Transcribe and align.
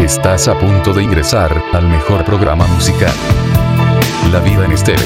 Estás 0.00 0.48
a 0.48 0.58
punto 0.58 0.92
de 0.92 1.02
ingresar 1.02 1.62
al 1.72 1.88
mejor 1.88 2.26
programa 2.26 2.66
musical. 2.66 3.14
La 4.30 4.40
vida 4.40 4.66
en 4.66 4.72
estéreo. 4.72 5.00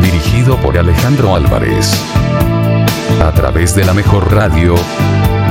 Dirigido 0.00 0.56
por 0.56 0.78
Alejandro 0.78 1.34
Álvarez. 1.34 1.92
A 3.22 3.30
través 3.32 3.74
de 3.74 3.84
la 3.84 3.92
mejor 3.92 4.32
radio. 4.32 4.74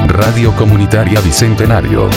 Radio 0.07 0.51
Comunitaria 0.55 1.21
Bicentenario. 1.21 2.09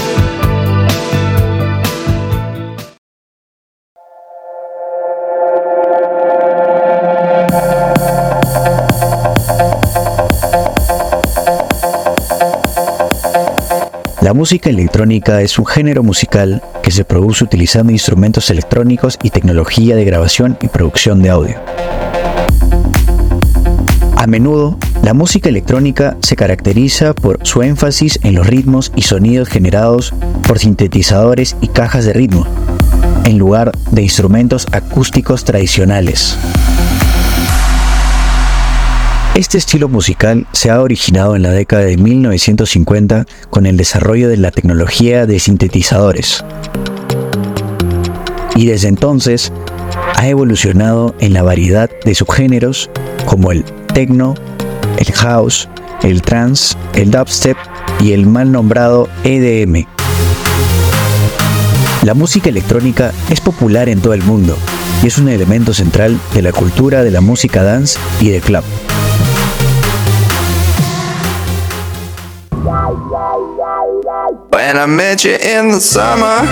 La 14.26 14.34
música 14.34 14.70
electrónica 14.70 15.40
es 15.40 15.56
un 15.56 15.66
género 15.66 16.02
musical 16.02 16.60
que 16.82 16.90
se 16.90 17.04
produce 17.04 17.44
utilizando 17.44 17.92
instrumentos 17.92 18.50
electrónicos 18.50 19.20
y 19.22 19.30
tecnología 19.30 19.94
de 19.94 20.04
grabación 20.04 20.58
y 20.60 20.66
producción 20.66 21.22
de 21.22 21.30
audio. 21.30 21.54
A 24.16 24.26
menudo, 24.26 24.78
la 25.04 25.14
música 25.14 25.48
electrónica 25.48 26.16
se 26.22 26.34
caracteriza 26.34 27.14
por 27.14 27.38
su 27.46 27.62
énfasis 27.62 28.18
en 28.24 28.34
los 28.34 28.48
ritmos 28.48 28.90
y 28.96 29.02
sonidos 29.02 29.48
generados 29.48 30.12
por 30.44 30.58
sintetizadores 30.58 31.54
y 31.60 31.68
cajas 31.68 32.04
de 32.04 32.12
ritmo, 32.12 32.48
en 33.26 33.38
lugar 33.38 33.70
de 33.92 34.02
instrumentos 34.02 34.66
acústicos 34.72 35.44
tradicionales. 35.44 36.36
Este 39.36 39.58
estilo 39.58 39.90
musical 39.90 40.46
se 40.52 40.70
ha 40.70 40.80
originado 40.80 41.36
en 41.36 41.42
la 41.42 41.50
década 41.50 41.84
de 41.84 41.98
1950 41.98 43.26
con 43.50 43.66
el 43.66 43.76
desarrollo 43.76 44.30
de 44.30 44.38
la 44.38 44.50
tecnología 44.50 45.26
de 45.26 45.38
sintetizadores. 45.38 46.42
Y 48.54 48.64
desde 48.64 48.88
entonces 48.88 49.52
ha 50.14 50.26
evolucionado 50.26 51.14
en 51.20 51.34
la 51.34 51.42
variedad 51.42 51.90
de 52.06 52.14
subgéneros 52.14 52.88
como 53.26 53.52
el 53.52 53.64
techno, 53.92 54.36
el 54.96 55.12
house, 55.12 55.68
el 56.02 56.22
trance, 56.22 56.74
el 56.94 57.10
dubstep 57.10 57.58
y 58.00 58.12
el 58.12 58.24
mal 58.24 58.50
nombrado 58.50 59.06
EDM. 59.22 59.84
La 62.04 62.14
música 62.14 62.48
electrónica 62.48 63.12
es 63.28 63.42
popular 63.42 63.90
en 63.90 64.00
todo 64.00 64.14
el 64.14 64.22
mundo 64.22 64.56
y 65.02 65.08
es 65.08 65.18
un 65.18 65.28
elemento 65.28 65.74
central 65.74 66.18
de 66.32 66.40
la 66.40 66.52
cultura 66.52 67.04
de 67.04 67.10
la 67.10 67.20
música 67.20 67.62
dance 67.62 67.98
y 68.18 68.30
de 68.30 68.40
club. 68.40 68.64
When 74.66 74.78
I 74.78 74.86
met 74.86 75.22
you 75.22 75.30
in 75.30 75.68
the 75.68 75.78
summer, 75.78 76.42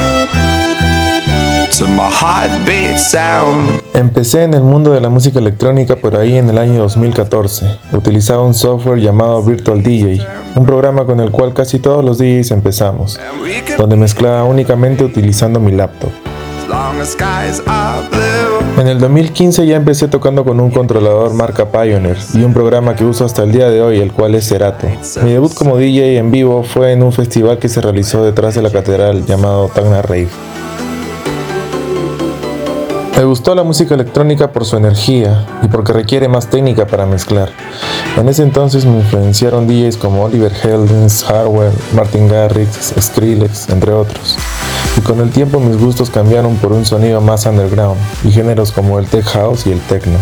to 1.73 1.87
my 1.89 2.09
heartbeat 2.09 2.97
sound. 2.97 3.83
Empecé 3.93 4.45
en 4.45 4.55
el 4.55 4.63
mundo 4.63 4.93
de 4.93 5.01
la 5.01 5.09
música 5.09 5.41
electrónica 5.41 5.97
por 5.97 6.17
ahí 6.17 6.37
en 6.37 6.49
el 6.49 6.59
año 6.59 6.79
2014. 6.79 7.67
Utilizaba 7.93 8.45
un 8.45 8.55
software 8.55 9.01
llamado 9.01 9.43
Virtual 9.43 9.83
DJ, 9.83 10.25
un 10.55 10.65
programa 10.65 11.05
con 11.07 11.19
el 11.19 11.33
cual 11.33 11.55
casi 11.55 11.81
todos 11.81 12.05
los 12.05 12.19
DJs 12.19 12.53
empezamos, 12.53 13.19
donde 13.77 13.97
mezclaba 13.97 14.45
únicamente 14.45 15.03
utilizando 15.03 15.59
mi 15.59 15.73
laptop. 15.73 16.13
As 16.63 16.69
long 16.69 17.01
as 17.01 17.09
skies 17.11 17.61
are 17.67 18.09
blue. 18.11 18.44
En 18.77 18.89
el 18.89 18.99
2015 18.99 19.67
ya 19.69 19.77
empecé 19.77 20.09
tocando 20.09 20.45
con 20.45 20.59
un 20.59 20.73
controlador 20.73 21.33
marca 21.33 21.71
Pioneer 21.71 22.19
y 22.35 22.43
un 22.43 22.53
programa 22.53 22.97
que 22.97 23.05
uso 23.05 23.25
hasta 23.25 23.45
el 23.45 23.53
día 23.53 23.71
de 23.71 23.81
hoy, 23.81 24.01
el 24.01 24.13
cual 24.13 24.35
es 24.35 24.49
Cerato. 24.49 24.89
Mi 25.23 25.31
debut 25.31 25.55
como 25.55 25.77
DJ 25.77 26.19
en 26.19 26.33
vivo 26.33 26.65
fue 26.65 26.91
en 26.91 27.05
un 27.05 27.13
festival 27.13 27.59
que 27.59 27.69
se 27.69 27.81
realizó 27.81 28.25
detrás 28.25 28.57
de 28.57 28.63
la 28.63 28.71
catedral 28.71 29.25
llamado 29.27 29.69
Tacna 29.69 30.03
Rave. 30.03 30.29
Me 33.17 33.25
gustó 33.25 33.55
la 33.55 33.63
música 33.63 33.95
electrónica 33.95 34.51
por 34.51 34.65
su 34.65 34.77
energía 34.77 35.47
y 35.63 35.69
porque 35.69 35.93
requiere 35.93 36.27
más 36.27 36.49
técnica 36.49 36.85
para 36.85 37.07
mezclar. 37.07 37.51
En 38.17 38.29
ese 38.29 38.43
entonces 38.43 38.85
me 38.85 38.97
influenciaron 38.97 39.69
DJs 39.69 39.97
como 39.99 40.25
Oliver 40.25 40.53
Heldens, 40.65 41.23
Hardware, 41.23 41.73
Martin 41.95 42.27
Garrix, 42.27 42.93
Skrillex, 43.01 43.69
entre 43.69 43.93
otros. 43.93 44.37
Y 44.97 45.01
con 45.01 45.21
el 45.21 45.31
tiempo 45.31 45.61
mis 45.61 45.77
gustos 45.77 46.11
cambiaron 46.11 46.57
por 46.57 46.73
un 46.73 46.85
sonido 46.85 47.21
más 47.21 47.47
underground 47.47 48.01
y 48.23 48.31
géneros 48.31 48.73
como 48.73 48.99
el 48.99 49.07
tech 49.07 49.25
house 49.25 49.67
y 49.67 49.73
el 49.73 49.81
techno. 49.81 50.19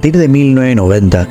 Partir 0.00 0.16
de 0.16 0.28
1990, 0.28 1.28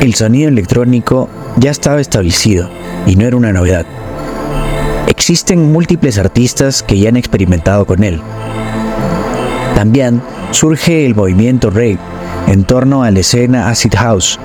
el 0.00 0.14
sonido 0.14 0.48
electrónico 0.48 1.28
ya 1.58 1.70
estaba 1.70 2.00
establecido 2.00 2.70
y 3.04 3.16
no 3.16 3.26
era 3.26 3.36
una 3.36 3.52
novedad. 3.52 3.84
Existen 5.08 5.72
múltiples 5.72 6.16
artistas 6.16 6.82
que 6.82 6.98
ya 6.98 7.10
han 7.10 7.18
experimentado 7.18 7.84
con 7.84 8.02
él. 8.02 8.18
También 9.74 10.22
surge 10.52 11.04
el 11.04 11.14
movimiento 11.14 11.68
rave 11.68 11.98
en 12.46 12.64
torno 12.64 13.02
a 13.02 13.10
la 13.10 13.20
escena 13.20 13.68
acid 13.68 13.92
house. 13.94 14.40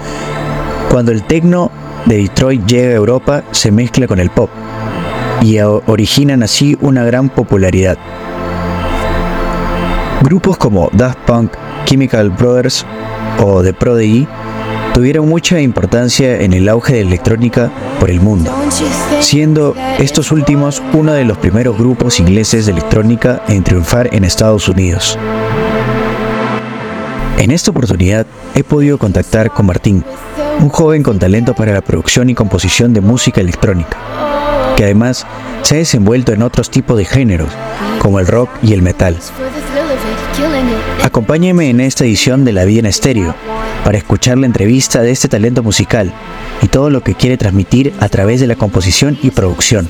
Cuando 0.89 1.13
el 1.13 1.23
techno 1.23 1.71
de 2.07 2.17
Detroit 2.17 2.65
llega 2.65 2.89
a 2.89 2.97
Europa, 2.97 3.43
se 3.51 3.71
mezcla 3.71 4.07
con 4.07 4.19
el 4.19 4.29
pop 4.29 4.49
y 5.41 5.57
originan 5.61 6.43
así 6.43 6.77
una 6.81 7.05
gran 7.05 7.29
popularidad. 7.29 7.97
Grupos 10.21 10.57
como 10.57 10.89
Daft 10.91 11.19
Punk, 11.19 11.53
Chemical 11.85 12.29
Brothers 12.29 12.85
o 13.41 13.63
The 13.63 13.73
Prodigy 13.73 14.27
tuvieron 14.93 15.27
mucha 15.27 15.59
importancia 15.59 16.41
en 16.41 16.53
el 16.53 16.69
auge 16.69 16.93
de 16.93 17.01
electrónica 17.01 17.71
por 17.99 18.09
el 18.09 18.19
mundo, 18.19 18.51
siendo 19.19 19.75
estos 19.99 20.31
últimos 20.31 20.81
uno 20.93 21.13
de 21.13 21.25
los 21.25 21.37
primeros 21.37 21.77
grupos 21.77 22.19
ingleses 22.19 22.65
de 22.65 22.73
electrónica 22.73 23.41
en 23.47 23.63
triunfar 23.63 24.13
en 24.13 24.23
Estados 24.23 24.67
Unidos. 24.67 25.17
En 27.37 27.51
esta 27.51 27.71
oportunidad 27.71 28.27
he 28.53 28.63
podido 28.63 28.97
contactar 28.97 29.51
con 29.51 29.65
Martín, 29.65 30.03
un 30.59 30.69
joven 30.69 31.01
con 31.01 31.17
talento 31.17 31.55
para 31.55 31.73
la 31.73 31.81
producción 31.81 32.29
y 32.29 32.35
composición 32.35 32.93
de 32.93 33.01
música 33.01 33.41
electrónica, 33.41 33.97
que 34.75 34.83
además 34.83 35.25
se 35.63 35.75
ha 35.75 35.77
desenvuelto 35.79 36.33
en 36.33 36.43
otros 36.43 36.69
tipos 36.69 36.97
de 36.97 37.05
géneros, 37.05 37.49
como 37.99 38.19
el 38.19 38.27
rock 38.27 38.49
y 38.61 38.73
el 38.73 38.81
metal. 38.81 39.17
Acompáñeme 41.03 41.69
en 41.69 41.79
esta 41.81 42.05
edición 42.05 42.45
de 42.45 42.53
La 42.53 42.65
Vida 42.65 42.79
en 42.79 42.85
Estéreo 42.85 43.35
para 43.83 43.97
escuchar 43.97 44.37
la 44.37 44.45
entrevista 44.45 45.01
de 45.01 45.11
este 45.11 45.27
talento 45.27 45.63
musical 45.63 46.13
y 46.61 46.67
todo 46.67 46.89
lo 46.89 47.01
que 47.01 47.15
quiere 47.15 47.37
transmitir 47.37 47.93
a 47.99 48.07
través 48.09 48.39
de 48.39 48.47
la 48.47 48.55
composición 48.55 49.17
y 49.21 49.31
producción, 49.31 49.89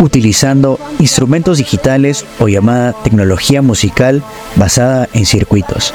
utilizando 0.00 0.78
instrumentos 0.98 1.58
digitales 1.58 2.24
o 2.38 2.48
llamada 2.48 2.92
tecnología 3.02 3.62
musical 3.62 4.22
basada 4.56 5.08
en 5.12 5.26
circuitos. 5.26 5.94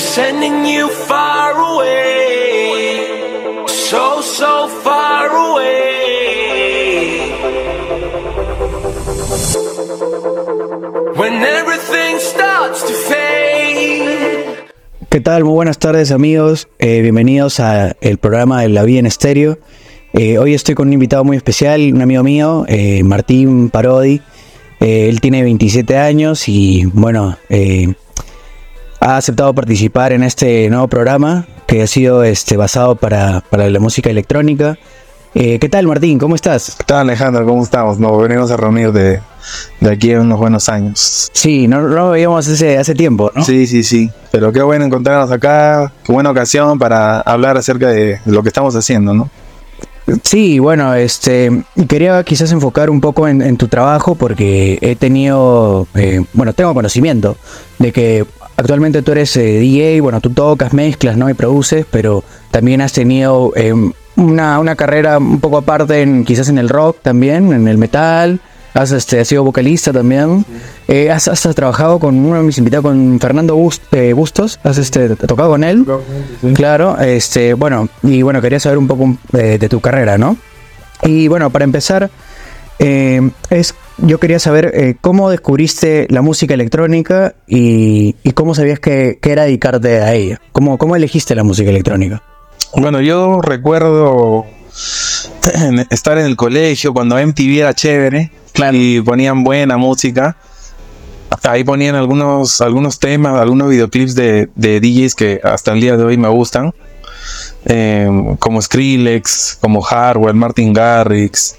Sending 0.00 0.64
you 0.66 0.88
far 0.88 1.52
away, 1.52 3.06
so, 3.68 4.20
so 4.22 4.66
far 4.82 5.28
away. 5.28 5.70
When 11.16 11.34
everything 11.44 12.18
starts 12.18 12.82
to 12.82 12.92
fade. 12.94 14.56
¿Qué 15.08 15.20
tal? 15.20 15.44
Muy 15.44 15.54
buenas 15.54 15.78
tardes 15.78 16.10
amigos, 16.12 16.68
Eh, 16.78 17.02
bienvenidos 17.02 17.60
a 17.60 17.96
el 18.00 18.18
programa 18.18 18.62
de 18.62 18.68
La 18.70 18.84
Vida 18.84 19.00
en 19.00 19.06
Estéreo. 19.06 19.58
Eh, 20.12 20.38
hoy 20.38 20.54
estoy 20.54 20.74
con 20.74 20.88
un 20.88 20.94
invitado 20.94 21.24
muy 21.24 21.36
especial, 21.36 21.92
un 21.92 22.00
amigo 22.02 22.22
mío, 22.22 22.64
eh, 22.68 23.02
Martín 23.04 23.70
Parodi. 23.70 24.20
Él 24.80 25.20
tiene 25.20 25.42
27 25.42 25.98
años 25.98 26.48
y 26.48 26.86
bueno, 26.86 27.36
eh, 27.50 27.92
ha 29.00 29.16
aceptado 29.16 29.54
participar 29.54 30.12
en 30.12 30.22
este 30.22 30.68
nuevo 30.68 30.86
programa 30.86 31.46
que 31.66 31.82
ha 31.82 31.86
sido 31.86 32.22
este, 32.22 32.56
basado 32.56 32.96
para, 32.96 33.42
para 33.48 33.68
la 33.70 33.80
música 33.80 34.10
electrónica. 34.10 34.78
Eh, 35.34 35.58
¿Qué 35.58 35.68
tal, 35.68 35.86
Martín? 35.86 36.18
¿Cómo 36.18 36.34
estás? 36.34 36.74
¿Qué 36.76 36.84
tal, 36.84 37.08
Alejandro? 37.08 37.46
¿Cómo 37.46 37.62
estamos? 37.62 37.98
Nos 37.98 38.20
venimos 38.20 38.50
a 38.50 38.56
reunir 38.56 38.92
de, 38.92 39.20
de 39.80 39.90
aquí 39.90 40.10
en 40.10 40.20
unos 40.20 40.38
buenos 40.38 40.68
años. 40.68 41.30
Sí, 41.32 41.66
no, 41.66 41.80
no 41.80 41.88
lo 41.88 42.10
veíamos 42.10 42.46
hace, 42.46 42.76
hace 42.76 42.94
tiempo, 42.94 43.30
¿no? 43.34 43.44
Sí, 43.44 43.66
sí, 43.66 43.82
sí. 43.82 44.10
Pero 44.32 44.52
qué 44.52 44.60
bueno 44.60 44.84
encontrarnos 44.84 45.30
acá. 45.30 45.92
Qué 46.04 46.12
buena 46.12 46.30
ocasión 46.30 46.78
para 46.78 47.20
hablar 47.20 47.56
acerca 47.56 47.88
de 47.88 48.20
lo 48.26 48.42
que 48.42 48.48
estamos 48.48 48.74
haciendo, 48.74 49.14
¿no? 49.14 49.30
Sí, 50.24 50.58
bueno, 50.58 50.92
este 50.94 51.62
quería 51.86 52.24
quizás 52.24 52.50
enfocar 52.50 52.90
un 52.90 53.00
poco 53.00 53.28
en, 53.28 53.40
en 53.42 53.56
tu 53.56 53.68
trabajo 53.68 54.16
porque 54.16 54.76
he 54.80 54.96
tenido, 54.96 55.86
eh, 55.94 56.24
bueno, 56.32 56.52
tengo 56.52 56.74
conocimiento 56.74 57.36
de 57.78 57.92
que 57.92 58.26
actualmente 58.56 59.02
tú 59.02 59.12
eres 59.12 59.36
eh, 59.36 59.58
DJ, 59.58 60.00
bueno, 60.00 60.20
tú 60.20 60.30
tocas, 60.30 60.72
mezclas, 60.72 61.16
¿no? 61.16 61.28
Y 61.30 61.34
produces, 61.34 61.86
pero 61.90 62.24
también 62.50 62.80
has 62.80 62.92
tenido 62.92 63.52
eh, 63.56 63.72
una, 64.16 64.58
una 64.58 64.76
carrera 64.76 65.18
un 65.18 65.40
poco 65.40 65.58
aparte, 65.58 66.02
en, 66.02 66.24
quizás 66.24 66.48
en 66.48 66.58
el 66.58 66.68
rock 66.68 66.98
también, 67.02 67.52
en 67.52 67.68
el 67.68 67.78
metal. 67.78 68.40
Has, 68.72 68.92
este, 68.92 69.18
has 69.18 69.26
sido 69.26 69.42
vocalista 69.42 69.92
también. 69.92 70.44
Eh, 70.86 71.10
has, 71.10 71.26
has 71.26 71.42
trabajado 71.56 71.98
con 71.98 72.14
uno 72.16 72.36
de 72.36 72.42
mis 72.44 72.56
invitados, 72.58 72.84
con 72.84 73.18
Fernando 73.18 73.56
Bust- 73.56 74.14
Bustos. 74.14 74.60
Has 74.62 74.78
este, 74.78 75.16
tocado 75.16 75.50
con 75.50 75.64
él. 75.64 75.84
Claro, 76.54 76.96
este, 77.00 77.54
bueno, 77.54 77.88
y 78.04 78.22
bueno, 78.22 78.40
quería 78.40 78.60
saber 78.60 78.78
un 78.78 78.86
poco 78.86 79.16
de 79.32 79.58
tu 79.68 79.80
carrera, 79.80 80.18
¿no? 80.18 80.36
Y 81.02 81.26
bueno, 81.26 81.50
para 81.50 81.64
empezar, 81.64 82.10
eh, 82.80 83.30
es, 83.50 83.74
yo 83.98 84.18
quería 84.18 84.38
saber 84.38 84.72
eh, 84.74 84.96
cómo 85.00 85.28
descubriste 85.28 86.06
la 86.08 86.22
música 86.22 86.54
electrónica 86.54 87.34
y, 87.46 88.16
y 88.22 88.32
cómo 88.32 88.54
sabías 88.54 88.80
que, 88.80 89.18
que 89.20 89.32
era 89.32 89.44
dedicarte 89.44 90.00
a 90.00 90.14
ella. 90.14 90.40
¿Cómo, 90.52 90.78
¿Cómo 90.78 90.96
elegiste 90.96 91.34
la 91.34 91.44
música 91.44 91.68
electrónica? 91.68 92.22
Bueno, 92.74 93.02
yo 93.02 93.42
recuerdo 93.42 94.46
estar 95.90 96.16
en 96.16 96.24
el 96.24 96.36
colegio 96.36 96.94
cuando 96.94 97.16
MTV 97.16 97.58
era 97.60 97.74
chévere 97.74 98.32
y 98.72 99.00
ponían 99.02 99.44
buena 99.44 99.76
música. 99.76 100.38
Ahí 101.42 101.62
ponían 101.62 101.96
algunos, 101.96 102.62
algunos 102.62 102.98
temas, 102.98 103.38
algunos 103.38 103.68
videoclips 103.68 104.14
de, 104.14 104.48
de 104.54 104.80
DJs 104.80 105.14
que 105.14 105.40
hasta 105.44 105.72
el 105.72 105.80
día 105.82 105.98
de 105.98 106.04
hoy 106.04 106.16
me 106.16 106.28
gustan. 106.28 106.72
Eh, 107.66 108.08
como 108.38 108.62
Skrillex, 108.62 109.58
como 109.60 109.82
Hardwell, 109.82 110.34
Martin 110.34 110.72
Garrix. 110.72 111.56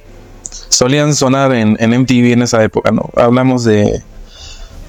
Solían 0.69 1.15
sonar 1.15 1.53
en, 1.53 1.77
en 1.79 2.01
MTV 2.01 2.33
en 2.33 2.41
esa 2.43 2.63
época, 2.63 2.91
¿no? 2.91 3.09
Hablamos 3.15 3.63
de 3.63 4.01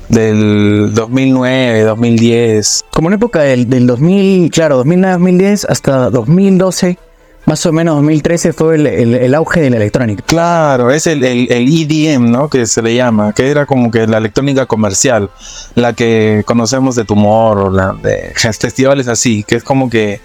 del 0.09 0.93
2009, 0.95 1.83
2010. 1.83 2.85
Como 2.91 3.09
en 3.09 3.15
época 3.15 3.41
del, 3.41 3.69
del 3.69 3.87
2000, 3.87 4.51
claro, 4.51 4.85
2009-2010 4.85 5.67
hasta 5.69 6.11
2012, 6.11 6.99
más 7.47 7.65
o 7.67 7.73
menos 7.73 7.97
2013 7.97 8.53
fue 8.53 8.75
el, 8.77 8.87
el- 8.87 9.15
el 9.15 9.35
auge 9.35 9.61
de 9.63 9.71
la 9.71 9.77
electrónica. 9.77 10.23
Claro, 10.27 10.91
es 10.91 11.07
el, 11.07 11.25
el, 11.25 11.51
el 11.51 11.67
EDM, 11.69 12.31
¿no? 12.31 12.49
Que 12.49 12.67
se 12.67 12.83
le 12.83 12.95
llama, 12.95 13.33
que 13.33 13.51
era 13.51 13.65
como 13.67 13.91
que 13.91 14.07
la 14.07 14.19
electrónica 14.19 14.67
comercial, 14.67 15.31
la 15.75 15.93
que 15.95 16.43
conocemos 16.47 16.95
de 16.95 17.05
Tumor 17.05 17.59
o 17.59 17.71
la 17.71 17.95
de 17.95 18.33
festivales 18.35 19.09
así, 19.09 19.45
que 19.45 19.57
es 19.57 19.65
como 19.65 19.89
que 19.89 20.21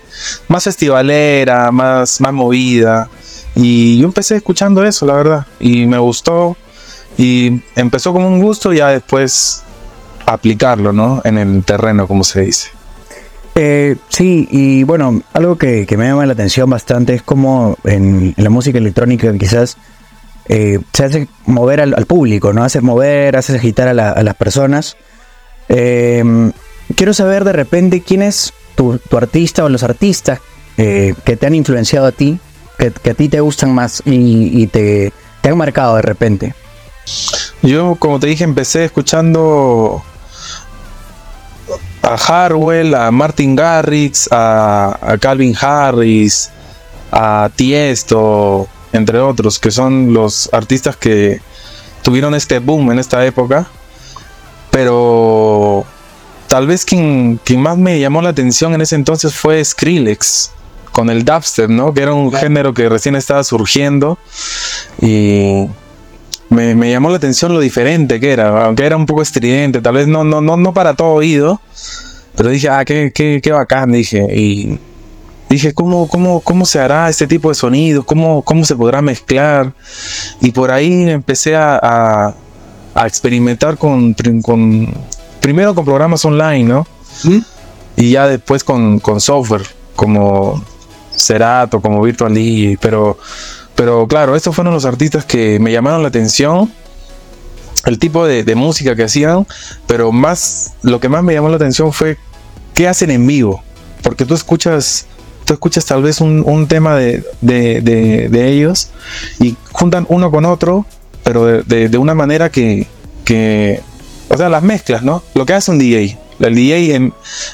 más 0.49 0.65
festivalera, 0.65 1.71
más, 1.71 2.19
más 2.19 2.33
movida. 2.33 3.09
Y 3.59 3.97
yo 3.97 4.05
empecé 4.05 4.35
escuchando 4.35 4.85
eso, 4.85 5.05
la 5.07 5.13
verdad, 5.15 5.47
y 5.59 5.87
me 5.87 5.97
gustó. 5.97 6.55
Y 7.17 7.61
empezó 7.75 8.13
como 8.13 8.27
un 8.27 8.39
gusto, 8.39 8.71
ya 8.71 8.89
después 8.89 9.63
aplicarlo, 10.27 10.93
¿no? 10.93 11.21
En 11.23 11.39
el 11.39 11.63
terreno, 11.63 12.07
como 12.07 12.23
se 12.23 12.41
dice. 12.41 12.69
Eh, 13.55 13.95
sí, 14.09 14.47
y 14.51 14.83
bueno, 14.83 15.23
algo 15.33 15.57
que, 15.57 15.87
que 15.87 15.97
me 15.97 16.05
llama 16.07 16.27
la 16.27 16.33
atención 16.33 16.69
bastante 16.69 17.15
es 17.15 17.23
como 17.23 17.75
en, 17.83 18.35
la 18.37 18.51
música 18.51 18.77
electrónica 18.77 19.33
quizás 19.35 19.77
eh, 20.47 20.77
se 20.93 21.05
hace 21.05 21.27
mover 21.47 21.81
al, 21.81 22.05
público, 22.05 22.53
¿no? 22.53 22.63
Hace 22.63 22.81
mover, 22.81 23.35
hace 23.35 23.55
agitar 23.55 23.87
a, 23.87 23.95
la- 23.95 24.11
a 24.11 24.21
las 24.21 24.35
personas. 24.35 24.95
Eh, 25.69 26.23
quiero 26.95 27.15
saber 27.15 27.43
de 27.43 27.53
repente 27.53 28.01
quién 28.01 28.21
es 28.21 28.53
tu, 28.75 28.99
tu 28.99 29.17
artista 29.17 29.63
o 29.65 29.69
los 29.69 29.81
artistas 29.81 30.39
eh, 30.77 31.15
que 31.25 31.35
te 31.35 31.47
han 31.47 31.55
influenciado 31.55 32.05
a 32.05 32.11
ti, 32.11 32.39
que, 32.77 33.09
a 33.09 33.13
ti 33.13 33.29
te 33.29 33.39
gustan 33.39 33.73
más 33.73 34.01
y, 34.05 34.61
y 34.61 34.67
te, 34.67 35.11
te 35.41 35.49
han 35.49 35.57
marcado 35.57 35.95
de 35.95 36.01
repente. 36.01 36.55
Yo, 37.61 37.95
como 37.95 38.19
te 38.19 38.27
dije, 38.27 38.43
empecé 38.43 38.85
escuchando 38.85 40.03
a 42.01 42.15
Harwell, 42.15 42.95
a 42.95 43.11
Martin 43.11 43.55
Garrix, 43.55 44.29
a, 44.31 44.97
a 45.01 45.17
Calvin 45.17 45.55
Harris, 45.59 46.49
a 47.11 47.49
Tiesto, 47.55 48.67
entre 48.93 49.19
otros, 49.19 49.59
que 49.59 49.71
son 49.71 50.13
los 50.13 50.49
artistas 50.53 50.95
que 50.95 51.41
tuvieron 52.01 52.35
este 52.35 52.59
boom 52.59 52.91
en 52.91 52.99
esta 52.99 53.25
época. 53.25 53.67
Pero 54.71 55.85
tal 56.47 56.67
vez 56.67 56.85
quien, 56.85 57.39
quien 57.43 57.61
más 57.61 57.77
me 57.77 57.99
llamó 57.99 58.21
la 58.21 58.29
atención 58.29 58.73
en 58.73 58.81
ese 58.81 58.95
entonces 58.95 59.33
fue 59.33 59.63
Skrillex, 59.63 60.51
con 60.97 61.11
el 61.11 61.23
dubstep, 61.23 61.69
¿no? 61.69 61.93
Que 61.93 62.01
era 62.01 62.11
un 62.11 62.33
género 62.33 62.73
que 62.73 62.89
recién 62.89 63.15
estaba 63.15 63.43
surgiendo. 63.43 64.17
Y 64.99 65.67
me, 66.49 66.73
me 66.73 66.89
llamó 66.89 67.11
la 67.11 67.17
atención 67.17 67.53
lo 67.53 67.59
diferente 67.59 68.19
que 68.19 68.31
era, 68.31 68.65
aunque 68.65 68.83
era 68.83 68.97
un 68.97 69.05
poco 69.05 69.21
estridente, 69.21 69.79
tal 69.79 69.93
vez 69.93 70.07
no, 70.07 70.23
no, 70.23 70.41
no, 70.41 70.57
no 70.57 70.73
para 70.73 70.95
todo 70.95 71.09
oído, 71.09 71.61
pero 72.35 72.49
dije, 72.49 72.67
ah, 72.69 72.83
qué, 72.83 73.11
qué, 73.13 73.41
qué 73.43 73.51
bacán, 73.51 73.91
dije, 73.91 74.25
y 74.35 74.79
dije, 75.47 75.75
¿cómo, 75.75 76.07
cómo, 76.07 76.39
cómo 76.39 76.65
se 76.65 76.79
hará 76.79 77.07
este 77.09 77.27
tipo 77.27 77.49
de 77.49 77.53
sonidos? 77.53 78.03
¿Cómo, 78.03 78.41
cómo 78.41 78.65
se 78.65 78.75
podrá 78.75 79.03
mezclar? 79.03 79.73
Y 80.41 80.49
por 80.49 80.71
ahí 80.71 81.07
empecé 81.07 81.55
a, 81.55 81.79
a, 81.79 82.33
a 82.95 83.05
experimentar 83.05 83.77
con, 83.77 84.15
con, 84.41 84.91
primero 85.41 85.75
con 85.75 85.85
programas 85.85 86.25
online, 86.25 86.63
¿no? 86.63 86.87
Y 87.95 88.09
ya 88.13 88.27
después 88.27 88.63
con, 88.63 88.97
con 88.97 89.21
software, 89.21 89.61
como 89.95 90.63
Serato, 91.17 91.81
como 91.81 92.01
Virtual 92.01 92.33
DJ, 92.33 92.77
pero 92.81 93.17
pero 93.77 94.07
claro, 94.07 94.35
estos 94.35 94.55
fueron 94.55 94.73
los 94.73 94.85
artistas 94.85 95.23
que 95.23 95.59
me 95.59 95.71
llamaron 95.71 96.01
la 96.01 96.07
atención. 96.07 96.73
El 97.85 97.99
tipo 97.99 98.25
de, 98.25 98.55
música 98.55 98.95
que 98.95 99.03
hacían. 99.03 99.45
Pero 99.85 100.11
más, 100.11 100.73
lo 100.81 100.99
que 100.99 101.09
más 101.09 101.23
me 101.23 101.35
llamó 101.35 101.49
la 101.49 101.57
atención 101.57 101.93
fue 101.93 102.17
qué 102.73 102.87
hacen 102.87 103.11
en 103.11 103.27
vivo. 103.27 103.63
Porque 104.01 104.25
tú 104.25 104.33
escuchas, 104.33 105.05
tú 105.45 105.53
escuchas 105.53 105.85
tal 105.85 106.01
vez 106.01 106.21
un, 106.21 106.67
tema 106.67 106.95
de, 106.95 107.23
de- 107.41 107.81
de- 107.81 108.47
ellos 108.49 108.89
y 109.39 109.55
juntan 109.71 110.07
uno 110.09 110.31
con 110.31 110.45
otro, 110.45 110.87
pero 111.23 111.45
de, 111.45 111.97
una 111.99 112.15
manera 112.15 112.49
que, 112.49 112.87
que, 113.25 113.81
o 114.29 114.37
sea, 114.37 114.49
las 114.49 114.63
mezclas, 114.63 115.03
¿no? 115.03 115.21
Lo 115.35 115.45
que 115.45 115.53
hace 115.53 115.69
un 115.69 115.77
DJ. 115.77 116.17
El 116.39 116.55
DJ, 116.55 117.11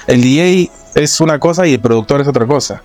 el 0.07 0.21
DJ 0.21 0.71
es 0.95 1.19
una 1.21 1.39
cosa 1.39 1.67
y 1.67 1.73
el 1.73 1.79
productor 1.79 2.21
es 2.21 2.27
otra 2.27 2.45
cosa. 2.45 2.81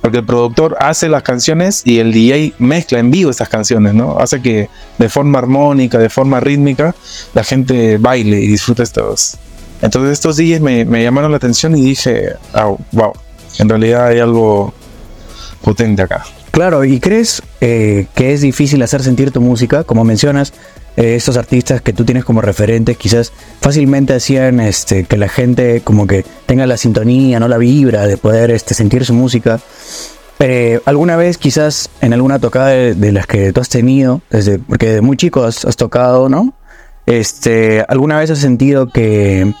Porque 0.00 0.18
el 0.18 0.24
productor 0.24 0.76
hace 0.80 1.08
las 1.08 1.22
canciones 1.22 1.82
y 1.84 1.98
el 1.98 2.12
DJ 2.12 2.54
mezcla 2.58 2.98
en 2.98 3.10
vivo 3.10 3.30
estas 3.30 3.48
canciones, 3.48 3.94
¿no? 3.94 4.18
Hace 4.18 4.40
que 4.42 4.68
de 4.98 5.08
forma 5.08 5.38
armónica, 5.38 5.98
de 5.98 6.10
forma 6.10 6.40
rítmica, 6.40 6.94
la 7.34 7.44
gente 7.44 7.98
baile 7.98 8.40
y 8.40 8.48
disfrute 8.48 8.82
estos. 8.82 9.36
Entonces 9.80 10.12
estos 10.12 10.36
DJs 10.36 10.60
me, 10.60 10.84
me 10.84 11.02
llamaron 11.02 11.30
la 11.30 11.38
atención 11.38 11.76
y 11.76 11.82
dije, 11.82 12.34
"Ah, 12.54 12.72
wow, 12.92 13.12
en 13.58 13.68
realidad 13.68 14.06
hay 14.06 14.20
algo 14.20 14.72
potente 15.62 16.02
acá. 16.02 16.24
Claro, 16.50 16.84
¿y 16.84 17.00
crees 17.00 17.42
eh, 17.60 18.06
que 18.14 18.32
es 18.34 18.42
difícil 18.42 18.82
hacer 18.82 19.02
sentir 19.02 19.30
tu 19.30 19.40
música? 19.40 19.84
Como 19.84 20.04
mencionas, 20.04 20.52
eh, 20.96 21.14
estos 21.14 21.36
artistas 21.36 21.80
que 21.80 21.92
tú 21.92 22.04
tienes 22.04 22.24
como 22.24 22.42
referentes 22.42 22.96
quizás 22.98 23.32
fácilmente 23.60 24.14
hacían 24.14 24.60
este, 24.60 25.04
que 25.04 25.16
la 25.16 25.28
gente 25.28 25.80
como 25.82 26.06
que 26.06 26.24
tenga 26.46 26.66
la 26.66 26.76
sintonía, 26.76 27.40
no 27.40 27.48
la 27.48 27.58
vibra 27.58 28.06
de 28.06 28.16
poder 28.16 28.50
este, 28.50 28.74
sentir 28.74 29.04
su 29.04 29.14
música. 29.14 29.60
Eh, 30.38 30.80
¿Alguna 30.86 31.16
vez 31.16 31.38
quizás 31.38 31.88
en 32.00 32.12
alguna 32.12 32.38
tocada 32.40 32.68
de, 32.68 33.12
las 33.12 33.26
que 33.26 33.52
tú 33.52 33.60
has 33.60 33.68
tenido, 33.68 34.22
desde, 34.28 34.58
porque 34.58 34.88
de 34.88 35.00
muy 35.00 35.16
chico 35.16 35.44
has, 35.44 35.64
tocado, 35.76 36.28
¿no? 36.28 36.52
Este, 37.06 37.84
¿Alguna 37.88 38.18
vez 38.18 38.30
has 38.30 38.40
sentido 38.40 38.88
que, 38.88 39.52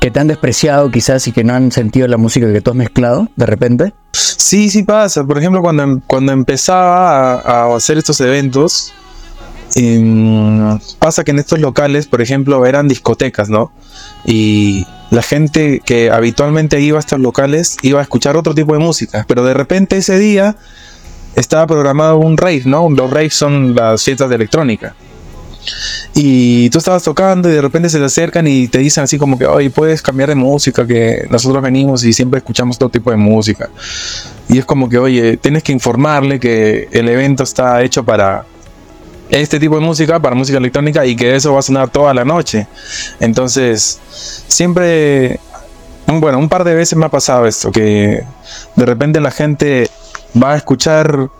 que 0.00 0.10
te 0.10 0.20
han 0.20 0.28
despreciado 0.28 0.90
quizás 0.90 1.26
y 1.26 1.32
que 1.32 1.44
no 1.44 1.54
han 1.54 1.72
sentido 1.72 2.06
la 2.06 2.18
música 2.18 2.52
que 2.52 2.60
tú 2.60 2.70
has 2.70 2.76
mezclado 2.76 3.28
de 3.36 3.46
repente? 3.46 3.94
Sí, 4.12 4.70
sí 4.70 4.84
pasa. 4.84 5.24
Por 5.24 5.38
ejemplo, 5.38 5.60
cuando, 5.60 5.82
em- 5.82 6.00
cuando 6.06 6.32
empezaba 6.32 7.40
a 7.40 7.74
hacer 7.74 7.98
estos 7.98 8.20
eventos, 8.20 8.92
em, 9.74 10.78
pasa 10.98 11.24
que 11.24 11.30
en 11.30 11.38
estos 11.38 11.60
locales, 11.60 12.06
por 12.06 12.20
ejemplo, 12.20 12.64
eran 12.66 12.88
discotecas, 12.88 13.48
¿no? 13.48 13.72
Y 14.24 14.86
la 15.10 15.22
gente 15.22 15.80
que 15.84 16.10
habitualmente 16.10 16.80
iba 16.80 16.96
a 16.96 17.00
estos 17.00 17.20
locales 17.20 17.76
iba 17.82 18.00
a 18.00 18.02
escuchar 18.02 18.36
otro 18.36 18.54
tipo 18.54 18.72
de 18.72 18.78
música, 18.78 19.24
pero 19.28 19.44
de 19.44 19.54
repente 19.54 19.98
ese 19.98 20.18
día 20.18 20.56
estaba 21.36 21.66
programado 21.66 22.18
un 22.18 22.36
rave, 22.36 22.62
¿no? 22.64 22.88
Los 22.90 23.10
raves 23.10 23.34
son 23.34 23.74
las 23.74 24.02
fiestas 24.02 24.28
de 24.28 24.36
electrónica. 24.36 24.94
y 26.14 26.68
tú 26.70 26.78
estabas 26.78 27.04
tocando 27.04 27.48
y 27.48 27.52
de 27.52 27.62
repente 27.62 27.88
se 27.88 27.98
te 27.98 28.04
acercan 28.04 28.46
y 28.48 28.66
te 28.68 28.78
dicen 28.78 29.04
así 29.04 29.16
como 29.16 29.38
que, 29.38 29.46
oye, 29.46 29.70
puedes 29.70 30.02
cambiar 30.02 30.28
de 30.28 30.34
música, 30.34 30.86
que 30.86 31.26
nosotros 31.30 31.62
venimos 31.62 32.04
y 32.04 32.12
siempre 32.12 32.38
escuchamos 32.38 32.76
todo 32.78 32.88
tipo 32.88 33.10
de 33.10 33.16
música. 33.16 33.70
Y 34.48 34.58
es 34.58 34.64
como 34.64 34.88
que, 34.88 34.98
oye, 34.98 35.36
tienes 35.36 35.62
que 35.62 35.72
informarle 35.72 36.40
que 36.40 36.88
el 36.90 37.08
evento 37.08 37.44
está 37.44 37.82
hecho 37.82 38.04
para 38.04 38.44
este 39.32 39.58
tipo 39.58 39.76
de 39.76 39.80
música, 39.80 40.20
para 40.20 40.36
música 40.36 40.58
electrónica 40.58 41.06
y 41.06 41.16
que 41.16 41.34
eso 41.34 41.54
va 41.54 41.60
a 41.60 41.62
sonar 41.62 41.88
toda 41.88 42.12
la 42.12 42.24
noche. 42.24 42.66
Entonces, 43.18 43.98
siempre, 44.46 45.40
bueno, 46.06 46.38
un 46.38 46.50
par 46.50 46.64
de 46.64 46.74
veces 46.74 46.98
me 46.98 47.06
ha 47.06 47.08
pasado 47.08 47.46
esto, 47.46 47.72
que 47.72 48.22
de 48.76 48.86
repente 48.86 49.20
la 49.20 49.30
gente 49.30 49.88
va 50.40 50.52
a 50.52 50.56
escuchar 50.56 51.30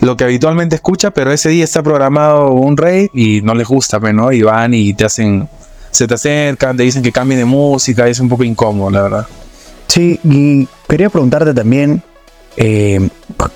lo 0.00 0.16
que 0.16 0.24
habitualmente 0.24 0.74
escucha, 0.74 1.12
pero 1.12 1.30
ese 1.30 1.48
día 1.50 1.62
está 1.62 1.80
programado 1.80 2.50
un 2.50 2.76
rey 2.76 3.08
y 3.14 3.40
no 3.42 3.54
les 3.54 3.68
gusta, 3.68 4.00
pues, 4.00 4.12
¿no? 4.12 4.32
Y 4.32 4.42
van 4.42 4.74
y 4.74 4.92
te 4.92 5.04
hacen, 5.04 5.48
se 5.92 6.08
te 6.08 6.14
acercan, 6.14 6.76
te 6.76 6.82
dicen 6.82 7.04
que 7.04 7.12
cambien 7.12 7.38
de 7.38 7.44
música, 7.44 8.08
y 8.08 8.10
es 8.10 8.18
un 8.18 8.28
poco 8.28 8.42
incómodo, 8.42 8.90
la 8.90 9.02
verdad. 9.02 9.26
Sí, 9.86 10.18
y 10.24 10.66
quería 10.88 11.08
preguntarte 11.08 11.54
también, 11.54 12.02
eh, 12.56 13.08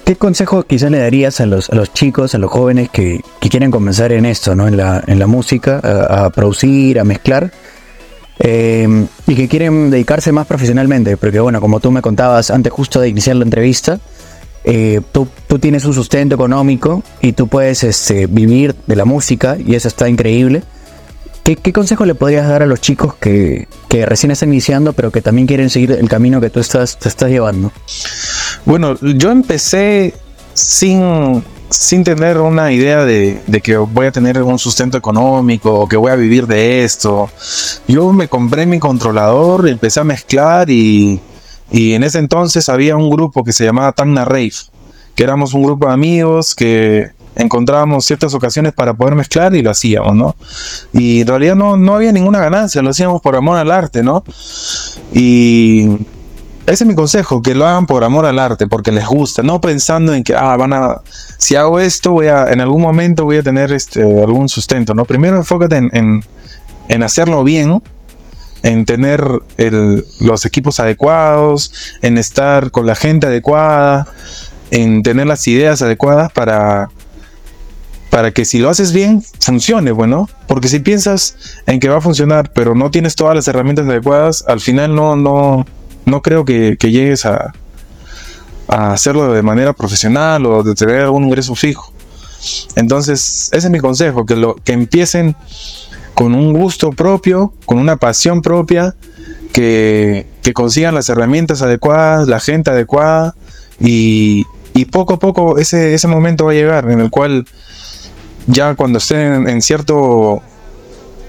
¿qué 0.05 0.17
consejo 0.17 0.63
quizás 0.63 0.91
le 0.91 0.99
darías 0.99 1.41
a 1.41 1.47
los, 1.47 1.71
a 1.71 1.75
los 1.75 1.93
chicos, 1.93 2.35
a 2.35 2.39
los 2.39 2.51
jóvenes 2.51 2.89
que, 2.91 3.21
quieren 3.41 3.71
comenzar 3.71 4.11
en 4.11 4.27
esto, 4.27 4.57
¿no? 4.57 4.67
En 4.67 4.77
la, 4.77 5.27
música, 5.27 5.79
a, 5.79 6.31
producir, 6.31 6.99
a 6.99 7.05
mezclar? 7.05 7.53
eh, 8.39 9.07
y 9.27 9.35
que 9.35 9.49
quieren 9.49 9.91
dedicarse 9.91 10.33
más 10.33 10.47
profesionalmente, 10.47 11.17
porque 11.17 11.41
bueno, 11.41 11.61
como 11.61 11.81
tú 11.81 11.91
me 11.91 12.03
contabas 12.03 12.51
antes 12.51 12.73
justo 12.73 13.01
de 13.01 13.09
iniciar 13.09 13.37
la 13.37 13.45
entrevista, 13.45 13.99
eh, 14.65 15.01
tú, 15.13 15.29
tú 15.47 15.59
tienes 15.59 15.85
un 15.85 15.95
sustento 15.95 16.35
económico 16.35 17.03
y 17.21 17.33
tú 17.33 17.47
puedes 17.49 17.85
este, 17.85 18.27
vivir 18.27 18.75
de 18.87 18.97
la 18.97 19.05
música 19.05 19.57
y 19.65 19.75
eso 19.75 19.89
está 19.89 20.09
increíble. 20.09 20.63
¿Qué, 21.47 21.73
consejo 21.73 22.05
le 22.05 22.17
podrías 22.17 22.49
dar 22.49 22.65
a 22.65 22.67
los 22.67 22.81
chicos 22.81 23.15
que, 23.15 23.69
que 23.89 24.05
recién 24.05 24.33
están 24.33 24.49
iniciando, 24.49 24.95
pero 24.95 25.13
que 25.13 25.23
también 25.23 25.47
quieren 25.47 25.71
seguir 25.71 25.93
el 25.93 26.09
camino 26.09 26.41
que 26.41 26.51
tú 26.51 26.59
estás, 26.59 26.99
te 26.99 27.09
estás 27.09 27.31
llevando? 27.31 27.71
Bueno, 28.65 28.99
yo 29.01 29.31
empecé 29.31 30.13
sin, 30.55 31.45
sin 31.71 32.03
tener 32.03 32.39
una 32.39 32.73
idea 32.73 33.05
de, 33.05 33.41
de 33.47 33.61
que 33.61 33.77
voy 33.77 34.07
a 34.07 34.11
tener 34.11 34.43
un 34.43 34.59
sustento 34.59 34.99
económico 34.99 35.73
o 35.73 35.89
que 35.89 35.97
voy 35.97 36.11
a 36.11 36.17
vivir 36.17 36.49
de 36.49 36.83
esto. 36.83 37.31
Yo 37.87 38.13
me 38.13 38.27
compré 38.27 38.67
mi 38.67 38.81
controlador, 38.81 39.69
empecé 39.69 40.01
a 40.01 40.05
mezclar 40.05 40.69
y, 40.69 41.21
y 41.71 41.93
en 41.93 42.03
ese 42.03 42.19
entonces 42.19 42.69
había 42.69 42.97
un 42.97 43.09
grupo 43.09 43.45
que 43.45 43.53
se 43.53 43.65
llamaba 43.65 43.93
Tacna 43.93 44.25
Rave, 44.25 44.51
que 45.15 45.23
éramos 45.23 45.55
un 45.55 45.63
grupo 45.63 45.87
de 45.87 45.93
amigos 45.93 46.57
que 46.57 47.13
encontrábamos 47.37 48.05
ciertas 48.05 48.35
ocasiones 48.35 48.73
para 48.73 48.95
poder 48.95 49.15
mezclar 49.15 49.55
y 49.55 49.63
lo 49.63 49.71
hacíamos, 49.71 50.15
¿no? 50.15 50.35
Y 50.93 51.21
en 51.21 51.27
realidad 51.27 51.55
no, 51.55 51.77
no 51.77 51.95
había 51.95 52.13
ninguna 52.13 52.41
ganancia, 52.41 52.83
lo 52.83 52.91
hacíamos 52.91 53.21
por 53.23 53.37
amor 53.37 53.59
al 53.59 53.71
arte, 53.71 54.03
¿no? 54.03 54.25
Y 55.13 55.87
ese 56.67 56.85
es 56.85 56.87
mi 56.87 56.95
consejo, 56.95 57.43
que 57.43 57.55
lo 57.55 57.67
hagan 57.67 57.87
por 57.87 58.03
amor 58.03 58.27
al 58.27 58.39
arte, 58.39 58.67
porque 58.67 58.91
les 58.91 59.07
gusta, 59.07 59.43
no 59.43 59.61
pensando 59.61 60.13
en 60.15 60.25
que, 60.25 60.35
ah, 60.35 60.57
van 60.57 60.73
a, 60.73 61.01
si 61.39 61.55
hago 61.55 61.79
esto, 61.79 62.13
voy 62.13 62.27
a, 62.27 62.51
en 62.51 62.61
algún 62.61 62.83
momento 62.83 63.25
voy 63.25 63.37
a 63.37 63.43
tener 63.43 63.73
este, 63.73 64.03
algún 64.03 64.49
sustento, 64.49 64.93
¿no? 64.95 65.05
Primero 65.05 65.37
enfócate 65.37 65.77
en, 65.77 65.91
en, 65.93 66.25
en 66.89 67.03
hacerlo 67.03 67.45
bien, 67.45 67.83
en 68.63 68.85
tener 68.85 69.23
el- 69.59 70.05
los 70.21 70.45
equipos 70.45 70.81
adecuados, 70.81 71.73
en 72.03 72.19
estar 72.19 72.73
con 72.73 72.87
la 72.87 72.97
gente 72.97 73.29
adecuada, 73.29 74.09
en 74.73 75.05
tener 75.05 75.27
las 75.29 75.47
ideas 75.47 75.83
adecuadas 75.83 76.33
para, 76.33 76.89
para 78.17 78.31
que 78.31 78.47
si 78.47 78.61
lo 78.61 78.71
haces 78.71 78.95
bien, 78.95 79.23
funcione, 79.41 79.93
bueno. 79.93 80.27
Porque 80.47 80.69
si 80.69 80.79
piensas 80.79 81.37
en 81.67 81.81
que 81.81 81.91
va 81.91 81.99
a 81.99 82.01
funcionar, 82.01 82.51
pero 82.55 82.75
no 82.75 82.91
tienes 82.91 83.15
todas 83.15 83.35
las 83.35 83.47
herramientas 83.47 83.87
adecuadas, 83.87 84.43
al 84.49 84.61
final 84.61 84.95
no, 84.95 85.17
no, 85.17 85.67
no 86.07 86.23
creo 86.23 86.47
que, 86.47 86.79
que 86.81 86.91
llegues 86.91 87.27
a, 87.27 87.53
hacerlo 88.69 89.35
de 89.35 89.43
manera 89.43 89.75
profesional 89.75 90.47
o 90.47 90.63
de 90.63 90.75
tener 90.75 91.03
algún 91.03 91.25
ingreso 91.25 91.55
fijo. 91.55 91.93
Entonces, 92.75 93.51
ese 93.53 93.67
es 93.67 93.71
mi 93.71 93.81
consejo, 93.81 94.25
que, 94.25 94.35
lo, 94.35 94.55
que 94.65 94.73
empiecen 94.73 95.37
con 96.15 96.35
un 96.35 96.55
gusto 96.55 96.93
propio, 96.93 97.53
con 97.67 97.79
una 97.79 97.99
pasión 97.99 98.41
propia, 98.41 98.95
que, 99.53 100.27
que 100.41 100.55
consigan 100.55 100.95
las 100.95 101.11
herramientas 101.11 101.61
adecuadas, 101.61 102.29
la 102.29 102.41
gente 102.41 102.71
adecuada 102.71 103.35
y, 103.79 104.47
y 104.73 104.87
poco 104.87 105.13
a 105.13 105.19
poco 105.19 105.59
ese, 105.59 105.93
ese 105.93 106.09
momento 106.09 106.47
va 106.47 106.53
a 106.53 106.55
llegar 106.55 106.91
en 106.91 107.01
el 107.01 107.11
cual 107.11 107.45
ya 108.47 108.75
cuando 108.75 108.99
estén 108.99 109.49
en, 109.49 109.63
cierto 109.63 110.43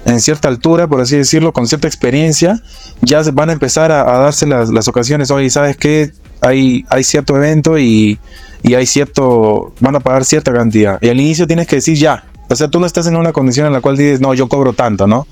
en 0.06 0.20
cierta 0.22 0.48
altura, 0.48 0.88
por 0.88 1.02
así 1.02 1.18
decirlo, 1.18 1.52
con 1.52 1.68
cierta 1.68 1.88
experiencia, 1.88 2.62
ya 3.02 3.22
van 3.34 3.50
a 3.50 3.54
empezar 3.54 3.92
a, 3.92 4.02
a 4.02 4.20
darse 4.20 4.46
las, 4.46 4.70
las 4.70 4.88
ocasiones. 4.88 5.32
Oye, 5.32 5.50
¿sabes 5.50 5.78
qué? 5.78 6.12
Hay, 6.42 6.86
hay 6.90 7.04
cierto 7.04 7.36
evento 7.36 7.78
y, 7.78 8.20
y 8.64 8.76
hay 8.76 8.86
cierto. 8.86 9.74
van 9.80 9.96
a 9.96 10.00
pagar 10.00 10.26
cierta 10.26 10.54
cantidad. 10.54 11.00
Y 11.02 11.10
al 11.10 11.20
inicio 11.20 11.48
tienes 11.48 11.68
que 11.68 11.78
decir 11.78 11.98
ya. 11.98 12.26
O 12.50 12.56
sea, 12.56 12.70
tú 12.70 12.80
no 12.80 12.86
estás 12.86 13.08
en 13.08 13.16
una 13.18 13.34
condición 13.34 13.68
en 13.68 13.74
la 13.74 13.82
cual 13.82 13.98
dices, 13.98 14.22
no, 14.22 14.34
yo 14.34 14.48
cobro 14.48 14.74
tanto, 14.74 15.08
¿no? 15.08 15.28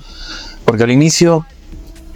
Porque 0.64 0.82
al 0.82 0.90
inicio 0.90 1.46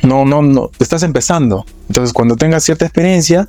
no, 0.02 0.24
no, 0.24 0.42
no, 0.42 0.70
estás 0.78 1.02
empezando. 1.02 1.64
Entonces, 1.88 2.12
cuando 2.12 2.36
tengas 2.36 2.64
cierta 2.64 2.84
experiencia, 2.84 3.48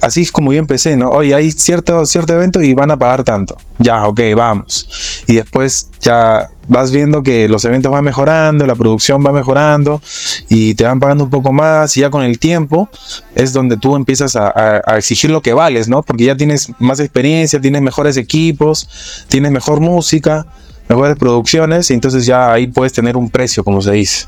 así 0.00 0.22
es 0.22 0.32
como 0.32 0.52
yo 0.52 0.58
empecé, 0.58 0.96
¿no? 0.96 1.10
Oye, 1.10 1.34
hay 1.34 1.50
cierto, 1.52 2.04
cierto 2.06 2.32
evento 2.34 2.60
y 2.62 2.74
van 2.74 2.90
a 2.90 2.96
pagar 2.96 3.24
tanto. 3.24 3.56
Ya, 3.78 4.06
ok, 4.06 4.20
vamos. 4.36 5.24
Y 5.26 5.34
después 5.36 5.88
ya 6.00 6.48
vas 6.68 6.90
viendo 6.92 7.22
que 7.22 7.48
los 7.48 7.64
eventos 7.64 7.90
van 7.90 8.04
mejorando, 8.04 8.66
la 8.66 8.74
producción 8.74 9.24
va 9.26 9.32
mejorando 9.32 10.00
y 10.48 10.74
te 10.74 10.84
van 10.84 11.00
pagando 11.00 11.24
un 11.24 11.30
poco 11.30 11.52
más. 11.52 11.96
Y 11.96 12.00
ya 12.00 12.10
con 12.10 12.22
el 12.22 12.38
tiempo 12.38 12.88
es 13.34 13.52
donde 13.52 13.76
tú 13.76 13.96
empiezas 13.96 14.36
a, 14.36 14.80
a- 14.86 14.96
exigir 14.98 15.30
lo 15.30 15.40
que 15.42 15.52
vales, 15.52 15.88
¿no? 15.88 16.02
Porque 16.02 16.24
ya 16.24 16.36
tienes 16.36 16.72
más 16.78 17.00
experiencia, 17.00 17.60
tienes 17.60 17.82
mejores 17.82 18.16
equipos, 18.16 19.24
tienes 19.28 19.50
mejor 19.52 19.80
música, 19.80 20.46
mejores 20.88 21.16
producciones 21.16 21.90
y 21.90 21.94
entonces 21.94 22.26
ya 22.26 22.52
ahí 22.52 22.66
puedes 22.66 22.92
tener 22.92 23.16
un 23.16 23.30
precio, 23.30 23.64
como 23.64 23.82
se 23.82 23.92
dice. 23.92 24.26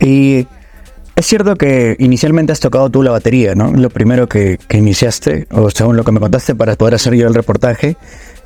Y 0.00 0.46
es 1.16 1.26
cierto 1.26 1.56
que 1.56 1.96
inicialmente 1.98 2.52
has 2.52 2.60
tocado 2.60 2.88
tú 2.90 3.02
la 3.02 3.10
batería, 3.10 3.54
¿no? 3.54 3.72
Lo 3.72 3.90
primero 3.90 4.28
que, 4.28 4.58
que 4.68 4.78
iniciaste, 4.78 5.46
o 5.50 5.70
según 5.70 5.96
lo 5.96 6.04
que 6.04 6.12
me 6.12 6.20
contaste 6.20 6.54
para 6.54 6.74
poder 6.76 6.94
hacer 6.94 7.14
yo 7.14 7.26
el 7.28 7.34
reportaje. 7.34 7.96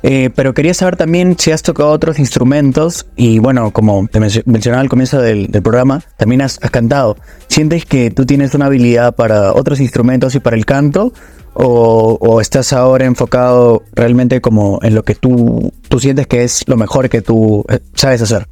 Eh, 0.03 0.29
pero 0.35 0.53
quería 0.53 0.75
saber 0.75 0.95
también 0.95 1.37
si 1.39 1.51
has 1.51 1.63
tocado 1.63 1.89
otros 1.89 2.19
instrumentos 2.19 3.07
y 3.15 3.39
bueno, 3.39 3.71
como 3.71 4.07
te 4.07 4.19
mencio- 4.19 4.43
mencionaba 4.45 4.81
al 4.81 4.89
comienzo 4.89 5.19
del, 5.19 5.49
programa, 5.63 6.03
también 6.17 6.41
has, 6.43 6.59
has 6.61 6.69
cantado. 6.69 7.17
¿Sientes 7.47 7.85
que 7.85 8.11
tú 8.11 8.25
tienes 8.25 8.53
una 8.53 8.67
habilidad 8.67 9.15
para 9.15 9.53
otros 9.53 9.79
instrumentos 9.79 10.35
y 10.35 10.39
para 10.39 10.55
el 10.55 10.65
canto? 10.65 11.13
¿O, 11.55 12.19
o 12.21 12.39
estás 12.41 12.71
ahora 12.73 13.05
enfocado 13.05 13.81
realmente 13.93 14.39
como 14.41 14.77
en 14.83 14.93
lo 14.93 15.01
que 15.03 15.15
tú, 15.15 15.73
tú 15.89 15.99
sientes 15.99 16.27
que 16.27 16.43
es 16.43 16.63
lo 16.67 16.77
mejor 16.77 17.09
que 17.09 17.23
tú 17.23 17.65
eh, 17.67 17.79
sabes 17.95 18.21
hacer? 18.21 18.47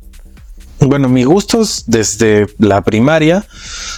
Bueno, 0.80 1.08
mis 1.10 1.26
gustos 1.26 1.86
desde 1.88 2.48
la 2.60 2.82
primaria 2.82 3.46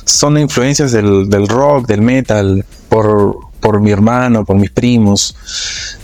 son 0.05 0.37
influencias 0.37 0.91
del, 0.91 1.29
del 1.29 1.47
rock, 1.47 1.87
del 1.87 2.01
metal, 2.01 2.65
por, 2.87 3.37
por 3.59 3.81
mi 3.81 3.91
hermano, 3.91 4.45
por 4.45 4.55
mis 4.57 4.71
primos. 4.71 5.35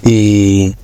Y, 0.04 0.76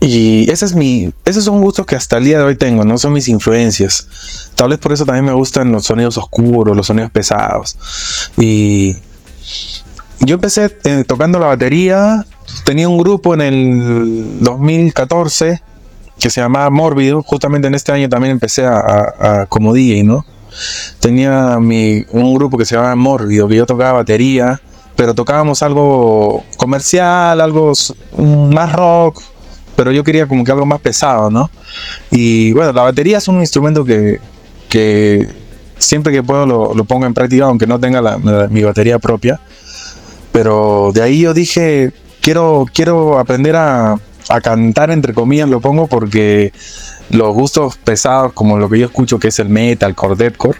y 0.00 0.50
ese 0.50 0.64
es 0.64 0.74
mi, 0.74 1.12
esos 1.24 1.44
son 1.44 1.60
gustos 1.60 1.86
que 1.86 1.94
hasta 1.94 2.16
el 2.16 2.24
día 2.24 2.38
de 2.38 2.44
hoy 2.44 2.56
tengo, 2.56 2.84
no 2.84 2.98
son 2.98 3.12
mis 3.12 3.28
influencias. 3.28 4.08
Tal 4.54 4.70
vez 4.70 4.78
por 4.78 4.92
eso 4.92 5.04
también 5.04 5.26
me 5.26 5.32
gustan 5.32 5.70
los 5.70 5.84
sonidos 5.84 6.16
oscuros, 6.16 6.76
los 6.76 6.86
sonidos 6.86 7.10
pesados. 7.10 7.78
Y 8.36 8.96
yo 10.20 10.34
empecé 10.34 10.76
eh, 10.84 11.04
tocando 11.06 11.38
la 11.38 11.46
batería, 11.46 12.26
tenía 12.64 12.88
un 12.88 12.98
grupo 12.98 13.34
en 13.34 13.40
el 13.42 14.38
2014 14.40 15.62
que 16.18 16.30
se 16.30 16.40
llamaba 16.40 16.70
Mórbido. 16.70 17.22
Justamente 17.22 17.68
en 17.68 17.74
este 17.74 17.92
año 17.92 18.08
también 18.08 18.32
empecé 18.32 18.64
a, 18.64 18.76
a- 18.76 19.40
a- 19.42 19.46
como 19.46 19.72
DJ, 19.72 20.04
¿no? 20.04 20.24
Tenía 21.00 21.58
mi, 21.58 22.04
un 22.12 22.34
grupo 22.34 22.58
que 22.58 22.64
se 22.64 22.74
llamaba 22.74 22.94
Mórbido, 22.96 23.48
que 23.48 23.56
yo 23.56 23.66
tocaba 23.66 23.92
batería, 23.92 24.60
pero 24.96 25.14
tocábamos 25.14 25.62
algo 25.62 26.44
comercial, 26.56 27.40
algo 27.40 27.72
más 28.18 28.72
rock, 28.72 29.22
pero 29.74 29.90
yo 29.90 30.04
quería 30.04 30.26
como 30.28 30.44
que 30.44 30.52
algo 30.52 30.66
más 30.66 30.80
pesado, 30.80 31.30
¿no? 31.30 31.50
Y 32.10 32.52
bueno, 32.52 32.72
la 32.72 32.82
batería 32.82 33.18
es 33.18 33.26
un 33.28 33.40
instrumento 33.40 33.84
que, 33.84 34.20
que 34.68 35.26
siempre 35.78 36.12
que 36.12 36.22
puedo 36.22 36.44
lo, 36.46 36.74
lo 36.74 36.84
pongo 36.84 37.06
en 37.06 37.14
práctica, 37.14 37.46
aunque 37.46 37.66
no 37.66 37.80
tenga 37.80 38.02
la- 38.02 38.18
la- 38.18 38.48
mi 38.48 38.62
batería 38.62 38.98
propia. 38.98 39.40
Pero 40.32 40.90
de 40.94 41.02
ahí 41.02 41.20
yo 41.20 41.34
dije, 41.34 41.92
quiero, 42.20 42.66
quiero 42.72 43.18
aprender 43.18 43.56
a, 43.56 43.98
a 44.32 44.40
cantar, 44.40 44.90
entre 44.90 45.12
comillas, 45.12 45.48
lo 45.48 45.60
pongo 45.60 45.86
porque 45.86 46.52
los 47.10 47.34
gustos 47.34 47.76
pesados, 47.76 48.32
como 48.32 48.58
lo 48.58 48.68
que 48.70 48.78
yo 48.78 48.86
escucho, 48.86 49.18
que 49.18 49.28
es 49.28 49.38
el 49.38 49.50
metal, 49.50 49.94
core, 49.94 50.16
deathcore, 50.16 50.58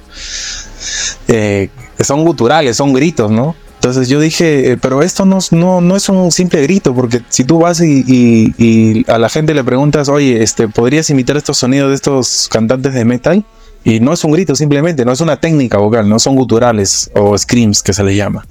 eh, 1.28 1.70
son 2.00 2.24
guturales, 2.24 2.76
son 2.76 2.92
gritos, 2.92 3.30
¿no? 3.30 3.56
Entonces 3.76 4.08
yo 4.08 4.20
dije, 4.20 4.72
eh, 4.72 4.76
pero 4.76 5.02
esto 5.02 5.24
no, 5.24 5.38
no, 5.50 5.80
no 5.80 5.96
es 5.96 6.08
un 6.08 6.30
simple 6.30 6.62
grito, 6.62 6.94
porque 6.94 7.22
si 7.30 7.44
tú 7.44 7.58
vas 7.58 7.80
y, 7.80 9.04
a 9.08 9.18
la 9.18 9.28
gente 9.28 9.54
le 9.54 9.64
preguntas, 9.64 10.08
oye, 10.08 10.42
este, 10.42 10.68
¿podrías 10.68 11.08
imitar 11.10 11.36
estos 11.36 11.58
sonidos 11.58 11.88
de 11.88 11.96
estos 11.96 12.48
cantantes 12.48 12.94
de 12.94 13.04
metal? 13.04 13.44
Y 13.84 13.98
no 13.98 14.12
es 14.12 14.22
un 14.22 14.32
grito 14.32 14.54
simplemente, 14.54 15.04
no 15.04 15.10
es 15.10 15.20
una 15.20 15.38
técnica 15.38 15.78
vocal, 15.78 16.08
no 16.08 16.18
son 16.20 16.36
guturales 16.36 17.10
o 17.14 17.36
screams 17.36 17.82
que 17.82 17.92
se 17.92 18.04
le 18.04 18.14
llama. 18.14 18.46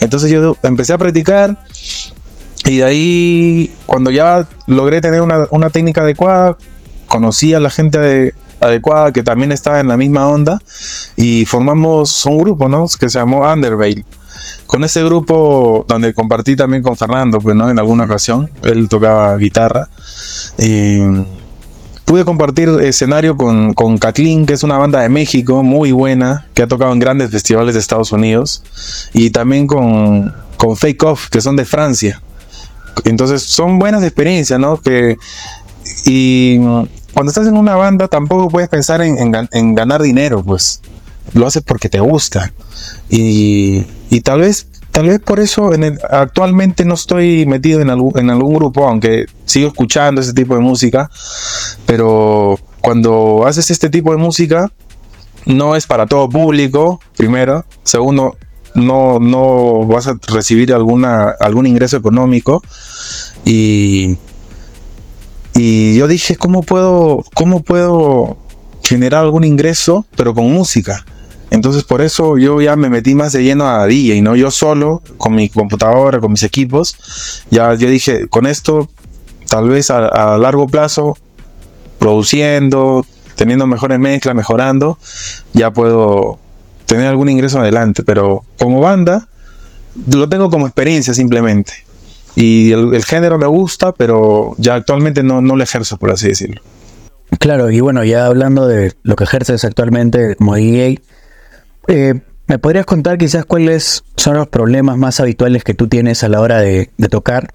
Entonces 0.00 0.30
yo 0.30 0.56
empecé 0.64 0.92
a 0.92 0.98
practicar 0.98 1.56
y 2.64 2.78
de 2.78 2.84
ahí, 2.84 3.74
cuando 3.86 4.10
ya 4.10 4.46
logré 4.66 5.00
tener 5.00 5.20
una, 5.20 5.46
una 5.50 5.70
técnica 5.70 6.00
adecuada, 6.02 6.56
conocí 7.06 7.54
a 7.54 7.60
la 7.60 7.70
gente 7.70 7.98
de- 7.98 8.34
adecuada 8.60 9.12
que 9.12 9.22
también 9.22 9.52
estaba 9.52 9.80
en 9.80 9.88
la 9.88 9.96
misma 9.96 10.26
onda 10.26 10.60
y 11.16 11.44
formamos 11.44 12.24
un 12.24 12.38
grupo, 12.38 12.68
¿no? 12.68 12.86
Que 12.98 13.10
se 13.10 13.18
llamó 13.18 13.40
Underveil. 13.50 14.04
Con 14.66 14.82
ese 14.84 15.04
grupo 15.04 15.84
donde 15.86 16.14
compartí 16.14 16.56
también 16.56 16.82
con 16.82 16.96
Fernando, 16.96 17.40
pues, 17.40 17.54
¿no? 17.54 17.68
En 17.68 17.78
alguna 17.78 18.04
ocasión, 18.04 18.50
él 18.62 18.88
tocaba 18.88 19.36
guitarra. 19.36 19.88
Y 20.58 21.00
pude 22.04 22.24
compartir 22.24 22.68
escenario 22.82 23.36
con, 23.36 23.74
con 23.74 23.98
Kathleen, 23.98 24.46
que 24.46 24.54
es 24.54 24.62
una 24.62 24.78
banda 24.78 25.00
de 25.00 25.08
México 25.08 25.62
muy 25.62 25.92
buena, 25.92 26.46
que 26.54 26.62
ha 26.62 26.66
tocado 26.66 26.92
en 26.92 26.98
grandes 26.98 27.30
festivales 27.30 27.74
de 27.74 27.80
Estados 27.80 28.12
Unidos. 28.12 28.62
Y 29.12 29.30
también 29.30 29.66
con, 29.66 30.34
con 30.56 30.76
Fake 30.76 31.02
Off, 31.04 31.28
que 31.28 31.40
son 31.40 31.56
de 31.56 31.64
Francia. 31.64 32.20
Entonces 33.04 33.42
son 33.42 33.78
buenas 33.78 34.02
experiencias, 34.02 34.58
¿no? 34.60 34.80
Que, 34.80 35.16
y 36.06 36.58
cuando 37.12 37.30
estás 37.30 37.46
en 37.46 37.56
una 37.56 37.76
banda 37.76 38.08
tampoco 38.08 38.48
puedes 38.48 38.68
pensar 38.68 39.00
en 39.02 39.74
ganar 39.74 40.02
dinero, 40.02 40.42
pues 40.42 40.80
lo 41.32 41.46
haces 41.46 41.62
porque 41.62 41.88
te 41.88 42.00
gusta. 42.00 42.52
Y, 43.08 43.84
y 44.10 44.20
tal 44.20 44.40
vez 44.40 44.68
tal 44.90 45.08
vez 45.08 45.18
por 45.18 45.40
eso 45.40 45.74
en 45.74 45.82
el- 45.82 45.98
actualmente 46.08 46.84
no 46.84 46.94
estoy 46.94 47.46
metido 47.46 47.80
en 47.80 47.90
algún, 47.90 48.16
en 48.16 48.30
algún 48.30 48.54
grupo, 48.54 48.86
aunque 48.86 49.26
sigo 49.44 49.66
escuchando 49.66 50.20
ese 50.20 50.32
tipo 50.32 50.54
de 50.54 50.60
música, 50.60 51.10
pero 51.84 52.60
cuando 52.80 53.44
haces 53.44 53.72
este 53.72 53.90
tipo 53.90 54.12
de 54.12 54.18
música 54.18 54.70
no 55.46 55.74
es 55.74 55.86
para 55.88 56.06
todo 56.06 56.28
público, 56.28 57.00
primero, 57.16 57.64
segundo, 57.82 58.36
no, 58.74 59.18
no 59.20 59.86
vas 59.86 60.06
a 60.08 60.18
recibir 60.26 60.72
alguna, 60.72 61.30
algún 61.40 61.66
ingreso 61.66 61.96
económico 61.96 62.62
y, 63.44 64.16
y 65.54 65.96
yo 65.96 66.08
dije, 66.08 66.36
¿cómo 66.36 66.62
puedo, 66.62 67.24
cómo 67.34 67.62
puedo 67.62 68.36
generar 68.82 69.22
algún 69.24 69.44
ingreso, 69.44 70.06
pero 70.16 70.34
con 70.34 70.52
música? 70.52 71.04
Entonces 71.50 71.84
por 71.84 72.02
eso 72.02 72.36
yo 72.36 72.60
ya 72.60 72.74
me 72.74 72.90
metí 72.90 73.14
más 73.14 73.32
de 73.32 73.44
lleno 73.44 73.68
a 73.68 73.86
DJ, 73.86 74.22
¿no? 74.22 74.34
Yo 74.34 74.50
solo, 74.50 75.02
con 75.18 75.36
mi 75.36 75.48
computadora, 75.48 76.18
con 76.18 76.32
mis 76.32 76.42
equipos, 76.42 76.96
ya 77.50 77.74
yo 77.74 77.88
dije, 77.88 78.26
con 78.28 78.46
esto, 78.46 78.88
tal 79.48 79.68
vez 79.68 79.90
a, 79.90 80.08
a 80.08 80.36
largo 80.36 80.66
plazo, 80.66 81.16
produciendo, 82.00 83.06
teniendo 83.36 83.68
mejores 83.68 84.00
mezclas, 84.00 84.34
mejorando, 84.34 84.98
ya 85.52 85.70
puedo 85.70 86.38
tener 86.86 87.06
algún 87.06 87.28
ingreso 87.28 87.60
adelante, 87.60 88.02
pero 88.02 88.44
como 88.58 88.80
banda, 88.80 89.28
lo 90.10 90.28
tengo 90.28 90.50
como 90.50 90.66
experiencia 90.66 91.14
simplemente. 91.14 91.72
Y 92.36 92.72
el, 92.72 93.04
género 93.04 93.38
me 93.38 93.46
gusta, 93.46 93.92
pero 93.92 94.54
ya 94.58 94.74
actualmente 94.74 95.22
no, 95.22 95.40
no 95.40 95.56
lo 95.56 95.62
ejerzo, 95.62 95.98
por 95.98 96.10
así 96.10 96.28
decirlo. 96.28 96.60
Claro, 97.38 97.70
y 97.70 97.80
bueno, 97.80 98.04
ya 98.04 98.26
hablando 98.26 98.66
de 98.66 98.92
lo 99.02 99.16
que 99.16 99.24
ejerces 99.24 99.64
actualmente 99.64 100.36
como 100.36 100.56
DJ, 100.56 101.00
eh, 101.88 102.14
¿me 102.46 102.58
podrías 102.58 102.86
contar 102.86 103.18
quizás 103.18 103.44
cuáles 103.44 104.04
son 104.16 104.36
los 104.36 104.48
problemas 104.48 104.98
más 104.98 105.20
habituales 105.20 105.64
que 105.64 105.74
tú 105.74 105.88
tienes 105.88 106.24
a 106.24 106.28
la 106.28 106.40
hora 106.40 106.60
de, 106.60 106.90
de 106.96 107.08
tocar 107.08 107.54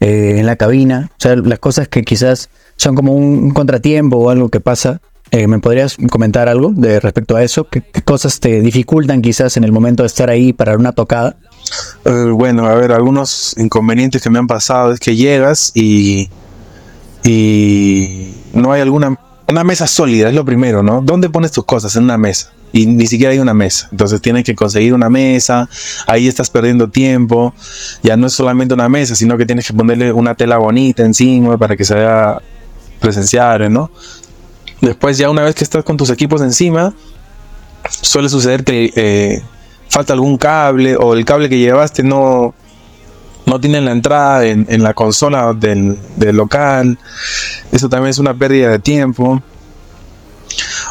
eh, 0.00 0.36
en 0.38 0.46
la 0.46 0.56
cabina? 0.56 1.10
O 1.12 1.20
sea, 1.20 1.36
las 1.36 1.58
cosas 1.58 1.88
que 1.88 2.02
quizás 2.02 2.50
son 2.76 2.94
como 2.94 3.12
un 3.12 3.50
contratiempo 3.50 4.16
o 4.16 4.30
algo 4.30 4.48
que 4.48 4.60
pasa. 4.60 5.00
Eh, 5.34 5.48
¿Me 5.48 5.58
podrías 5.58 5.96
comentar 6.10 6.48
algo 6.48 6.70
de 6.72 7.00
respecto 7.00 7.34
a 7.34 7.42
eso? 7.42 7.66
¿Qué, 7.68 7.82
cosas 8.04 8.38
te 8.38 8.60
dificultan 8.60 9.20
quizás 9.20 9.56
en 9.56 9.64
el 9.64 9.72
momento 9.72 10.04
de 10.04 10.06
estar 10.06 10.30
ahí 10.30 10.52
para 10.52 10.76
una 10.76 10.92
tocada? 10.92 11.34
Eh, 12.04 12.30
bueno, 12.30 12.66
a 12.66 12.74
ver, 12.74 12.92
algunos 12.92 13.56
inconvenientes 13.58 14.22
que 14.22 14.30
me 14.30 14.38
han 14.38 14.46
pasado 14.46 14.92
es 14.92 15.00
que 15.00 15.16
llegas 15.16 15.72
y, 15.74 16.30
y 17.24 18.32
no 18.52 18.70
hay 18.70 18.82
alguna 18.82 19.18
una 19.48 19.64
mesa 19.64 19.88
sólida, 19.88 20.28
es 20.28 20.36
lo 20.36 20.44
primero, 20.44 20.84
¿no? 20.84 21.02
¿Dónde 21.02 21.28
pones 21.28 21.50
tus 21.50 21.64
cosas? 21.64 21.96
En 21.96 22.04
una 22.04 22.16
mesa. 22.16 22.52
Y 22.72 22.86
ni 22.86 23.08
siquiera 23.08 23.32
hay 23.32 23.40
una 23.40 23.54
mesa. 23.54 23.88
Entonces 23.90 24.22
tienes 24.22 24.44
que 24.44 24.54
conseguir 24.54 24.94
una 24.94 25.10
mesa, 25.10 25.68
ahí 26.06 26.28
estás 26.28 26.48
perdiendo 26.48 26.90
tiempo. 26.90 27.52
Ya 28.04 28.16
no 28.16 28.28
es 28.28 28.34
solamente 28.34 28.72
una 28.72 28.88
mesa, 28.88 29.16
sino 29.16 29.36
que 29.36 29.46
tienes 29.46 29.66
que 29.66 29.74
ponerle 29.74 30.12
una 30.12 30.36
tela 30.36 30.58
bonita 30.58 31.04
encima 31.04 31.58
para 31.58 31.76
que 31.76 31.84
se 31.84 31.96
vea 31.96 32.40
presencial, 33.00 33.72
¿no? 33.72 33.90
Después 34.84 35.16
ya 35.16 35.30
una 35.30 35.42
vez 35.42 35.54
que 35.54 35.64
estás 35.64 35.82
con 35.82 35.96
tus 35.96 36.10
equipos 36.10 36.42
encima, 36.42 36.92
suele 37.88 38.28
suceder 38.28 38.64
que 38.64 38.92
eh, 38.94 39.42
falta 39.88 40.12
algún 40.12 40.36
cable 40.36 40.94
o 40.96 41.14
el 41.14 41.24
cable 41.24 41.48
que 41.48 41.58
llevaste 41.58 42.02
no, 42.02 42.54
no 43.46 43.60
tiene 43.60 43.80
la 43.80 43.92
entrada 43.92 44.44
en, 44.44 44.82
la 44.82 44.92
consola 44.92 45.54
del, 45.54 45.98
del 46.16 46.36
local. 46.36 46.98
Eso 47.72 47.88
también 47.88 48.10
es 48.10 48.18
una 48.18 48.34
pérdida 48.34 48.68
de 48.70 48.78
tiempo. 48.78 49.42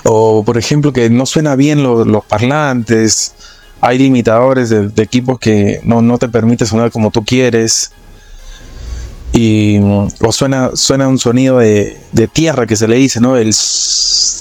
O 0.06 0.44
por 0.44 0.58
ejemplo 0.58 0.92
que 0.92 1.10
no 1.12 1.26
suena 1.28 1.56
bien 1.56 1.84
lo- 1.84 2.04
los 2.04 2.26
parlantes. 2.26 3.36
Hay 3.80 4.00
limitadores 4.00 4.70
de, 4.70 4.88
de 4.90 5.04
equipos 5.04 5.38
que 5.38 5.82
no, 5.84 6.02
no 6.02 6.18
te 6.18 6.30
permite 6.30 6.66
sonar 6.66 6.90
como 6.90 7.12
tú 7.12 7.24
quieres. 7.24 7.92
Y, 9.34 9.80
o 9.80 10.32
suena, 10.32 10.72
suena 10.76 11.08
un 11.08 11.18
sonido 11.18 11.58
de, 11.58 11.98
de 12.12 12.28
tierra 12.28 12.68
que 12.68 12.76
se 12.76 12.88
le 12.88 12.96
dice, 12.98 13.20
¿no? 13.20 13.36
El, 13.36 13.54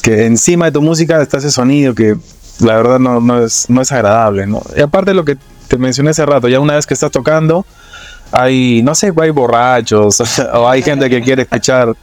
que 0.02 0.26
encima 0.26 0.66
de 0.66 0.72
tu 0.72 0.82
música 0.82 1.22
está 1.22 1.38
ese 1.38 1.50
sonido 1.50 1.94
que 1.94 2.16
la 2.60 2.76
verdad 2.76 2.98
no, 2.98 3.20
no, 3.20 3.42
es, 3.42 3.70
no 3.70 3.80
es 3.80 3.90
agradable, 3.90 4.46
¿no? 4.46 4.62
Y 4.76 4.80
aparte 4.80 5.14
lo 5.14 5.24
que 5.24 5.38
te 5.68 5.78
mencioné 5.78 6.10
hace 6.10 6.26
rato, 6.26 6.48
ya 6.48 6.60
una 6.60 6.74
vez 6.74 6.86
que 6.86 6.94
estás 6.94 7.10
tocando, 7.10 7.64
hay, 8.30 8.82
no 8.82 8.94
sé, 8.94 9.12
hay 9.16 9.30
borrachos, 9.30 10.22
o 10.54 10.68
hay 10.68 10.82
gente 10.82 11.08
que 11.08 11.22
quiere 11.22 11.42
escuchar, 11.42 11.94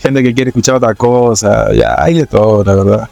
gente 0.00 0.22
que 0.22 0.34
quiere 0.34 0.50
escuchar 0.50 0.76
otra 0.76 0.94
cosa, 0.94 1.72
ya 1.72 1.96
hay 1.98 2.14
de 2.14 2.26
todo, 2.26 2.62
la 2.62 2.74
verdad. 2.74 3.08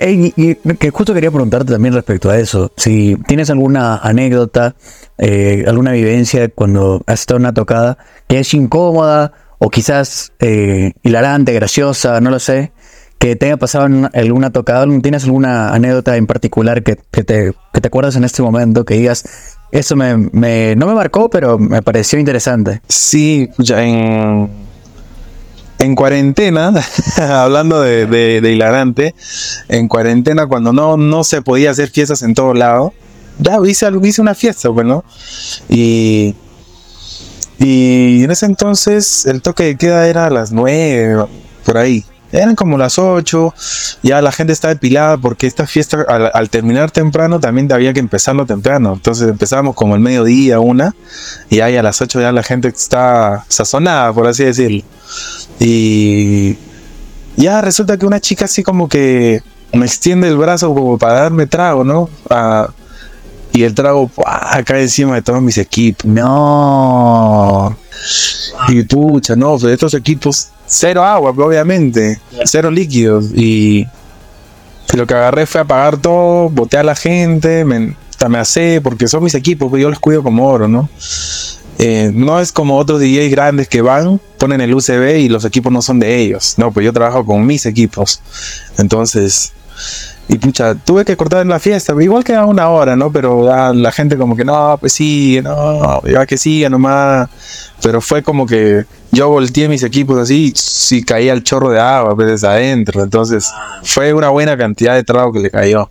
Ey, 0.00 0.34
y, 0.36 0.54
que 0.76 0.90
justo 0.90 1.14
quería 1.14 1.30
preguntarte 1.30 1.72
también 1.72 1.94
respecto 1.94 2.28
a 2.30 2.36
eso. 2.38 2.70
Si 2.76 3.16
tienes 3.26 3.48
alguna 3.48 3.96
anécdota, 3.96 4.74
eh, 5.16 5.64
alguna 5.66 5.92
vivencia 5.92 6.48
cuando 6.50 7.02
has 7.06 7.20
estado 7.20 7.38
en 7.38 7.44
una 7.44 7.54
tocada 7.54 7.96
que 8.28 8.38
es 8.40 8.52
incómoda 8.52 9.32
o 9.58 9.70
quizás 9.70 10.32
eh, 10.40 10.92
hilarante, 11.02 11.52
graciosa, 11.54 12.20
no 12.20 12.30
lo 12.30 12.38
sé, 12.38 12.72
que 13.18 13.34
te 13.36 13.46
haya 13.46 13.56
pasado 13.56 13.86
en 13.86 13.94
una- 13.94 14.10
alguna 14.12 14.50
tocada, 14.50 14.84
¿tienes 15.00 15.24
alguna 15.24 15.72
anécdota 15.72 16.16
en 16.16 16.26
particular 16.26 16.82
que, 16.82 16.98
que 17.10 17.24
te, 17.24 17.54
que 17.72 17.80
te 17.80 17.88
acuerdas 17.88 18.16
en 18.16 18.24
este 18.24 18.42
momento 18.42 18.84
que 18.84 18.94
digas, 18.94 19.24
eso 19.70 19.96
me, 19.96 20.16
me- 20.16 20.74
no 20.76 20.86
me 20.86 20.94
marcó, 20.94 21.30
pero 21.30 21.58
me 21.58 21.80
pareció 21.80 22.18
interesante? 22.18 22.82
Sí, 22.88 23.48
ya 23.58 23.82
en, 23.82 24.50
en 25.78 25.94
cuarentena, 25.94 26.72
hablando 27.16 27.80
de, 27.80 28.40
hilarante, 28.44 29.14
en 29.68 29.88
cuarentena 29.88 30.46
cuando 30.46 30.72
no, 30.72 30.96
no 30.96 31.24
se 31.24 31.42
podía 31.42 31.70
hacer 31.70 31.90
fiestas 31.90 32.22
en 32.22 32.34
todo 32.34 32.54
lado, 32.54 32.92
ya 33.38 33.58
hice, 33.66 33.88
hice 34.02 34.20
una 34.20 34.34
fiesta, 34.34 34.68
bueno, 34.68 35.04
y, 35.68 36.34
y 37.58 38.24
en 38.24 38.30
ese 38.30 38.46
entonces 38.46 39.26
el 39.26 39.42
toque 39.42 39.64
de 39.64 39.76
queda 39.76 40.06
era 40.06 40.26
a 40.26 40.30
las 40.30 40.52
nueve, 40.52 41.26
por 41.64 41.78
ahí. 41.78 42.04
Eran 42.32 42.56
como 42.56 42.78
las 42.78 42.98
8, 42.98 43.54
ya 44.02 44.22
la 44.22 44.32
gente 44.32 44.54
estaba 44.54 44.74
depilada 44.74 45.18
porque 45.18 45.46
esta 45.46 45.66
fiesta 45.66 46.02
al, 46.02 46.50
terminar 46.50 46.90
temprano 46.90 47.38
también 47.38 47.70
había 47.72 47.92
que 47.92 48.00
empezarlo 48.00 48.46
temprano. 48.46 48.94
Entonces 48.94 49.28
empezábamos 49.28 49.74
como 49.74 49.94
el 49.94 50.00
mediodía, 50.00 50.58
una, 50.58 50.94
y 51.50 51.60
ahí 51.60 51.76
a 51.76 51.82
las 51.82 52.00
8 52.00 52.20
ya 52.22 52.32
la 52.32 52.42
gente 52.42 52.68
está 52.68 53.44
sazonada, 53.48 54.12
por 54.12 54.26
así 54.26 54.44
decirlo. 54.44 54.82
Y 55.60 56.56
ya 57.36 57.60
resulta 57.60 57.98
que 57.98 58.06
una 58.06 58.20
chica 58.20 58.46
así 58.46 58.62
como 58.62 58.88
que 58.88 59.42
me 59.72 59.86
extiende 59.86 60.28
el 60.28 60.36
brazo 60.36 60.74
como 60.74 60.98
para 60.98 61.22
darme 61.22 61.46
trago, 61.46 61.84
¿no? 61.84 62.08
Ah, 62.30 62.68
y 63.52 63.64
el 63.64 63.74
trago 63.74 64.08
¡pua! 64.08 64.62
cae 64.64 64.82
encima 64.82 65.14
de 65.14 65.22
todos 65.22 65.42
mis 65.42 65.58
equipos. 65.58 66.06
No. 66.06 67.76
Y 68.68 68.82
pucha, 68.84 69.36
no, 69.36 69.58
de 69.58 69.74
estos 69.74 69.94
equipos, 69.94 70.48
cero 70.72 71.04
agua, 71.04 71.30
obviamente, 71.30 72.18
cero 72.44 72.70
líquidos. 72.70 73.26
Y 73.34 73.86
lo 74.94 75.06
que 75.06 75.14
agarré 75.14 75.46
fue 75.46 75.60
apagar 75.60 75.98
todo, 75.98 76.48
boté 76.48 76.78
a 76.78 76.82
la 76.82 76.94
gente, 76.94 77.64
me, 77.64 77.94
me 78.28 78.38
asé, 78.38 78.80
porque 78.82 79.06
son 79.06 79.22
mis 79.22 79.34
equipos, 79.34 79.68
pues 79.68 79.82
yo 79.82 79.90
los 79.90 80.00
cuido 80.00 80.22
como 80.22 80.48
oro, 80.48 80.68
¿no? 80.68 80.88
Eh, 81.78 82.10
no 82.14 82.40
es 82.40 82.52
como 82.52 82.78
otros 82.78 83.00
DJs 83.00 83.30
grandes 83.30 83.68
que 83.68 83.82
van, 83.82 84.20
ponen 84.38 84.60
el 84.60 84.74
USB 84.74 85.18
y 85.18 85.28
los 85.28 85.44
equipos 85.44 85.72
no 85.72 85.82
son 85.82 85.98
de 85.98 86.16
ellos. 86.16 86.54
No, 86.56 86.72
pues 86.72 86.84
yo 86.84 86.92
trabajo 86.92 87.24
con 87.24 87.44
mis 87.46 87.66
equipos. 87.66 88.20
Entonces, 88.78 89.52
Y 90.28 90.38
pucha, 90.38 90.74
tuve 90.76 91.04
que 91.04 91.16
cortar 91.16 91.44
la 91.46 91.58
fiesta. 91.58 91.94
Igual 92.00 92.24
quedaba 92.24 92.46
una 92.46 92.68
hora, 92.68 92.94
¿no? 92.94 93.10
Pero 93.10 93.52
ah, 93.52 93.72
la 93.74 93.90
gente 93.90 94.16
como 94.16 94.36
que 94.36 94.44
no, 94.44 94.76
pues 94.78 94.92
sí, 94.92 95.40
no, 95.42 96.02
ya 96.06 96.24
que 96.26 96.38
siga 96.38 96.70
nomás. 96.70 97.28
Pero 97.82 98.00
fue 98.00 98.22
como 98.22 98.46
que 98.46 98.84
yo 99.12 99.28
volteé 99.28 99.68
mis 99.68 99.82
equipos 99.82 100.18
así, 100.18 100.52
sí 100.56 101.04
caía 101.04 101.34
el 101.34 101.44
chorro 101.44 101.70
de 101.70 101.78
agua 101.78 102.16
pues, 102.16 102.28
desde 102.28 102.48
adentro. 102.48 103.02
Entonces 103.02 103.52
fue 103.82 104.12
una 104.14 104.30
buena 104.30 104.56
cantidad 104.56 104.94
de 104.94 105.04
trago 105.04 105.32
que 105.32 105.40
le 105.40 105.50
cayó. 105.50 105.90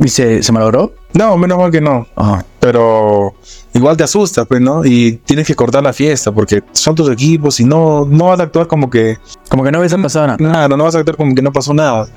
¿Y 0.00 0.08
se, 0.08 0.42
se 0.42 0.52
malogró? 0.52 0.92
No, 1.14 1.36
menos 1.36 1.58
mal 1.58 1.70
que 1.70 1.80
no. 1.80 2.06
Ajá. 2.16 2.44
Pero 2.60 3.34
igual 3.74 3.96
te 3.96 4.04
asustas, 4.04 4.46
pues, 4.46 4.60
¿no? 4.60 4.84
Y 4.84 5.20
tienes 5.24 5.46
que 5.46 5.54
cortar 5.54 5.82
la 5.82 5.92
fiesta 5.92 6.32
porque 6.32 6.62
son 6.72 6.94
tus 6.94 7.10
equipos 7.10 7.60
y 7.60 7.64
no, 7.64 8.04
no 8.04 8.26
vas 8.26 8.40
a 8.40 8.44
actuar 8.44 8.66
como 8.66 8.90
que 8.90 9.18
Como 9.48 9.62
que 9.64 9.70
no 9.70 9.78
hubiese 9.78 9.96
pasado 9.98 10.26
nada. 10.26 10.36
Claro, 10.36 10.76
no 10.76 10.84
vas 10.84 10.96
a 10.96 10.98
actuar 10.98 11.16
como 11.16 11.34
que 11.34 11.42
no 11.42 11.52
pasó 11.52 11.72
nada. 11.72 12.08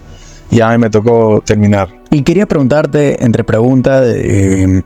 Y 0.50 0.60
a 0.60 0.70
mí 0.70 0.78
me 0.80 0.90
tocó 0.90 1.42
terminar. 1.46 1.90
Y 2.10 2.24
quería 2.24 2.46
preguntarte, 2.46 3.24
entre 3.24 3.44
preguntas, 3.44 4.04
eh, 4.08 4.82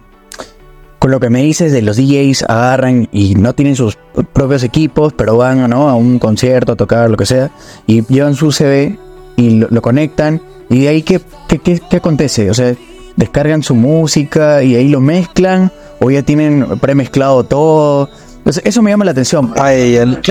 con 1.06 1.12
lo 1.12 1.20
que 1.20 1.30
me 1.30 1.44
dices 1.44 1.72
de 1.72 1.84
los 1.84 1.98
DJs 1.98 2.46
agarran 2.50 3.08
y 3.12 3.36
no 3.36 3.54
tienen 3.54 3.76
sus 3.76 3.96
propios 4.34 4.64
equipos, 4.64 5.14
pero 5.14 5.38
van 5.38 5.70
¿no? 5.70 5.88
a 5.88 5.94
un 5.94 6.18
concierto, 6.18 6.72
a 6.72 6.76
tocar, 6.76 7.12
lo 7.12 7.16
que 7.16 7.28
sea, 7.28 7.52
y 7.86 8.04
llevan 8.08 8.34
su 8.34 8.52
CV 8.52 8.98
y 9.38 9.52
lo, 9.52 9.68
lo 9.70 9.84
conectan, 9.84 10.42
y 10.68 10.80
de 10.80 10.88
ahí, 10.88 11.04
¿qué, 11.04 11.22
qué, 11.48 11.60
qué- 11.60 11.80
qué 11.88 11.98
acontece? 11.98 12.50
O 12.50 12.56
sea, 12.56 12.74
descargan 13.18 13.62
su 13.62 13.76
música 13.76 14.64
y 14.64 14.74
ahí 14.74 14.88
lo 14.88 15.00
mezclan, 15.00 15.72
o 16.00 16.10
ya 16.10 16.24
tienen 16.24 16.66
premezclado 16.80 17.44
todo. 17.44 18.10
Eso 18.46 18.82
me 18.84 18.92
llama 18.92 19.06
la 19.06 19.12
atención. 19.12 19.54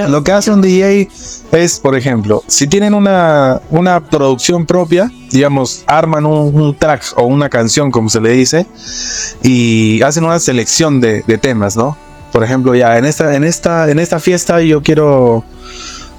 Lo 0.08 0.22
que 0.22 0.30
hace 0.32 0.52
un 0.52 0.62
DJ 0.62 1.08
es, 1.52 1.80
por 1.80 1.96
ejemplo, 1.96 2.44
si 2.46 2.68
tienen 2.68 2.94
una, 2.94 3.60
una 3.70 4.00
producción 4.04 4.66
propia, 4.66 5.10
digamos, 5.32 5.82
arman 5.88 6.24
un, 6.24 6.76
track 6.78 7.02
o 7.16 7.24
una 7.24 7.48
canción, 7.48 7.90
como 7.90 8.08
se 8.08 8.20
le 8.20 8.30
dice, 8.30 8.66
y 9.42 10.00
hacen 10.02 10.22
una 10.24 10.38
selección 10.38 11.00
de, 11.00 11.22
de 11.26 11.38
temas, 11.38 11.76
¿no? 11.76 11.96
Por 12.32 12.44
ejemplo, 12.44 12.74
ya 12.74 12.98
en 12.98 13.04
esta, 13.04 13.34
en 13.34 13.42
esta, 13.44 13.90
en 13.90 13.98
esta 13.98 14.20
fiesta 14.20 14.60
yo 14.60 14.80
quiero 14.82 15.44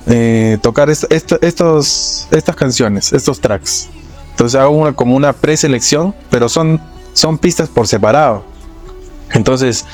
eh, 0.07 0.57
tocar 0.61 0.89
est- 0.89 1.11
esto- 1.11 1.39
estos, 1.41 2.27
estas 2.31 2.55
canciones, 2.57 3.13
estos 3.13 3.39
tracks. 3.39 3.87
Entonces 4.31 4.59
hago 4.59 4.71
una, 4.75 4.91
como 4.93 5.15
una 5.15 5.31
preselección, 5.33 6.13
pero 6.29 6.49
son, 6.49 6.81
son 7.13 7.37
pistas 7.37 7.69
por 7.69 7.87
separado. 7.87 8.43
Entonces, 9.35 9.85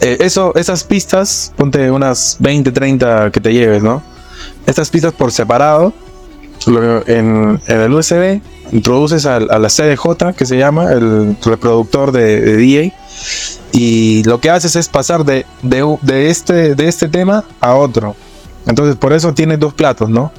eh, 0.00 0.16
eso, 0.20 0.54
esas 0.54 0.84
pistas, 0.84 1.52
ponte 1.56 1.90
unas 1.90 2.36
20, 2.40 2.72
30 2.72 3.30
que 3.30 3.40
te 3.40 3.52
lleves, 3.52 3.82
¿no? 3.82 4.02
Estas 4.66 4.88
pistas 4.90 5.12
por 5.12 5.30
separado, 5.32 5.92
en, 6.66 7.60
en 7.66 7.80
el 7.80 7.92
USB, 7.92 8.40
introduces 8.72 9.26
al- 9.26 9.50
a, 9.50 9.58
la 9.58 9.68
CDJ, 9.68 10.32
que 10.36 10.46
se 10.46 10.56
llama, 10.56 10.92
el 10.92 11.36
reproductor 11.44 12.10
de, 12.12 12.40
de 12.40 12.56
DJ, 12.56 12.94
y 13.72 14.22
lo 14.24 14.40
que 14.40 14.48
haces 14.50 14.74
es 14.76 14.88
pasar 14.88 15.24
de, 15.24 15.44
de, 15.62 15.96
de 16.02 16.30
este, 16.30 16.74
de 16.74 16.88
este 16.88 17.08
tema 17.08 17.44
a 17.60 17.74
otro. 17.74 18.16
Entonces, 18.66 18.96
por 18.96 19.12
eso 19.12 19.34
tienes 19.34 19.60
dos 19.60 19.74
platos, 19.74 20.08
¿no? 20.08 20.32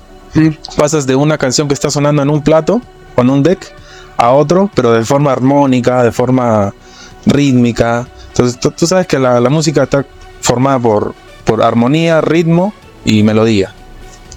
Pasas 0.75 1.05
de 1.05 1.15
una 1.15 1.37
canción 1.37 1.67
que 1.67 1.73
está 1.75 1.89
sonando 1.91 2.21
en 2.23 2.29
un 2.29 2.41
plato, 2.41 2.81
o 3.15 3.21
en 3.21 3.29
un 3.29 3.43
deck, 3.43 3.73
a 4.17 4.31
otro, 4.31 4.71
pero 4.73 4.93
de 4.93 5.05
forma 5.05 5.31
armónica, 5.31 6.03
de 6.03 6.11
forma 6.11 6.73
rítmica. 7.25 8.07
Entonces, 8.35 8.59
tú, 8.59 8.71
tú 8.71 8.85
sabes 8.85 9.07
que 9.07 9.17
la, 9.17 9.39
la 9.39 9.49
música 9.49 9.83
está 9.83 10.05
formada 10.41 10.77
por, 10.79 11.15
por 11.45 11.63
armonía, 11.63 12.19
ritmo 12.21 12.73
y 13.05 13.23
melodía. 13.23 13.73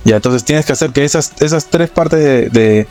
Ya, 0.05 0.17
entonces 0.17 0.45
tienes 0.45 0.65
que 0.65 0.73
hacer 0.73 0.91
que 0.91 1.05
esas, 1.05 1.33
esas 1.41 1.67
tres 1.67 1.91
partes 1.91 2.21
de, 2.21 2.49
de- 2.49 2.87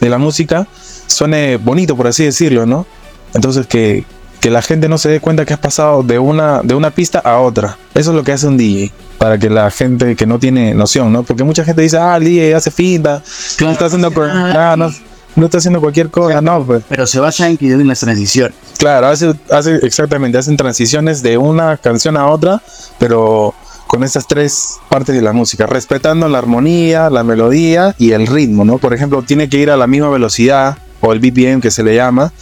de 0.00 0.08
la 0.08 0.18
música 0.18 0.66
suene 1.06 1.56
bonito, 1.56 1.96
por 1.96 2.08
así 2.08 2.24
decirlo, 2.24 2.66
¿no? 2.66 2.86
Entonces 3.34 3.66
que, 3.66 4.04
que 4.40 4.50
la 4.50 4.60
gente 4.62 4.88
no 4.88 4.98
se 4.98 5.08
dé 5.08 5.20
cuenta 5.20 5.44
que 5.46 5.54
has 5.54 5.60
pasado 5.60 6.02
de 6.02 6.18
una, 6.18 6.60
de 6.62 6.74
una 6.74 6.90
pista 6.90 7.20
a 7.20 7.38
otra. 7.38 7.78
Eso 7.94 8.10
es 8.10 8.16
lo 8.16 8.24
que 8.24 8.32
hace 8.32 8.48
un 8.48 8.56
DJ. 8.56 8.90
Para 9.18 9.38
que 9.38 9.48
la 9.50 9.70
gente 9.70 10.14
que 10.16 10.26
no 10.26 10.38
tiene 10.38 10.74
noción, 10.74 11.12
¿no? 11.12 11.22
Porque 11.22 11.42
mucha 11.44 11.64
gente 11.64 11.82
dice, 11.82 11.98
ah, 11.98 12.16
el 12.16 12.24
DJ 12.24 12.54
hace 12.54 12.70
finta, 12.70 13.22
no 13.60 13.70
está 13.70 13.86
haciendo, 13.86 14.12
cu- 14.12 14.22
ah, 14.22 14.74
no, 14.76 14.92
no 15.36 15.46
está 15.46 15.58
haciendo 15.58 15.80
cualquier 15.80 16.10
cosa. 16.10 16.40
No, 16.40 16.64
pues. 16.64 16.82
Pero 16.88 17.06
se 17.06 17.20
basa 17.20 17.48
en 17.48 17.56
que 17.56 17.70
en 17.70 17.86
las 17.86 18.00
transiciones. 18.00 18.54
Claro, 18.78 19.08
hace, 19.08 19.34
hace 19.50 19.76
exactamente, 19.76 20.38
hacen 20.38 20.56
transiciones 20.56 21.22
de 21.22 21.38
una 21.38 21.76
canción 21.76 22.16
a 22.16 22.26
otra, 22.26 22.62
pero 22.98 23.54
con 23.86 24.04
esas 24.04 24.26
tres 24.26 24.76
partes 24.88 25.14
de 25.14 25.22
la 25.22 25.32
música, 25.32 25.66
respetando 25.66 26.28
la 26.28 26.38
armonía, 26.38 27.08
la 27.10 27.24
melodía 27.24 27.94
y 27.98 28.12
el 28.12 28.26
ritmo, 28.26 28.64
¿no? 28.64 28.78
Por 28.78 28.92
ejemplo, 28.92 29.22
tiene 29.22 29.48
que 29.48 29.56
ir 29.56 29.70
a 29.70 29.76
la 29.76 29.86
misma 29.86 30.10
velocidad, 30.10 30.76
o 31.00 31.12
el 31.12 31.20
BPM 31.20 31.60
que 31.60 31.70
se 31.70 31.82
le 31.82 31.94
llama, 31.94 32.32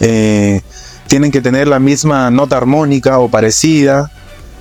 eh, 0.00 0.60
tienen 1.06 1.30
que 1.30 1.40
tener 1.40 1.68
la 1.68 1.78
misma 1.78 2.30
nota 2.30 2.56
armónica 2.56 3.18
o 3.18 3.28
parecida, 3.28 4.10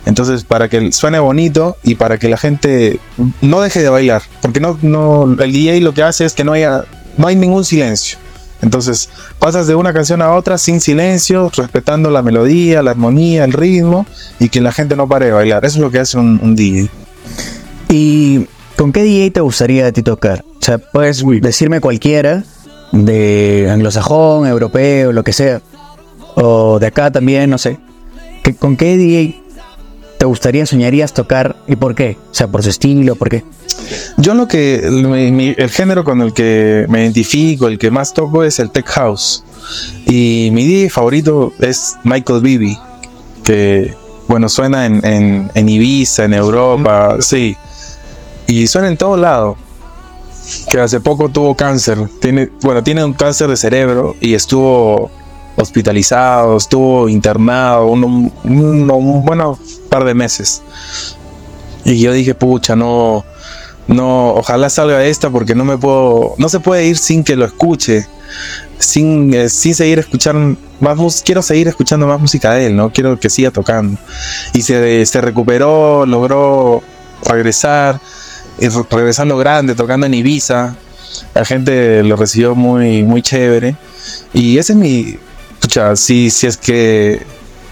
entonces 0.06 0.43
para 0.43 0.69
que 0.69 0.91
suene 0.91 1.19
bonito 1.19 1.78
y 1.84 1.95
para 1.95 2.17
que 2.17 2.30
la 2.30 2.38
gente 2.38 2.99
no 3.41 3.62
deje 3.62 3.82
de 3.82 3.89
bailar, 3.89 4.21
porque 4.41 4.60
no, 4.60 4.78
no, 4.82 5.36
el 5.41 5.52
DJ 5.52 5.82
lo 5.82 5.93
que 5.93 6.04
hace 6.04 6.26
es 6.26 6.34
que 6.34 6.43
no 6.43 6.54
haya, 6.54 6.84
no 7.17 7.28
hay 7.28 7.36
ningún 7.36 7.63
silencio. 7.65 8.17
Entonces 8.62 9.10
pasas 9.39 9.67
de 9.67 9.76
una 9.76 9.91
canción 9.93 10.21
a 10.21 10.32
otra 10.34 10.58
sin 10.58 10.80
silencio, 10.80 11.52
respetando 11.56 12.10
la 12.10 12.21
melodía, 12.21 12.82
la 12.82 12.91
armonía, 12.91 13.43
el 13.43 13.52
ritmo 13.52 14.06
y 14.39 14.47
que 14.49 14.62
la 14.62 14.71
gente 14.71 14.95
no 14.95 15.08
pare 15.08 15.26
de 15.28 15.32
bailar. 15.34 15.65
Eso 15.65 15.78
es 15.80 15.82
lo 15.82 15.91
que 15.91 15.99
hace 15.99 16.17
un, 16.17 16.39
un 16.41 16.56
DJ. 16.56 16.89
¿Y 17.89 18.45
con 18.78 18.91
qué 18.91 19.04
DJ 19.04 19.32
te 19.32 19.41
gustaría 19.41 19.88
a 19.88 19.91
ti 19.91 20.02
tocar? 20.02 20.43
O 20.60 20.63
sea, 20.65 20.78
puedes 20.78 21.23
decirme 21.41 21.82
cualquiera, 21.82 22.43
de 22.93 23.67
anglosajón, 23.71 24.47
europeo, 24.47 25.12
lo 25.12 25.23
que 25.23 25.34
sea. 25.34 25.62
O 26.36 26.80
de 26.80 26.88
acá 26.88 27.12
también, 27.12 27.49
no 27.49 27.58
sé. 27.58 27.80
¿Qué- 28.43 28.56
¿Con 28.56 28.78
qué 28.78 28.97
DJ 28.97 29.41
te 30.17 30.26
gustaría, 30.26 30.65
soñarías 30.65 31.13
tocar 31.13 31.56
y 31.67 31.76
por 31.76 31.95
qué? 31.95 32.17
O 32.32 32.34
sea, 32.34 32.47
por 32.47 32.63
su 32.63 32.69
estilo, 32.69 33.15
¿por 33.15 33.30
qué? 33.30 33.43
Yo 34.17 34.34
lo 34.34 34.48
que 34.48 34.76
el, 34.76 35.08
mi- 35.08 35.56
el 35.58 35.69
género 35.69 36.04
con 36.04 36.22
el 36.22 36.34
que 36.34 36.86
me 36.89 37.02
identifico, 37.02 37.67
el 37.67 37.78
que 37.78 37.91
más 37.91 38.13
toco 38.13 38.43
es 38.43 38.60
el 38.60 38.69
tech 38.69 38.88
house. 38.88 39.43
Y 40.06 40.50
mi 40.52 40.65
DJ 40.65 40.89
favorito 40.89 41.54
es 41.60 41.96
Michael 42.04 42.41
Bibi, 42.41 42.78
que 43.43 43.93
bueno, 44.28 44.50
suena 44.50 44.86
en, 44.86 45.06
en- 45.06 45.52
en 45.54 45.69
Ibiza, 45.69 46.26
en 46.26 46.34
Europa, 46.34 47.17
sí. 47.19 47.56
Y 48.48 48.67
suena 48.67 48.88
en 48.88 48.98
todo 48.98 49.17
lado. 49.17 49.58
Que 50.69 50.80
hace 50.80 51.00
poco 51.00 51.30
tuvo 51.30 51.56
cáncer. 51.56 51.98
Tiene, 52.22 52.50
bueno, 52.62 52.84
tiene 52.84 53.04
un 53.06 53.13
cáncer 53.13 53.48
de 53.48 53.56
cerebro 53.56 54.15
y 54.19 54.34
estuvo 54.34 55.10
hospitalizado, 55.56 56.58
estuvo 56.58 57.08
internado 57.08 57.88
un, 57.88 58.04
un- 58.04 58.32
un- 58.43 58.91
un 58.91 59.24
bueno 59.26 59.58
par 59.89 60.04
de 60.04 60.13
meses. 60.13 60.62
Y 61.86 62.00
yo 62.00 62.12
dije, 62.12 62.34
pucha, 62.36 62.76
no, 62.76 63.24
no, 63.88 64.34
ojalá 64.36 64.69
salga 64.69 65.04
esta 65.06 65.30
porque 65.30 65.56
no 65.56 65.65
me 65.65 65.78
puedo, 65.78 66.36
no 66.38 66.50
se 66.50 66.60
puede 66.60 66.86
ir 66.86 66.98
sin 66.98 67.24
que 67.24 67.36
lo 67.36 67.46
escuche, 67.46 68.08
sin, 68.80 69.34
eh, 69.34 69.50
sin 69.50 69.76
seguir 69.76 70.00
escuchando 70.00 70.58
más 70.80 71.24
quiero 71.24 71.41
seguir 71.41 71.67
escuchando 71.67 72.08
más 72.08 72.19
música 72.19 72.54
de 72.54 72.67
él, 72.67 72.76
no 72.76 72.91
quiero 72.91 73.19
que 73.19 73.30
siga 73.30 73.52
tocando. 73.52 74.00
Y 74.54 74.62
se, 74.62 75.06
se 75.06 75.22
recuperó, 75.22 76.06
logró 76.06 76.84
regresar, 77.26 78.02
y 78.60 78.67
re- 78.67 78.84
regresando 78.89 79.38
grande, 79.38 79.76
tocando 79.76 80.06
en 80.06 80.13
Ibiza. 80.13 80.76
La 81.34 81.46
gente 81.46 82.04
lo 82.04 82.15
recibió 82.15 82.54
muy, 82.56 83.04
muy 83.04 83.22
chévere. 83.22 83.76
Y 84.34 84.58
ese 84.58 84.74
es 84.74 84.80
mi, 84.80 85.17
pucha, 85.62 85.96
si, 85.96 86.30
si 86.30 86.48
es 86.48 86.58
que, 86.58 87.22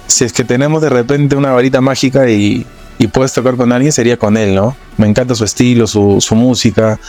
si 0.08 0.24
es 0.24 0.32
que 0.32 0.44
tenemos 0.44 0.82
de 0.82 0.90
repente 0.90 1.36
una 1.36 1.52
varita 1.52 1.82
mágica 1.82 2.30
y, 2.30 2.66
y 2.98 3.08
puedes 3.08 3.34
tocar 3.34 3.58
con 3.58 3.72
alguien, 3.74 3.92
sería 3.92 4.16
con 4.18 4.38
él, 4.38 4.56
¿no? 4.56 4.78
Me 5.02 5.08
encanta 5.08 5.34
su 5.34 5.44
estilo, 5.44 5.88
su, 5.88 6.22
su 6.22 6.36
música. 6.36 7.00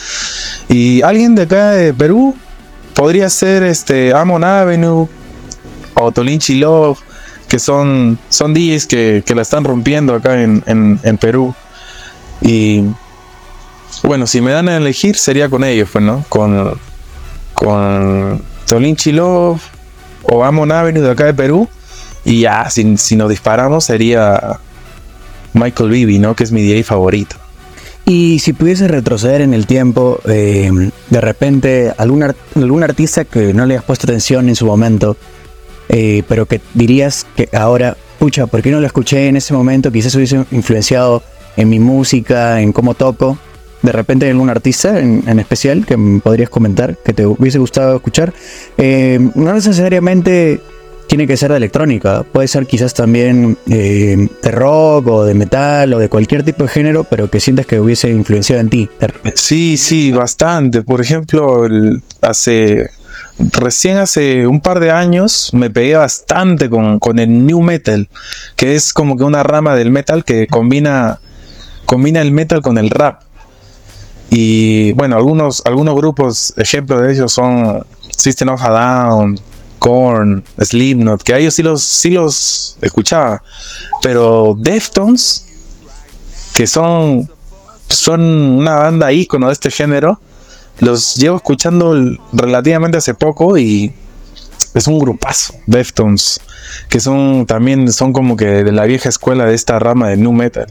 Y 0.67 1.03
alguien 1.03 1.35
de 1.35 1.43
acá 1.43 1.73
de 1.73 1.93
Perú 1.93 2.35
podría 2.95 3.29
ser 3.29 3.63
este 3.63 4.15
Amon 4.15 4.43
Avenue 4.43 5.07
o 5.93 6.11
Tolinchi 6.11 6.55
Love, 6.55 6.99
que 7.49 7.59
son, 7.59 8.19
son 8.31 8.55
DJs 8.55 8.87
que, 8.87 9.23
que 9.27 9.35
la 9.35 9.43
están 9.43 9.65
rompiendo 9.65 10.15
acá 10.15 10.43
en, 10.43 10.65
en, 10.67 11.19
Perú. 11.19 11.55
Y 12.41 12.85
bueno, 14.03 14.27
si 14.27 14.41
me 14.41 14.53
dan 14.53 14.71
a 14.71 14.79
elegir, 14.79 15.19
sería 15.19 15.51
con 15.51 15.63
ellos, 15.63 15.91
pues, 15.93 16.03
¿no? 16.03 16.25
Con, 16.31 16.79
con 17.53 18.43
Tolinchi 18.65 19.13
Love 19.13 19.61
o 20.23 20.43
Amon 20.43 20.73
Avenue 20.73 21.03
de 21.03 21.11
acá 21.11 21.27
de 21.27 21.35
Perú. 21.35 21.69
Y 22.25 22.41
ya, 22.41 22.71
si, 22.71 22.97
si 22.97 23.17
nos 23.17 23.29
disparamos, 23.29 23.85
sería 23.85 24.61
Michael 25.53 25.91
Bibi, 25.91 26.19
¿no? 26.19 26.35
Que 26.35 26.45
es 26.45 26.53
mi 26.53 26.63
DJ 26.63 26.85
favorito. 26.85 27.37
Y 28.05 28.41
si 28.41 28.53
pudiese 28.53 28.88
retroceder 28.88 29.41
en 29.43 29.55
el 29.55 29.67
tiempo, 29.67 30.19
eh, 30.27 30.71
de 31.09 31.21
repente, 31.21 31.93
algún, 31.97 32.25
algún 32.57 32.83
artista 32.83 33.25
que 33.25 33.55
no 33.55 33.65
le 33.65 33.77
has 33.77 33.85
puesto 33.85 34.07
atención 34.07 34.49
en 34.49 34.57
su 34.57 34.67
momento, 34.67 35.17
eh, 35.88 36.23
pero 36.29 36.47
que 36.47 36.61
dirías 36.75 37.27
que 37.37 37.49
ahora, 37.53 37.97
pucha, 38.19 38.47
¿por 38.47 38.61
qué 38.62 38.71
no 38.71 38.81
lo 38.81 38.87
escuché 38.87 39.29
en 39.29 39.37
ese 39.37 39.55
momento? 39.55 39.93
Quizás 39.93 40.15
hubiese 40.17 40.45
influenciado 40.51 41.23
en 41.57 41.69
mi 41.69 41.79
música, 41.79 42.61
en 42.61 42.73
cómo 42.73 42.95
toco. 42.95 43.38
de 43.83 43.91
repente 43.91 44.31
algún 44.31 44.49
artista 44.49 45.01
en, 45.01 45.25
en 45.27 45.41
especial 45.41 45.85
que 45.85 45.99
podrías 46.23 46.49
comentar, 46.49 46.97
que 47.05 47.12
te 47.12 47.27
hubiese 47.27 47.59
gustado 47.59 47.97
escuchar. 47.97 48.33
Eh, 48.79 49.19
no 49.35 49.53
necesariamente 49.53 50.61
tiene 51.07 51.27
que 51.27 51.37
ser 51.37 51.51
de 51.51 51.59
electrónica, 51.59 52.25
puede 52.31 52.49
ser 52.49 52.67
quizás 52.67 52.95
también 52.95 53.59
eh, 53.69 54.29
de 54.43 54.51
rock 54.51 55.09
o 55.09 55.25
de 55.25 55.35
metal 55.35 55.93
o 55.95 55.99
de 55.99 56.09
cualquier 56.09 56.43
tipo 56.43 56.65
de 56.65 56.71
género, 56.71 57.05
pero 57.05 57.29
que 57.29 57.41
sientas 57.41 57.67
que 57.67 57.79
hubiese 57.81 58.11
influenciado 58.11 58.61
en 58.61 58.71
ti. 58.71 58.88
Sí, 59.35 59.77
sí, 59.77 60.12
bastante. 60.12 60.83
Por 60.83 61.01
ejemplo, 61.01 61.67
hace 62.21 62.91
recién 63.38 63.99
hace 63.99 64.47
un 64.47 64.61
par 64.61 64.81
de 64.81 64.91
años 64.91 65.51
me 65.53 65.71
pegué 65.71 65.97
bastante 65.97 66.69
con, 66.69 66.99
con 66.99 67.19
el 67.19 67.47
new 67.47 67.61
metal, 67.61 68.09
que 68.57 68.75
es 68.75 68.93
como 68.93 69.17
que 69.17 69.25
una 69.25 69.43
rama 69.43 69.75
del 69.75 69.91
metal 69.91 70.25
que 70.25 70.47
combina 70.47 71.21
combina 71.85 72.21
el 72.21 72.33
metal 72.33 72.62
con 72.62 72.79
el 72.79 72.91
rap. 72.91 73.23
Y 74.31 74.93
bueno, 74.93 75.17
algunos 75.17 75.62
algunos 75.67 75.95
grupos, 75.95 76.55
ejemplo 76.57 77.01
de 77.01 77.12
ellos 77.12 77.33
son 77.33 77.85
System 78.17 78.49
of 78.49 78.62
a 78.62 78.71
Down, 78.71 79.38
Korn, 79.83 80.45
Slipknot, 80.61 81.25
que 81.25 81.35
a 81.35 81.38
ellos 81.38 81.55
sí 81.55 81.62
los 81.64 81.83
sí 81.83 82.11
los 82.11 82.77
escuchaba, 82.81 83.42
pero 84.01 84.57
Deftones 84.57 85.45
que 86.55 86.68
son 86.68 87.29
son 87.88 88.21
una 88.21 88.77
banda 88.77 89.12
ícono 89.12 89.49
de 89.49 89.55
este 89.55 89.73
género. 89.73 90.21
Los 90.79 91.16
llevo 91.16 91.37
escuchando 91.37 91.97
relativamente 92.33 92.97
hace 92.99 93.14
poco 93.14 93.59
y 93.59 93.92
es 94.73 94.87
un 94.87 95.01
grupazo, 95.01 95.55
Deftones, 95.66 96.40
que 96.88 97.01
son 97.01 97.45
también 97.47 97.92
son 97.92 98.12
como 98.12 98.37
que 98.37 98.62
de 98.62 98.71
la 98.71 98.85
vieja 98.85 99.09
escuela 99.09 99.47
de 99.47 99.55
esta 99.55 99.81
rama 99.81 100.11
de 100.11 100.16
nu 100.16 100.33
metal. 100.33 100.68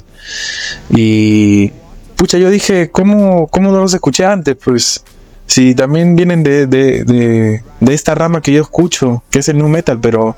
Y 0.89 1.71
pucha, 2.15 2.37
yo 2.37 2.49
dije, 2.49 2.91
¿cómo, 2.91 3.47
cómo 3.47 3.73
no 3.73 3.81
los 3.81 3.93
escuché 3.93 4.23
antes? 4.23 4.55
Pues 4.55 5.03
si 5.47 5.75
también 5.75 6.15
vienen 6.15 6.43
de, 6.43 6.67
de, 6.67 7.03
de, 7.03 7.93
esta 7.93 8.15
rama 8.15 8.41
que 8.41 8.53
yo 8.53 8.61
escucho, 8.61 9.23
que 9.29 9.39
es 9.39 9.49
el 9.49 9.57
nu 9.57 9.67
metal, 9.67 9.99
pero 10.01 10.37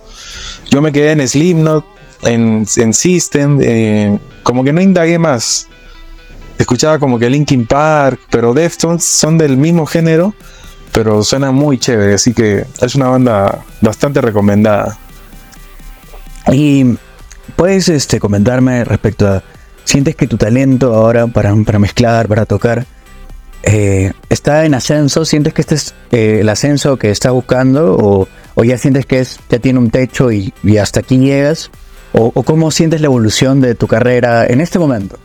yo 0.69 0.81
me 0.81 0.91
quedé 0.91 1.11
en 1.11 1.27
Slipknot, 1.27 1.85
en, 2.23 2.65
en 2.77 2.93
System, 2.93 3.59
eh, 3.61 4.17
como 4.43 4.63
que 4.63 4.73
no 4.73 4.81
indagué 4.81 5.19
más 5.19 5.67
escuchaba 6.57 6.99
como 6.99 7.19
que 7.19 7.29
Linkin 7.29 7.65
Park, 7.65 8.19
pero 8.29 8.53
Deftones 8.53 9.03
son 9.03 9.37
del 9.37 9.57
mismo 9.57 9.85
género, 9.85 10.33
pero 10.91 11.23
suena 11.23 11.51
muy 11.51 11.77
chévere, 11.77 12.15
así 12.15 12.33
que 12.33 12.65
es 12.81 12.95
una 12.95 13.07
banda 13.07 13.63
bastante 13.81 14.21
recomendada. 14.21 14.97
Y 16.51 16.97
puedes 17.55 17.89
este, 17.89 18.19
comentarme 18.19 18.83
respecto 18.83 19.27
a, 19.27 19.43
¿sientes 19.83 20.15
que 20.15 20.27
tu 20.27 20.37
talento 20.37 20.93
ahora 20.93 21.27
para, 21.27 21.55
para 21.65 21.79
mezclar, 21.79 22.27
para 22.27 22.45
tocar, 22.45 22.85
eh, 23.63 24.12
está 24.30 24.65
en 24.65 24.73
ascenso? 24.73 25.26
¿Sientes 25.26 25.54
que 25.54 25.62
este 25.62 25.76
es 25.76 25.95
eh, 26.12 26.39
el 26.41 26.49
ascenso 26.49 26.97
que 26.97 27.10
estás 27.10 27.32
buscando? 27.32 28.28
¿O, 28.56 28.63
ya 28.63 28.78
sientes 28.78 29.06
que 29.06 29.26
ya 29.49 29.60
tiene 29.60 29.80
un 29.80 29.89
techo 29.89 30.32
y, 30.32 30.54
y 30.63 30.78
hasta 30.78 30.99
aquí 30.99 31.17
llegas? 31.17 31.71
¿O, 32.12 32.32
¿O 32.36 32.43
cómo 32.43 32.69
sientes 32.69 33.02
la 33.02 33.06
evolución 33.06 33.62
de 33.62 33.73
tu 33.73 33.88
carrera 33.88 34.45
en 34.45 34.62
este 34.62 34.78
momento? 34.78 35.17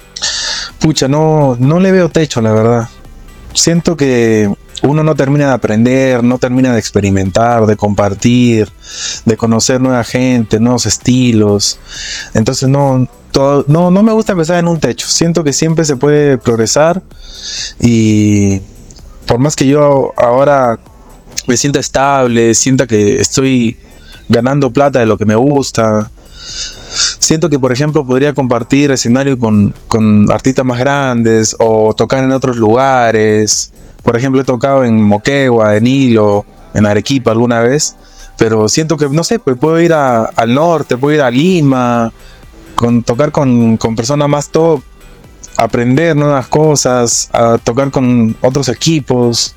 Pucha, 0.81 1.09
no, 1.09 1.57
no 1.59 1.81
le 1.81 1.93
veo 1.93 2.09
techo, 2.09 2.41
la 2.41 2.53
verdad. 2.53 2.89
Siento 3.53 3.97
que 3.97 4.49
uno 4.83 5.03
no 5.03 5.15
termina 5.15 5.47
de 5.49 5.53
aprender, 5.53 6.23
no 6.23 6.39
termina 6.39 6.73
de 6.73 6.79
experimentar, 6.79 7.67
de 7.67 7.77
compartir, 7.77 8.69
de 9.25 9.37
conocer 9.37 9.81
nueva 9.81 10.05
gente, 10.05 10.61
nuevos 10.61 10.87
estilos. 10.87 11.79
Entonces 12.35 12.69
no, 12.69 13.09
todo- 13.33 13.65
no, 13.69 13.91
no 13.91 14.03
me 14.03 14.13
gusta 14.13 14.33
empezar 14.33 14.59
en 14.59 14.69
un 14.69 14.79
techo. 14.79 15.07
Siento 15.09 15.43
que 15.45 15.53
siempre 15.53 15.85
se 15.85 15.97
puede 15.97 16.39
progresar 16.39 17.03
y 17.81 18.61
por 19.27 19.39
más 19.39 19.57
que 19.57 19.67
yo 19.67 20.13
ahora 20.17 20.79
me 21.47 21.57
sienta 21.57 21.81
estable, 21.81 22.55
sienta 22.55 22.87
que 22.87 23.21
estoy 23.21 23.77
ganando 24.29 24.71
plata 24.71 24.99
de 25.01 25.07
lo 25.07 25.17
que 25.17 25.25
me 25.25 25.35
gusta, 25.35 26.11
siento 27.19 27.49
que 27.51 27.59
por 27.59 27.73
ejemplo 27.73 28.07
podría 28.07 28.35
compartir 28.35 28.91
escenario 28.91 29.39
con, 29.39 29.75
con 29.89 30.31
artistas 30.31 30.65
más 30.65 30.79
grandes 30.79 31.57
o 31.59 31.95
tocar 31.95 32.23
en 32.25 32.33
otros 32.33 32.57
lugares. 32.57 33.73
Por 34.09 34.17
ejemplo, 34.17 34.41
he 34.41 34.45
tocado 34.45 34.85
en 34.85 35.03
Moquegua, 35.03 35.77
en 35.77 35.87
Hilo, 35.87 36.47
en 36.73 36.87
Arequipa 36.87 37.31
alguna 37.31 37.61
vez, 37.61 37.95
pero 38.39 38.67
siento 38.71 38.97
que, 38.97 39.07
no 39.11 39.23
sé, 39.23 39.39
pues 39.39 39.59
puedo 39.59 39.79
ir 39.83 39.93
a- 39.93 40.25
al 40.25 40.55
norte, 40.55 40.97
puedo 40.97 41.15
ir 41.15 41.21
a 41.21 41.31
Lima, 41.31 42.11
con, 42.75 43.03
tocar 43.03 43.33
con, 43.33 43.77
con 43.77 43.95
personas 43.95 44.27
más 44.27 44.49
top, 44.49 44.81
aprender 45.59 46.17
nuevas 46.17 46.49
cosas, 46.49 47.29
a 47.35 47.59
tocar 47.59 47.91
con 47.91 48.35
otros 48.41 48.71
equipos. 48.71 49.55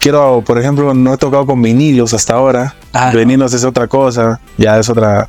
Quiero, 0.00 0.42
por 0.44 0.58
ejemplo, 0.58 0.92
no 0.92 1.14
he 1.14 1.16
tocado 1.16 1.46
con 1.46 1.62
vinilos 1.62 2.12
hasta 2.12 2.34
ahora. 2.34 2.74
Ah. 2.92 3.12
Vinilos 3.14 3.54
es 3.54 3.62
otra 3.62 3.86
cosa, 3.86 4.40
ya 4.58 4.80
es 4.80 4.88
otra, 4.88 5.28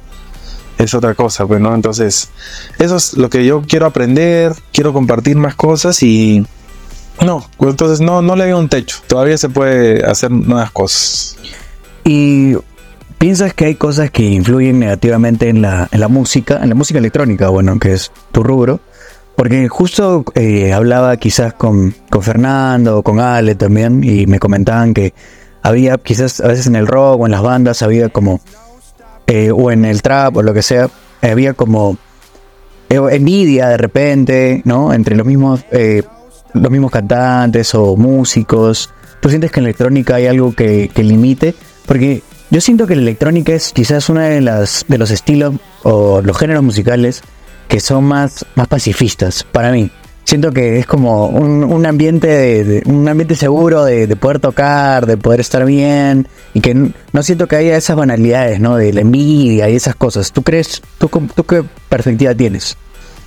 es 0.80 0.92
otra 0.96 1.14
cosa, 1.14 1.46
pues, 1.46 1.62
¿no? 1.62 1.76
Entonces, 1.76 2.30
eso 2.80 2.96
es 2.96 3.14
lo 3.16 3.30
que 3.30 3.46
yo 3.46 3.62
quiero 3.68 3.86
aprender, 3.86 4.56
quiero 4.74 4.94
compartir 4.94 5.38
más 5.38 5.54
cosas 5.54 6.02
y... 6.02 6.44
No, 7.22 7.46
entonces 7.60 8.02
no, 8.02 8.22
no 8.22 8.36
le 8.36 8.46
veo 8.46 8.58
un 8.58 8.68
techo, 8.68 8.98
todavía 9.08 9.38
se 9.38 9.48
puede 9.50 10.04
hacer 10.04 10.32
nuevas 10.32 10.72
cosas. 10.72 11.38
¿Y 12.04 12.56
piensas 13.20 13.54
que 13.54 13.66
hay 13.66 13.76
cosas 13.76 14.10
que 14.10 14.24
influyen 14.24 14.80
negativamente 14.80 15.48
en 15.50 15.62
la, 15.62 15.88
en 15.92 16.00
la 16.00 16.08
música, 16.08 16.60
en 16.64 16.70
la 16.70 16.76
música 16.76 16.98
electrónica, 16.98 17.50
bueno, 17.50 17.78
que 17.78 17.94
es 17.94 18.12
tu 18.32 18.42
rubro? 18.42 18.80
Porque 19.36 19.68
justo 19.68 20.26
eh, 20.34 20.74
hablaba 20.74 21.16
quizás 21.18 21.54
con, 21.54 21.96
con 22.10 22.24
Fernando 22.24 23.02
con 23.04 23.20
Ale 23.20 23.56
también 23.56 24.04
y 24.04 24.26
me 24.26 24.40
comentaban 24.40 24.94
que 24.94 25.14
había 25.62 26.00
quizás 26.00 26.42
a 26.42 26.48
veces 26.48 26.66
en 26.66 26.76
el 26.76 26.88
rock 26.88 27.22
o 27.22 27.26
en 27.28 27.32
las 27.32 27.44
bandas 27.44 27.84
había 27.84 28.10
como, 28.10 28.42
eh, 29.28 29.52
o 29.52 29.72
en 29.72 29.86
el 29.86 30.02
trap 30.02 30.38
o 30.38 30.42
lo 30.42 30.56
que 30.56 30.64
sea, 30.64 30.90
había 31.22 31.54
como 31.54 31.98
eh, 32.90 33.00
envidia 33.12 33.70
de 33.70 33.78
repente, 33.78 34.62
¿no? 34.66 34.92
Entre 34.92 35.16
los 35.16 35.26
mismos, 35.28 35.64
los 36.54 36.72
mismos 36.72 36.92
cantantes 36.92 37.74
o 37.76 37.96
músicos. 37.98 38.90
¿Tú 39.20 39.30
sientes 39.30 39.52
que 39.52 39.60
en 39.60 39.66
electrónica 39.66 40.16
hay 40.16 40.28
algo 40.28 40.54
que, 40.54 40.90
que 40.94 41.04
limite? 41.04 41.54
Porque 41.86 42.22
yo 42.50 42.60
siento 42.62 42.88
que 42.88 42.96
la 42.96 43.02
electrónica 43.04 43.54
es 43.54 43.72
quizás 43.72 44.10
uno 44.10 44.22
de, 44.22 44.42
las, 44.42 44.86
de 44.88 44.98
los 44.98 45.12
estilos 45.12 45.56
o 45.84 46.22
los 46.22 46.38
géneros 46.38 46.64
musicales 46.64 47.22
que 47.68 47.80
son 47.80 48.04
más, 48.04 48.46
más 48.56 48.68
pacifistas 48.68 49.44
para 49.44 49.72
mí. 49.72 49.90
Siento 50.24 50.52
que 50.52 50.78
es 50.78 50.86
como 50.86 51.28
un, 51.28 51.64
un 51.64 51.86
ambiente 51.86 52.28
de, 52.28 52.84
un 52.86 53.08
ambiente 53.08 53.36
seguro 53.36 53.84
de, 53.86 54.06
de 54.06 54.16
poder 54.16 54.40
tocar, 54.40 55.06
de 55.06 55.18
poder 55.18 55.40
estar 55.40 55.66
bien 55.66 56.28
y 56.54 56.62
que 56.62 56.72
n- 56.72 56.92
no 57.12 57.24
siento 57.24 57.48
que 57.48 57.56
haya 57.56 57.76
esas 57.76 57.96
banalidades, 57.96 58.60
¿no? 58.60 58.76
De 58.76 58.94
la 58.94 59.02
envidia 59.02 59.68
y 59.70 59.76
esas 59.76 59.96
cosas. 59.96 60.32
¿Tú 60.32 60.44
crees, 60.44 60.82
tú, 61.00 61.10
tú 61.36 61.44
qué 61.44 61.64
perspectiva 61.90 62.36
tienes? 62.36 62.78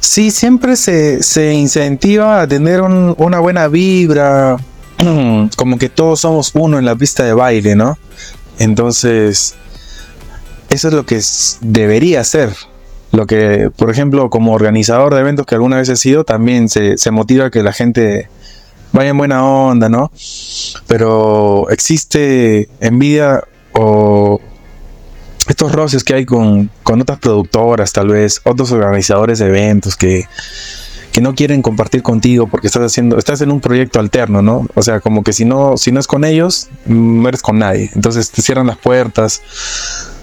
Sí, 0.04 0.30
siempre 0.30 0.76
se, 0.76 1.22
se 1.22 1.54
incentiva 1.54 2.42
a 2.42 2.46
tener 2.46 2.82
un- 2.82 3.14
una 3.18 3.38
buena 3.40 3.68
vibra, 3.68 4.58
como 5.56 5.78
que 5.78 5.88
todos 5.88 6.20
somos 6.20 6.50
uno 6.54 6.78
en 6.78 6.84
la 6.84 6.94
pista 6.94 7.24
de 7.24 7.32
baile, 7.32 7.74
¿no? 7.74 7.96
Entonces, 8.58 9.54
eso 10.68 10.88
es 10.88 10.94
lo 10.94 11.06
que 11.06 11.20
debería 11.62 12.22
ser. 12.22 12.54
Lo 13.12 13.26
que, 13.26 13.70
por 13.74 13.90
ejemplo, 13.90 14.28
como 14.28 14.52
organizador 14.52 15.14
de 15.14 15.20
eventos 15.20 15.46
que 15.46 15.54
alguna 15.54 15.78
vez 15.78 15.88
he 15.88 15.96
sido, 15.96 16.24
también 16.24 16.68
se, 16.68 16.98
se 16.98 17.10
motiva 17.10 17.46
a 17.46 17.50
que 17.50 17.62
la 17.62 17.72
gente 17.72 18.28
vaya 18.92 19.10
en 19.10 19.16
buena 19.18 19.42
onda, 19.44 19.88
¿no? 19.88 20.12
Pero 20.86 21.70
existe 21.70 22.68
envidia 22.80 23.42
o 23.72 24.40
estos 25.48 25.72
roces 25.72 26.04
que 26.04 26.14
hay 26.14 26.24
con, 26.24 26.70
con 26.83 27.00
otras 27.02 27.18
productoras, 27.18 27.92
tal 27.92 28.09
vez, 28.09 28.40
otros 28.44 28.72
organizadores 28.72 29.38
de 29.38 29.46
eventos 29.46 29.96
que, 29.96 30.26
que 31.12 31.20
no 31.20 31.35
quieren 31.35 31.62
compartir 31.62 32.02
contigo 32.02 32.46
porque 32.46 32.66
estás 32.66 32.83
haciendo, 32.83 33.18
estás 33.18 33.40
en 33.40 33.50
un 33.50 33.61
proyecto 33.61 34.00
alterno, 34.00 34.42
¿no? 34.42 34.66
O 34.74 34.83
sea, 34.83 35.00
como 35.00 35.22
que 35.22 35.33
si 35.33 35.44
no, 35.44 35.76
si 35.76 35.92
no 35.92 36.00
es 36.00 36.07
con 36.07 36.24
ellos, 36.24 36.68
no 36.87 37.28
eres 37.28 37.42
con 37.42 37.59
nadie. 37.59 37.90
Entonces 37.94 38.30
te 38.30 38.42
cierran 38.42 38.66
las 38.66 38.78
puertas. 38.78 39.42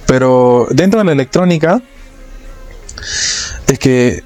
Pero 0.05 0.67
dentro 0.71 0.99
de 0.99 1.05
la 1.05 1.11
electrónica, 1.13 1.81
es 3.67 3.79
que 3.79 4.23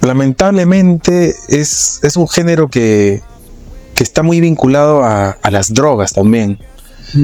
lamentablemente 0.00 1.36
es, 1.48 2.00
es 2.02 2.16
un 2.16 2.28
género 2.28 2.68
que, 2.68 3.22
que 3.94 4.02
está 4.02 4.22
muy 4.22 4.40
vinculado 4.40 5.04
a, 5.04 5.30
a 5.30 5.50
las 5.50 5.72
drogas 5.72 6.12
también. 6.12 6.58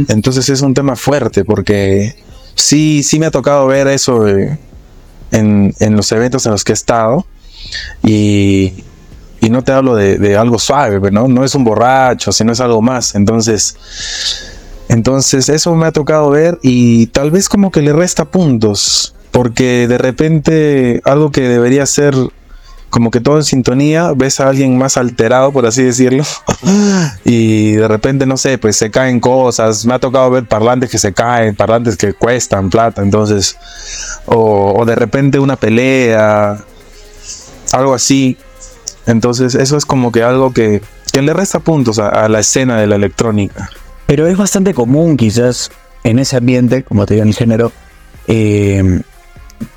Entonces 0.09 0.49
es 0.49 0.61
un 0.63 0.75
tema 0.75 0.97
fuerte 0.97 1.45
porque 1.45 2.15
sí, 2.57 3.03
sí 3.05 3.21
me 3.21 3.27
ha 3.27 3.31
tocado 3.31 3.67
ver 3.67 3.87
eso 3.87 4.27
eh, 4.27 4.59
en, 5.31 5.75
en 5.79 5.97
los 5.97 6.11
eventos 6.11 6.45
en 6.47 6.53
los 6.53 6.65
que 6.65 6.73
he 6.73 6.75
estado 6.75 7.25
y, 8.03 8.85
y 9.41 9.51
no 9.51 9.63
te 9.63 9.73
hablo 9.73 9.95
de, 9.95 10.19
de 10.19 10.37
algo 10.37 10.59
suave, 10.59 11.01
pero 11.01 11.13
¿no? 11.13 11.29
no 11.29 11.45
es 11.45 11.55
un 11.55 11.63
borracho, 11.63 12.33
sino 12.33 12.53
es 12.53 12.61
algo 12.61 12.83
más. 12.83 13.15
Entonces, 13.15 13.77
entonces 14.89 15.49
eso 15.49 15.75
me 15.77 15.87
ha 15.87 15.93
tocado 15.93 16.31
ver 16.31 16.59
y 16.63 17.07
tal 17.09 17.31
vez 17.31 17.49
como 17.49 17.71
que 17.71 17.83
le 17.83 17.93
resta 17.93 18.25
puntos 18.25 19.15
porque 19.37 19.87
de 19.87 19.99
repente 19.99 21.03
algo 21.05 21.31
que 21.31 21.43
debería 21.43 21.85
ser 21.85 22.15
como 22.91 23.11
que 23.11 23.21
todo 23.21 23.37
en 23.37 23.45
sintonía, 23.45 24.13
ves 24.15 24.41
a 24.41 24.49
alguien 24.49 24.79
más 24.79 24.97
alterado, 24.97 25.53
por 25.53 25.67
así 25.67 25.83
decirlo, 25.83 26.25
y 27.25 27.73
de 27.73 27.89
repente, 27.89 28.27
no 28.27 28.37
sé, 28.37 28.59
pues 28.59 28.77
se 28.77 28.91
caen 28.91 29.21
cosas, 29.21 29.85
me 29.85 29.95
ha 29.95 29.99
tocado 29.99 30.31
ver 30.31 30.47
parlantes 30.47 30.91
que 30.91 30.99
se 30.99 31.13
caen, 31.13 31.55
parlantes 31.55 31.97
que 31.97 32.15
cuestan 32.15 32.71
plata, 32.71 33.03
entonces, 33.03 33.57
o, 34.27 34.75
o 34.79 34.85
de 34.85 34.95
repente 34.95 35.39
una 35.39 35.57
pelea, 35.57 36.59
algo 37.73 37.95
así, 37.95 38.37
entonces 39.07 39.55
eso 39.55 39.77
es 39.77 39.85
como 39.85 40.13
que 40.13 40.23
algo 40.23 40.53
que, 40.53 40.83
le 41.13 41.33
resta 41.33 41.61
puntos 41.61 41.99
a, 41.99 42.11
a 42.11 42.29
la 42.29 42.41
escena 42.41 42.79
de 42.79 42.87
la 42.87 42.97
electrónica. 42.97 43.71
Pero 44.07 44.27
es 44.27 44.37
bastante 44.37 44.75
común 44.75 45.17
quizás 45.17 45.71
en 46.05 46.19
ese 46.19 46.37
ambiente, 46.37 46.83
como 46.83 47.07
te 47.07 47.15
digo, 47.15 47.23
en 47.23 47.29
el 47.31 47.35
género, 47.35 47.73
eh, 48.29 49.01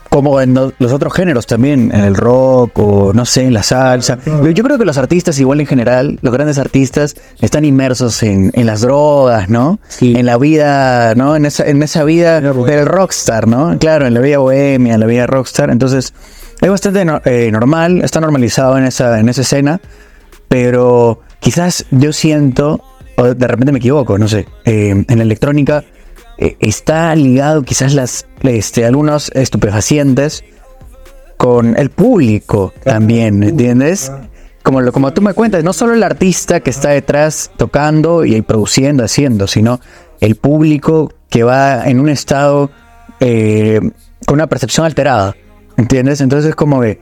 como 0.10 0.42
en 0.42 0.54
lo- 0.56 0.74
los 0.80 0.92
otros 0.92 1.14
géneros 1.14 1.46
también, 1.46 1.92
en 1.94 2.02
el 2.02 2.16
rock 2.16 2.80
o 2.80 3.14
no 3.14 3.26
sé, 3.26 3.44
en 3.44 3.54
la 3.54 3.62
salsa. 3.64 4.18
Yo 4.26 4.64
creo 4.64 4.78
que 4.80 4.86
los 4.86 4.98
artistas, 4.98 5.40
igual 5.40 5.60
en 5.62 5.68
general, 5.68 6.18
los 6.22 6.34
grandes 6.34 6.58
artistas, 6.58 7.16
están 7.42 7.64
inmersos 7.64 8.24
en, 8.24 8.50
en 8.56 8.66
las 8.66 8.82
drogas, 8.82 9.50
¿no? 9.50 9.80
En 10.16 10.26
la 10.26 10.38
vida, 10.38 11.14
¿no? 11.16 11.36
En 11.36 11.46
esa, 11.46 11.66
en 11.68 11.84
esa 11.84 12.04
vida 12.04 12.42
del 12.42 12.86
rockstar, 12.88 13.48
¿no? 13.48 13.78
Claro, 13.80 14.08
en 14.08 14.14
la 14.16 14.20
vida 14.20 14.40
bohemia, 14.40 14.96
en 14.96 15.00
la 15.00 15.06
vida 15.06 15.28
rockstar. 15.28 15.70
Entonces, 15.70 16.14
es 16.60 16.70
bastante 16.70 17.06
no- 17.06 17.22
eh, 17.26 17.50
normal, 17.52 18.02
está 18.04 18.20
normalizado 18.20 18.78
en 18.78 18.86
esa, 18.86 19.20
en 19.20 19.30
esa 19.30 19.42
escena, 19.42 19.80
pero 20.48 21.22
quizás 21.40 21.86
yo 21.92 22.14
siento, 22.14 22.82
o 23.16 23.34
de 23.34 23.48
repente 23.48 23.72
me 23.72 23.78
equivoco, 23.80 24.18
no 24.18 24.28
sé, 24.28 24.48
eh, 24.66 25.06
en 25.08 25.18
la 25.18 25.24
electrónica 25.24 25.84
eh, 26.40 26.56
está 26.60 27.14
ligado 27.16 27.64
quizás 27.64 27.94
las 27.94 28.26
este, 28.44 28.86
algunos 28.86 29.30
estupefacientes 29.36 30.44
con 31.38 31.78
el 31.78 31.90
público 31.90 32.74
también, 32.84 33.44
¿entiendes? 33.44 34.12
Como, 34.64 34.82
lo, 34.82 34.92
como 34.92 35.14
tú 35.14 35.22
me 35.22 35.34
cuentas, 35.34 35.64
no 35.64 35.74
solo 35.74 35.94
el 35.94 36.04
artista 36.04 36.60
que 36.60 36.70
está 36.70 36.90
detrás 36.90 37.52
tocando 37.58 38.26
y 38.26 38.42
produciendo, 38.42 39.04
haciendo, 39.06 39.48
sino 39.48 39.80
el 40.20 40.36
público 40.36 41.14
que 41.30 41.44
va 41.44 41.88
en 41.88 42.00
un 42.00 42.10
estado 42.10 42.70
eh, 43.22 43.80
con 44.26 44.36
una 44.36 44.48
percepción 44.48 44.86
alterada, 44.86 45.36
¿entiendes? 45.78 46.22
Entonces 46.22 46.50
es 46.50 46.56
como 46.56 46.82
que... 46.82 47.00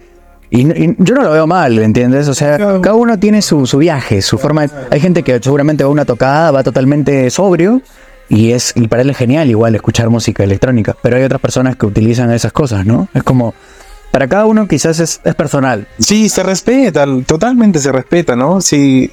Y, 0.49 0.65
yo 1.03 1.15
no 1.15 1.23
lo 1.23 1.31
veo 1.31 1.45
mal, 1.47 1.77
¿entiendes? 1.79 2.27
O 2.27 2.33
sea, 2.33 2.57
cada 2.57 2.93
uno 2.93 3.19
tiene 3.19 3.41
su, 3.41 3.65
su 3.65 3.79
viaje, 3.79 4.21
su 4.21 4.37
forma... 4.37 4.67
de- 4.67 4.73
hay 4.91 4.99
gente 4.99 5.23
que 5.23 5.39
seguramente 5.41 5.83
va 5.83 5.89
a 5.89 5.91
una 5.91 6.05
tocada, 6.05 6.51
va 6.51 6.63
totalmente 6.63 7.29
sobrio 7.31 7.81
y 8.29 8.51
es 8.51 8.73
y 8.75 8.87
para 8.87 9.01
él 9.01 9.09
es 9.09 9.17
genial 9.17 9.49
igual 9.49 9.75
escuchar 9.75 10.09
música 10.09 10.43
electrónica, 10.43 10.95
pero 11.01 11.17
hay 11.17 11.23
otras 11.23 11.41
personas 11.41 11.75
que 11.75 11.85
utilizan 11.85 12.31
esas 12.31 12.51
cosas, 12.51 12.85
¿no? 12.85 13.07
Es 13.13 13.23
como... 13.23 13.53
Para 14.11 14.27
cada 14.29 14.45
uno 14.45 14.67
quizás 14.67 14.99
es, 14.99 15.19
es 15.25 15.35
personal. 15.35 15.85
Sí, 15.99 16.29
se 16.29 16.41
respeta, 16.41 17.05
totalmente 17.25 17.77
se 17.79 17.91
respeta, 17.91 18.35
¿no? 18.37 18.61
Sí, 18.61 19.11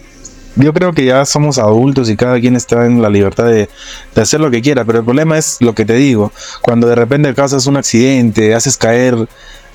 yo 0.57 0.73
creo 0.73 0.93
que 0.93 1.05
ya 1.05 1.25
somos 1.25 1.59
adultos 1.59 2.09
y 2.09 2.17
cada 2.17 2.41
quien 2.41 2.55
está 2.55 2.87
en 2.87 3.03
la 3.03 3.11
libertad 3.11 3.47
de, 3.47 3.69
de 4.15 4.23
hacer 4.23 4.41
lo 4.41 4.51
que 4.51 4.63
quiera, 4.63 4.85
pero 4.85 5.01
el 5.01 5.05
problema 5.05 5.37
es 5.37 5.57
lo 5.61 5.75
que 5.75 5.85
te 5.85 5.95
digo, 5.95 6.33
cuando 6.63 6.87
de 6.87 6.95
repente 6.95 7.35
causas 7.35 7.67
un 7.67 7.77
accidente, 7.77 8.55
haces 8.55 8.77
caer 8.77 9.29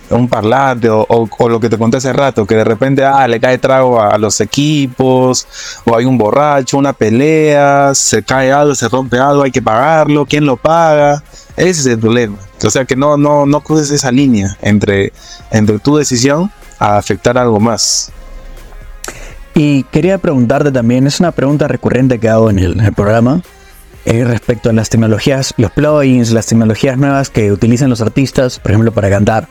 un 0.10 0.28
parlante 0.28 0.90
o, 0.90 1.30
lo 1.48 1.60
que 1.60 1.70
te 1.70 1.78
conté 1.78 1.98
hace 1.98 2.14
rato, 2.14 2.46
que 2.46 2.56
de 2.56 2.64
repente 2.64 3.04
ah, 3.04 3.28
le 3.28 3.40
cae 3.40 3.58
trago 3.58 4.00
a, 4.00 4.10
a 4.10 4.18
los 4.18 4.42
equipos, 4.42 5.48
o 5.86 5.96
hay 5.96 6.06
un 6.06 6.18
borracho, 6.18 6.78
una 6.78 6.94
pelea, 6.94 7.94
se 7.94 8.24
cae 8.24 8.52
algo, 8.52 8.76
se 8.76 8.88
rompe 8.90 9.18
algo, 9.18 9.44
hay 9.44 9.52
que 9.52 9.62
pagarlo, 9.62 10.26
¿quién 10.26 10.46
lo 10.46 10.58
paga? 10.58 11.24
Ese 11.56 11.82
es 11.82 11.86
el 11.88 12.00
problema. 12.00 12.38
O 12.64 12.70
sea 12.70 12.86
que 12.86 12.96
no, 12.96 13.18
no, 13.18 13.46
no 13.46 13.62
cruces 13.62 13.92
esa 13.92 14.12
línea 14.12 14.58
entre, 14.62 15.14
entre 15.52 15.80
tu 15.80 15.98
decisión 15.98 16.52
a 16.78 16.98
afectar 16.98 17.38
algo 17.38 17.60
más. 17.60 18.12
Y 19.54 19.84
quería 19.84 20.18
preguntarte 20.18 20.72
también, 20.72 21.06
es 21.06 21.20
una 21.20 21.32
pregunta 21.32 21.68
recurrente 21.68 22.20
que 22.20 22.30
hago 22.30 22.50
en 22.50 22.60
el, 22.60 22.80
en 22.80 22.86
el 22.86 22.94
programa, 22.94 23.42
eh, 24.06 24.24
respecto 24.24 24.70
a 24.70 24.74
las 24.74 24.90
tecnologías, 24.90 25.54
los 25.58 25.72
plugins, 25.72 26.32
las 26.32 26.46
tecnologías 26.46 26.98
nuevas 26.98 27.30
que 27.30 27.52
utilizan 27.52 27.90
los 27.90 28.00
artistas, 28.00 28.60
por 28.60 28.72
ejemplo, 28.72 28.94
para 28.94 29.10
cantar. 29.10 29.48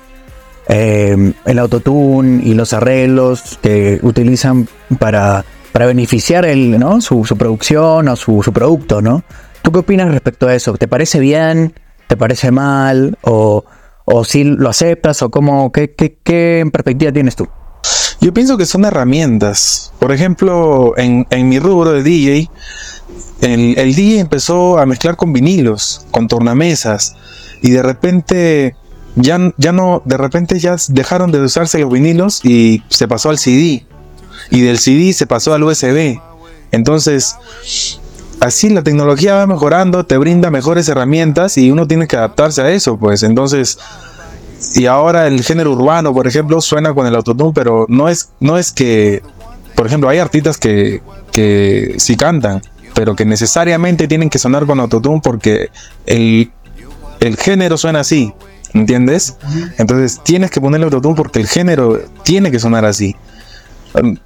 Eh, 0.69 1.33
el 1.47 1.59
autotune 1.59 2.43
y 2.45 2.53
los 2.53 2.75
arreglos 2.75 3.59
que 3.63 3.99
utilizan 4.03 4.69
para, 4.99 5.45
para 5.73 5.87
beneficiar 5.87 6.45
el, 6.45 6.79
¿no? 6.79 7.01
su, 7.01 7.23
producción 7.39 8.09
o 8.09 8.17
su, 8.17 8.43
producto, 8.53 9.01
¿no? 9.01 9.23
¿Tú 9.63 9.73
qué 9.73 9.79
opinas 9.79 10.11
respecto 10.11 10.47
a 10.47 10.55
eso? 10.55 10.75
¿Te 10.75 10.87
parece 10.87 11.21
bien? 11.21 11.73
¿Te 12.07 12.19
parece 12.19 12.51
mal? 12.51 13.17
¿O, 13.23 13.65
o 14.05 14.25
si 14.25 14.45
lo 14.45 14.69
aceptas? 14.69 15.23
¿O 15.23 15.31
cómo, 15.31 15.73
qué, 15.73 15.95
qué, 15.95 16.19
qué 16.23 16.69
perspectiva 16.71 17.13
tienes 17.13 17.35
tú? 17.35 17.49
Yo 18.21 18.35
pienso 18.35 18.59
que 18.59 18.67
son 18.67 18.85
herramientas. 18.85 19.93
Por 19.99 20.13
ejemplo, 20.13 20.93
en, 20.99 21.27
en 21.31 21.49
mi 21.49 21.59
rubro 21.59 21.93
de 21.93 22.03
DJ, 22.03 22.51
el 23.41 23.95
DJ 23.95 24.21
empezó 24.21 24.79
a 24.79 24.85
mezclar 24.85 25.17
con 25.17 25.33
vinilos, 25.33 26.07
con 26.11 26.29
tornamesas, 26.29 27.17
y 27.63 27.71
de 27.71 27.83
repente 27.83 28.77
ya, 29.21 29.53
ya 29.57 29.73
no, 29.73 30.03
de 30.05 30.17
repente 30.17 30.59
ya 30.59 30.77
dejaron 30.89 31.33
de 31.33 31.41
usarse 31.41 31.79
los 31.79 31.91
vinilos 31.91 32.45
y 32.45 32.83
se 32.89 33.09
pasó 33.09 33.31
al 33.31 33.39
CD. 33.39 33.85
Y 34.51 34.61
del 34.63 34.79
CD 34.79 35.13
se 35.13 35.27
pasó 35.27 35.53
al 35.55 35.65
USB. 35.65 36.21
Entonces, 36.71 37.37
así 38.41 38.71
la 38.71 38.83
tecnología 38.83 39.35
va 39.35 39.47
mejorando, 39.47 40.05
te 40.05 40.17
brinda 40.19 40.51
mejores 40.51 40.89
herramientas 40.89 41.59
y 41.59 41.71
uno 41.71 41.87
tiene 41.87 42.07
que 42.07 42.17
adaptarse 42.17 42.63
a 42.63 42.71
eso, 42.71 42.97
pues. 42.97 43.23
Entonces, 43.23 43.79
y 44.75 44.87
ahora 44.87 45.27
el 45.27 45.43
género 45.43 45.73
urbano, 45.73 46.13
por 46.15 46.27
ejemplo, 46.27 46.61
suena 46.61 46.95
con 46.95 47.07
el 47.07 47.15
autotune, 47.15 47.53
pero 47.55 47.87
no 47.89 48.09
es, 48.09 48.31
no 48.41 48.59
es 48.59 48.73
que, 48.73 49.23
por 49.75 49.87
ejemplo, 49.87 50.09
hay 50.09 50.19
artistas 50.19 50.59
que, 50.59 51.03
que 51.33 51.95
sí 51.99 52.17
cantan, 52.17 52.63
pero 52.95 53.15
que 53.17 53.25
necesariamente 53.25 54.09
tienen 54.09 54.31
que 54.31 54.39
sonar 54.39 54.67
con 54.67 54.81
autotune 54.81 55.21
porque 55.23 55.71
el, 56.07 56.51
el 57.21 57.37
género 57.37 57.77
suena 57.77 58.01
así, 58.01 58.33
¿entiendes? 58.75 59.37
Entonces 59.79 60.21
tienes 60.23 60.51
que 60.51 60.61
ponerle 60.61 60.85
autotune 60.85 61.15
porque 61.15 61.41
el 61.41 61.47
género 61.47 62.01
tiene 62.23 62.51
que 62.51 62.59
sonar 62.59 62.85
así. 62.85 63.17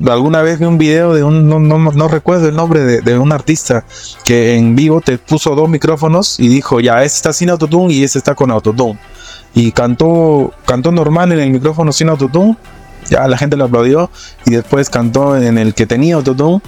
Alguna 0.06 0.42
vez 0.42 0.58
vi 0.58 0.66
un 0.66 0.76
video 0.76 1.14
de 1.14 1.22
un, 1.22 1.48
no, 1.48 1.60
no, 1.60 1.78
no 1.78 2.08
recuerdo 2.08 2.48
el 2.48 2.56
nombre 2.56 2.80
de, 2.80 3.00
de, 3.00 3.16
un 3.16 3.32
artista 3.32 3.84
que 4.24 4.56
en 4.56 4.74
vivo 4.74 5.00
te 5.00 5.18
puso 5.18 5.54
dos 5.54 5.68
micrófonos 5.68 6.38
y 6.40 6.48
dijo, 6.48 6.80
ya, 6.80 7.04
este 7.04 7.16
está 7.16 7.32
sin 7.32 7.48
autotune 7.48 7.94
y 7.94 8.02
este 8.02 8.18
está 8.18 8.34
con 8.34 8.50
autotune 8.50 8.98
y 9.54 9.72
cantó 9.72 10.52
cantó 10.64 10.92
normal 10.92 11.32
en 11.32 11.40
el 11.40 11.50
micrófono 11.50 11.92
sin 11.92 12.08
autotune 12.08 12.56
ya 13.08 13.26
la 13.28 13.36
gente 13.36 13.56
lo 13.56 13.64
aplaudió 13.64 14.10
y 14.46 14.52
después 14.52 14.88
cantó 14.88 15.36
en 15.36 15.58
el 15.58 15.74
que 15.74 15.86
tenía 15.86 16.14
autotune 16.16 16.62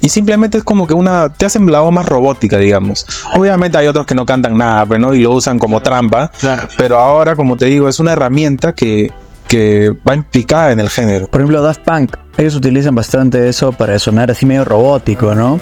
y 0.00 0.08
simplemente 0.08 0.58
es 0.58 0.64
como 0.64 0.86
que 0.86 0.94
una 0.94 1.28
te 1.28 1.46
hacen 1.46 1.70
la 1.70 1.80
voz 1.80 1.92
más 1.92 2.06
robótica 2.06 2.58
digamos. 2.58 3.06
Obviamente 3.34 3.78
hay 3.78 3.86
otros 3.86 4.06
que 4.06 4.14
no 4.14 4.26
cantan 4.26 4.56
nada 4.56 4.86
pero 4.86 5.00
no 5.00 5.14
y 5.14 5.22
lo 5.22 5.32
usan 5.32 5.58
como 5.58 5.80
trampa. 5.80 6.30
Pero 6.76 6.98
ahora 6.98 7.36
como 7.36 7.56
te 7.56 7.66
digo 7.66 7.88
es 7.88 7.98
una 8.00 8.12
herramienta 8.12 8.74
que 8.74 9.12
que 9.48 9.94
va 10.08 10.14
implicada 10.14 10.72
en 10.72 10.80
el 10.80 10.90
género 10.90 11.28
Por 11.28 11.40
ejemplo, 11.40 11.62
Daft 11.62 11.80
Punk, 11.80 12.16
ellos 12.36 12.54
utilizan 12.54 12.94
bastante 12.94 13.48
eso 13.48 13.72
para 13.72 13.98
sonar 13.98 14.30
así 14.30 14.44
medio 14.44 14.64
robótico, 14.64 15.34
¿no? 15.34 15.58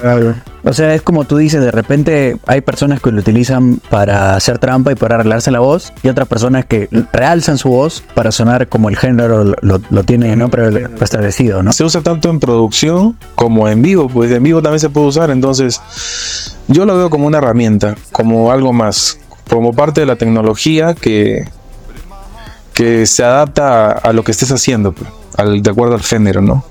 O 0.64 0.73
sea, 0.73 0.94
es 0.94 1.03
como 1.03 1.25
tú 1.25 1.37
dices, 1.37 1.61
de 1.61 1.70
repente 1.70 2.37
hay 2.47 2.62
personas 2.62 3.01
que 3.01 3.12
lo 3.12 3.20
utilizan 3.20 3.79
para 3.90 4.35
hacer 4.35 4.59
trampa 4.59 4.90
y 4.90 4.94
para 4.94 5.16
arreglarse 5.16 5.51
la 5.51 5.61
voz, 5.61 5.92
y 6.03 6.09
otras 6.09 6.27
personas 6.27 6.64
que 6.64 6.88
realzan 7.12 7.59
su 7.59 7.68
voz 7.68 8.03
para 8.14 8.33
sonar 8.33 8.68
como 8.68 8.88
el 8.88 8.97
género 8.97 9.44
lo, 9.44 9.55
lo, 9.61 9.81
lo 9.88 10.03
tiene 10.05 10.35
¿no? 10.37 10.49
Pre- 10.49 10.88
establecido, 11.01 11.62
¿no? 11.62 11.73
se 11.73 11.85
usa 11.85 12.01
tanto 12.01 12.31
en 12.31 12.40
producción 12.40 13.16
como 13.35 13.68
en 13.68 13.83
vivo, 13.83 14.09
pues 14.09 14.31
en 14.33 14.42
vivo 14.42 14.62
también 14.62 14.81
se 14.81 14.88
puede 14.88 15.09
usar, 15.09 15.31
entonces 15.31 15.81
yo 16.68 16.87
lo 16.87 16.97
veo 16.97 17.11
como 17.11 17.27
una 17.27 17.38
herramienta, 17.38 17.94
como 18.11 18.51
algo 18.51 18.73
más, 18.73 19.18
como 19.51 19.75
parte 19.75 20.01
de 20.01 20.07
la 20.07 20.16
tecnología 20.16 20.94
que, 20.94 21.44
que 22.75 23.07
se 23.07 23.25
adapta 23.25 23.87
a, 23.87 23.91
a 23.93 24.13
lo 24.13 24.23
que 24.25 24.33
estés 24.33 24.51
haciendo, 24.53 24.93
pues, 24.93 25.09
al, 25.37 25.63
de 25.63 25.71
acuerdo 25.71 25.95
al 25.95 26.03
género, 26.03 26.43
¿no? 26.43 26.65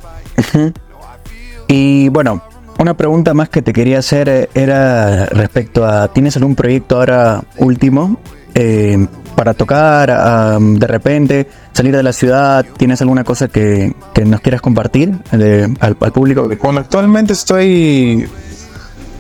Y 1.68 2.10
bueno, 2.10 2.42
una 2.80 2.96
pregunta 2.96 3.34
más 3.34 3.50
que 3.50 3.62
te 3.62 3.74
quería 3.74 4.00
hacer 4.00 4.30
eh, 4.30 4.50
era 4.54 5.26
respecto 5.28 5.86
a, 5.86 6.08
¿tienes 6.10 6.36
algún 6.38 6.56
proyecto 6.56 6.98
ahora 6.98 7.42
último 7.58 8.20
eh, 8.54 9.08
para 9.36 9.54
tocar 9.54 10.60
de 10.60 10.88
repente, 10.88 11.48
salir 11.72 11.96
de 11.96 12.04
la 12.04 12.13
ciudad? 12.13 12.66
¿Tienes 12.78 13.02
alguna 13.02 13.24
cosa 13.24 13.48
que, 13.48 13.96
que 14.13 14.26
nos 14.26 14.42
quieras 14.42 14.62
compartir 14.62 15.12
de- 15.32 15.74
al, 15.80 15.98
al 16.00 16.12
público? 16.12 16.48
Bueno, 16.62 16.80
actualmente 16.82 17.34
estoy 17.34 18.28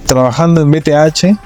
trabajando 0.05 0.61
en 0.61 0.69
BTH, 0.71 1.37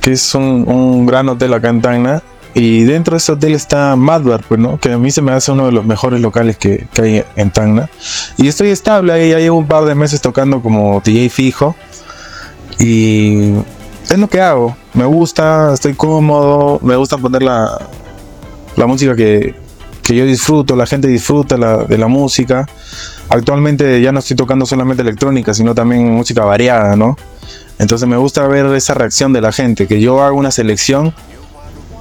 que 0.00 0.12
es 0.12 0.34
un, 0.34 0.64
un 0.66 1.04
gran 1.06 1.28
hotel 1.28 1.52
acá 1.54 1.68
en 1.68 1.82
Tacna. 1.82 2.22
Y 2.52 2.82
dentro 2.82 3.12
de 3.12 3.18
ese 3.18 3.32
hotel 3.32 3.54
está 3.54 3.94
Madbar, 3.96 4.42
pues, 4.48 4.58
¿no? 4.60 4.78
Que 4.78 4.92
a 4.92 4.98
mí 4.98 5.10
se 5.10 5.22
me 5.22 5.32
hace 5.32 5.52
uno 5.52 5.66
de 5.66 5.72
los 5.72 5.84
mejores 5.84 6.20
locales 6.20 6.56
que, 6.56 6.88
que 6.92 7.02
hay 7.02 7.24
en 7.36 7.50
Tacna. 7.50 7.88
Y 8.36 8.48
estoy 8.48 8.70
estable 8.70 9.12
ahí, 9.12 9.30
ya 9.30 9.38
llevo 9.38 9.58
un 9.58 9.66
par 9.68 9.84
de 9.84 9.94
meses 9.94 10.20
tocando 10.20 10.60
como 10.60 11.00
DJ 11.04 11.30
fijo. 11.30 11.76
Y 12.78 13.52
es 14.08 14.18
lo 14.18 14.28
que 14.28 14.40
hago. 14.40 14.76
Me 14.94 15.04
gusta, 15.04 15.72
estoy 15.74 15.94
cómodo, 15.94 16.80
me 16.82 16.96
gusta 16.96 17.18
poner 17.18 17.42
la, 17.42 17.86
la 18.76 18.86
música 18.86 19.14
que, 19.14 19.54
que 20.02 20.16
yo 20.16 20.24
disfruto, 20.24 20.74
la 20.76 20.86
gente 20.86 21.06
disfruta 21.08 21.56
la- 21.56 21.84
de 21.84 21.98
la 21.98 22.08
música. 22.08 22.66
Actualmente 23.28 24.00
ya 24.02 24.10
no 24.10 24.18
estoy 24.18 24.36
tocando 24.36 24.66
solamente 24.66 25.02
electrónica, 25.02 25.54
sino 25.54 25.74
también 25.74 26.10
música 26.12 26.44
variada, 26.44 26.96
¿no? 26.96 27.16
Entonces 27.78 28.08
me 28.08 28.16
gusta 28.16 28.46
ver 28.48 28.66
esa 28.74 28.94
reacción 28.94 29.32
de 29.32 29.40
la 29.40 29.52
gente, 29.52 29.86
que 29.86 30.00
yo 30.00 30.22
hago 30.22 30.36
una 30.36 30.50
selección 30.50 31.14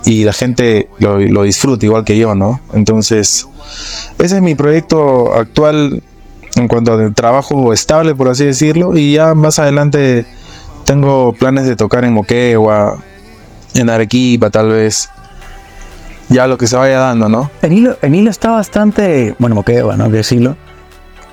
y 0.05 0.23
la 0.23 0.33
gente 0.33 0.89
lo, 0.99 1.19
lo 1.19 1.43
disfruta 1.43 1.85
igual 1.85 2.03
que 2.03 2.17
yo, 2.17 2.35
¿no? 2.35 2.59
Entonces, 2.73 3.47
ese 4.17 4.35
es 4.37 4.41
mi 4.41 4.55
proyecto 4.55 5.33
actual 5.33 6.01
en 6.55 6.67
cuanto 6.67 6.93
a 6.93 7.11
trabajo 7.11 7.73
estable, 7.73 8.15
por 8.15 8.29
así 8.29 8.45
decirlo, 8.45 8.97
y 8.97 9.13
ya 9.13 9.33
más 9.35 9.59
adelante 9.59 10.25
tengo 10.85 11.33
planes 11.33 11.65
de 11.65 11.75
tocar 11.75 12.03
en 12.03 12.13
Moquegua, 12.13 12.97
en 13.73 13.89
Arequipa 13.89 14.49
tal 14.49 14.69
vez, 14.69 15.09
ya 16.29 16.47
lo 16.47 16.57
que 16.57 16.67
se 16.67 16.75
vaya 16.75 16.99
dando, 16.99 17.29
¿no? 17.29 17.49
En 17.61 17.73
hilo, 17.73 17.97
en 18.01 18.15
hilo 18.15 18.29
está 18.29 18.51
bastante, 18.51 19.35
bueno, 19.39 19.55
Moquegua, 19.55 19.95
¿no? 19.97 20.09
Decirlo. 20.09 20.57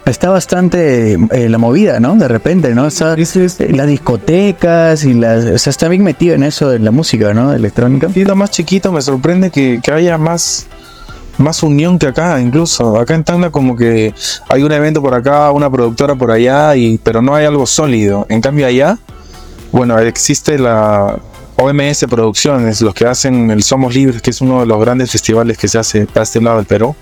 Está 0.06 0.30
bastante 0.30 1.14
eh, 1.14 1.48
la 1.48 1.58
movida, 1.58 1.98
¿no? 1.98 2.14
De 2.14 2.28
repente, 2.28 2.72
¿no? 2.76 2.86
Está, 2.86 3.14
eh, 3.14 3.72
las 3.72 3.86
discotecas 3.88 5.04
y 5.04 5.14
las... 5.14 5.44
O 5.44 5.58
sea, 5.58 5.70
está 5.72 5.88
bien 5.88 6.04
metido 6.04 6.36
en 6.36 6.44
eso 6.44 6.70
de 6.70 6.78
la 6.78 6.92
música, 6.92 7.34
¿no? 7.34 7.52
Electrónica. 7.52 8.08
Siendo 8.10 8.36
más 8.36 8.52
chiquito 8.52 8.92
me 8.92 9.02
sorprende 9.02 9.50
que, 9.50 9.80
que 9.82 9.90
haya 9.90 10.16
más, 10.16 10.68
más 11.38 11.64
unión 11.64 11.98
que 11.98 12.06
acá, 12.06 12.40
incluso. 12.40 13.00
Acá 13.00 13.16
en 13.16 13.24
Tacna 13.24 13.50
como 13.50 13.74
que 13.74 14.14
hay 14.48 14.62
un 14.62 14.70
evento 14.70 15.02
por 15.02 15.12
acá, 15.12 15.50
una 15.50 15.68
productora 15.68 16.14
por 16.14 16.30
allá, 16.30 16.76
y, 16.76 16.98
pero 16.98 17.20
no 17.20 17.34
hay 17.34 17.44
algo 17.44 17.66
sólido. 17.66 18.26
En 18.28 18.40
cambio 18.40 18.68
allá, 18.68 18.98
bueno, 19.72 19.98
existe 19.98 20.56
la 20.56 21.18
OMS 21.56 22.06
Producciones, 22.08 22.80
los 22.80 22.94
que 22.94 23.06
hacen 23.06 23.50
el 23.50 23.64
Somos 23.64 23.94
Libres, 23.94 24.22
que 24.22 24.30
es 24.30 24.40
uno 24.40 24.60
de 24.60 24.66
los 24.66 24.78
grandes 24.78 25.10
festivales 25.10 25.58
que 25.58 25.66
se 25.66 25.78
hace 25.78 26.06
para 26.06 26.22
este 26.22 26.40
lado 26.40 26.58
del 26.58 26.66
Perú. 26.66 26.94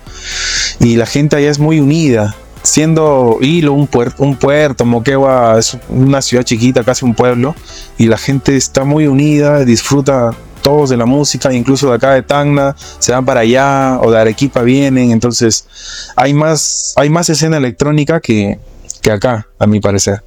Y 0.81 0.97
la 0.97 1.05
gente 1.05 1.37
allá 1.37 1.51
es 1.51 1.59
muy 1.59 1.81
unida. 1.81 2.35
Siendo 2.65 3.37
Hilo 3.43 3.75
un, 3.75 3.87
puer- 3.89 4.15
un 4.17 4.37
puerto, 4.37 4.87
Moquegua 4.87 5.59
es 5.59 5.77
una 5.91 6.23
ciudad 6.23 6.45
chiquita, 6.45 6.83
casi 6.83 7.05
un 7.05 7.15
pueblo, 7.15 7.55
y 7.99 8.07
la 8.07 8.17
gente 8.17 8.57
está 8.57 8.85
muy 8.85 9.07
unida, 9.07 9.65
disfruta 9.67 10.33
todos 10.63 10.89
de 10.89 10.97
la 10.97 11.05
música, 11.05 11.53
incluso 11.53 11.91
de 11.91 11.97
acá 11.97 12.13
de 12.15 12.23
Tacna, 12.23 12.75
se 12.99 13.13
van 13.13 13.27
para 13.27 13.41
allá, 13.41 14.01
o 14.01 14.11
de 14.11 14.19
Arequipa 14.19 14.63
vienen, 14.63 15.11
entonces 15.11 15.69
hay 16.17 16.33
más, 16.33 16.95
hay 16.97 17.11
más 17.11 17.29
escena 17.29 17.59
electrónica 17.59 18.19
que, 18.21 18.59
que 19.03 19.11
acá, 19.11 19.47
a 19.59 19.67
mi 19.67 19.81
parecer. 19.81 20.23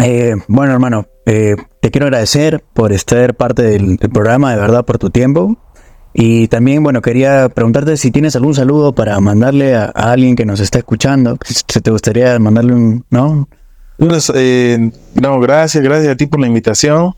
Eh, 0.00 0.34
bueno, 0.48 0.72
hermano, 0.72 1.06
eh, 1.26 1.54
te 1.80 1.92
quiero 1.92 2.06
agradecer 2.06 2.64
por 2.74 2.92
estar 2.92 3.34
parte 3.34 3.62
del, 3.62 3.96
del 3.96 4.10
programa, 4.10 4.52
de 4.52 4.60
verdad, 4.60 4.84
por 4.84 4.98
tu 4.98 5.10
tiempo. 5.10 5.56
Y 6.14 6.48
también, 6.48 6.82
bueno, 6.82 7.02
quería 7.02 7.48
preguntarte 7.48 7.96
si 7.96 8.10
tienes 8.10 8.34
algún 8.34 8.54
saludo 8.54 8.94
para 8.94 9.18
mandarle 9.20 9.76
a, 9.76 9.86
alguien 9.86 10.36
que 10.36 10.44
nos 10.44 10.60
está 10.60 10.78
escuchando. 10.78 11.38
Si 11.44 11.80
te 11.80 11.90
gustaría 11.90 12.38
mandarle 12.38 12.74
un, 12.74 13.04
¿no? 13.10 13.48
Eh, 14.34 14.90
no, 15.14 15.40
gracias, 15.40 15.82
gracias 15.82 16.12
a 16.12 16.16
ti 16.16 16.26
por 16.26 16.40
la 16.40 16.46
invitación. 16.46 17.14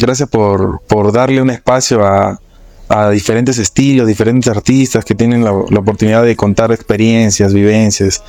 Gracias 0.00 0.28
por, 0.28 0.80
por 0.88 1.12
darle 1.12 1.40
un 1.40 1.50
espacio 1.50 2.04
a, 2.04 2.40
a 2.88 3.10
diferentes 3.10 3.58
estilos, 3.58 4.06
diferentes 4.06 4.50
artistas 4.50 5.04
que 5.04 5.14
tienen 5.14 5.44
la, 5.44 5.52
la 5.70 5.80
oportunidad 5.80 6.24
de 6.24 6.34
contar 6.34 6.72
experiencias, 6.72 7.52
vivencias. 7.52 8.22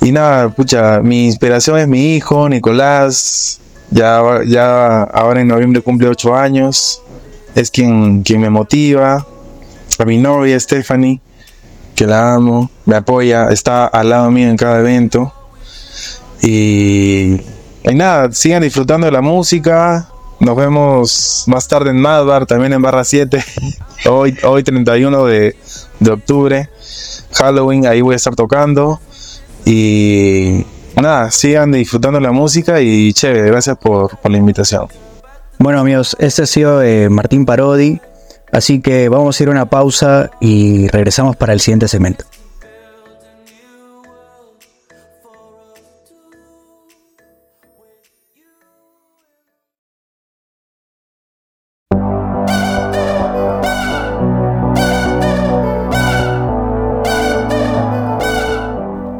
Y 0.00 0.12
nada, 0.12 0.48
pucha, 0.50 1.00
mi 1.02 1.26
inspiración 1.26 1.78
es 1.78 1.88
mi 1.88 2.14
hijo, 2.16 2.48
Nicolás. 2.48 3.60
Ya, 3.90 4.22
ya 4.46 5.02
ahora 5.02 5.40
en 5.40 5.48
noviembre 5.48 5.80
cumple 5.82 6.08
ocho 6.08 6.34
años. 6.34 7.02
Es 7.56 7.70
quien, 7.70 8.22
quien 8.22 8.40
me 8.42 8.50
motiva. 8.50 9.26
A 9.98 10.04
mi 10.04 10.18
novia, 10.18 10.60
Stephanie, 10.60 11.20
que 11.94 12.06
la 12.06 12.34
amo, 12.34 12.70
me 12.84 12.96
apoya, 12.96 13.48
está 13.48 13.86
al 13.86 14.10
lado 14.10 14.30
mío 14.30 14.48
en 14.48 14.58
cada 14.58 14.78
evento. 14.80 15.32
Y, 16.42 17.40
nada, 17.82 18.30
sigan 18.32 18.62
disfrutando 18.62 19.06
de 19.06 19.12
la 19.12 19.22
música. 19.22 20.06
Nos 20.38 20.54
vemos 20.54 21.44
más 21.46 21.66
tarde 21.66 21.90
en 21.90 21.98
Madbar, 21.98 22.44
también 22.44 22.74
en 22.74 22.82
Barra 22.82 23.04
7. 23.04 23.42
hoy, 24.10 24.36
hoy 24.44 24.62
31 24.62 25.24
de, 25.24 25.56
de 25.98 26.10
octubre. 26.10 26.68
Halloween, 27.32 27.86
ahí 27.86 28.02
voy 28.02 28.12
a 28.12 28.16
estar 28.16 28.36
tocando. 28.36 29.00
Y 29.64 30.66
nada, 30.94 31.30
sigan 31.30 31.72
disfrutando 31.72 32.20
la 32.20 32.32
música 32.32 32.82
y 32.82 33.14
chévere, 33.14 33.46
gracias 33.50 33.78
por, 33.78 34.18
por 34.18 34.30
la 34.30 34.36
invitación. 34.36 34.88
Bueno, 35.58 35.80
amigos, 35.80 36.16
este 36.20 36.42
ha 36.42 36.46
sido 36.46 36.82
eh, 36.82 37.08
Martín 37.08 37.46
Parodi. 37.46 38.00
Así 38.52 38.80
que 38.80 39.08
vamos 39.08 39.40
a 39.40 39.42
ir 39.42 39.48
a 39.48 39.52
una 39.52 39.66
pausa 39.66 40.30
y 40.40 40.86
regresamos 40.88 41.34
para 41.36 41.52
el 41.52 41.60
siguiente 41.60 41.88
segmento. 41.88 42.24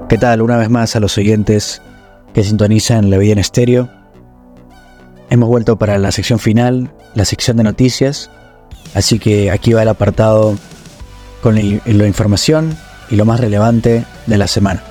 ¿Qué 0.08 0.18
tal? 0.18 0.40
Una 0.40 0.56
vez 0.56 0.70
más 0.70 0.96
a 0.96 1.00
los 1.00 1.18
oyentes 1.18 1.82
que 2.32 2.44
sintonizan 2.44 3.10
La 3.10 3.18
Vida 3.18 3.32
en 3.32 3.38
Estéreo. 3.38 4.05
Hemos 5.30 5.48
vuelto 5.48 5.76
para 5.76 5.98
la 5.98 6.12
sección 6.12 6.38
final, 6.38 6.92
la 7.14 7.24
sección 7.24 7.56
de 7.56 7.64
noticias. 7.64 8.30
Así 8.94 9.18
que 9.18 9.50
aquí 9.50 9.72
va 9.72 9.82
el 9.82 9.88
apartado 9.88 10.56
con 11.42 11.54
la 11.54 12.06
información 12.06 12.76
y 13.10 13.16
lo 13.16 13.24
más 13.24 13.40
relevante 13.40 14.04
de 14.26 14.38
la 14.38 14.46
semana. 14.46 14.82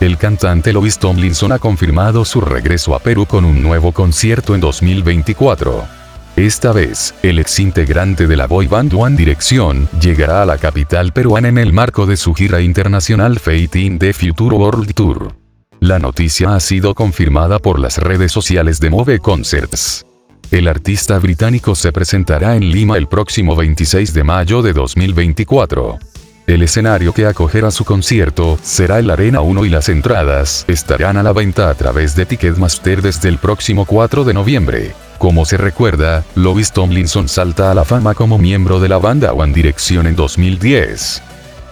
El 0.00 0.16
cantante 0.16 0.72
Louis 0.72 0.98
Tomlinson 0.98 1.52
ha 1.52 1.58
confirmado 1.58 2.24
su 2.24 2.40
regreso 2.40 2.94
a 2.94 3.00
Perú 3.00 3.26
con 3.26 3.44
un 3.44 3.62
nuevo 3.62 3.92
concierto 3.92 4.54
en 4.54 4.60
2024. 4.62 5.84
Esta 6.36 6.72
vez, 6.72 7.14
el 7.22 7.38
ex 7.38 7.60
integrante 7.60 8.26
de 8.26 8.36
la 8.36 8.46
boy 8.46 8.66
band 8.66 8.94
One 8.94 9.16
Direction 9.16 9.88
llegará 10.00 10.42
a 10.42 10.46
la 10.46 10.56
capital 10.56 11.12
peruana 11.12 11.48
en 11.48 11.58
el 11.58 11.74
marco 11.74 12.06
de 12.06 12.16
su 12.16 12.32
gira 12.32 12.62
internacional 12.62 13.38
Fate 13.38 13.78
in 13.78 13.98
the 13.98 14.14
Future 14.14 14.56
World 14.56 14.94
Tour. 14.94 15.39
La 15.80 15.98
noticia 15.98 16.54
ha 16.54 16.60
sido 16.60 16.94
confirmada 16.94 17.58
por 17.58 17.78
las 17.78 17.96
redes 17.96 18.30
sociales 18.30 18.80
de 18.80 18.90
Move 18.90 19.18
Concerts. 19.18 20.04
El 20.50 20.68
artista 20.68 21.18
británico 21.18 21.74
se 21.74 21.90
presentará 21.90 22.54
en 22.54 22.70
Lima 22.70 22.98
el 22.98 23.08
próximo 23.08 23.56
26 23.56 24.12
de 24.12 24.22
mayo 24.22 24.60
de 24.60 24.74
2024. 24.74 25.98
El 26.46 26.62
escenario 26.62 27.14
que 27.14 27.24
acogerá 27.24 27.70
su 27.70 27.86
concierto 27.86 28.58
será 28.62 28.98
el 28.98 29.08
Arena 29.08 29.40
1 29.40 29.64
y 29.64 29.70
las 29.70 29.88
entradas 29.88 30.66
estarán 30.68 31.16
a 31.16 31.22
la 31.22 31.32
venta 31.32 31.70
a 31.70 31.74
través 31.74 32.14
de 32.14 32.26
Ticketmaster 32.26 33.00
desde 33.00 33.30
el 33.30 33.38
próximo 33.38 33.86
4 33.86 34.24
de 34.24 34.34
noviembre. 34.34 34.92
Como 35.16 35.46
se 35.46 35.56
recuerda, 35.56 36.24
Louis 36.34 36.72
Tomlinson 36.72 37.26
salta 37.26 37.70
a 37.70 37.74
la 37.74 37.86
fama 37.86 38.12
como 38.14 38.36
miembro 38.36 38.80
de 38.80 38.90
la 38.90 38.98
banda 38.98 39.32
One 39.32 39.54
Direction 39.54 40.06
en 40.06 40.14
2010. 40.14 41.22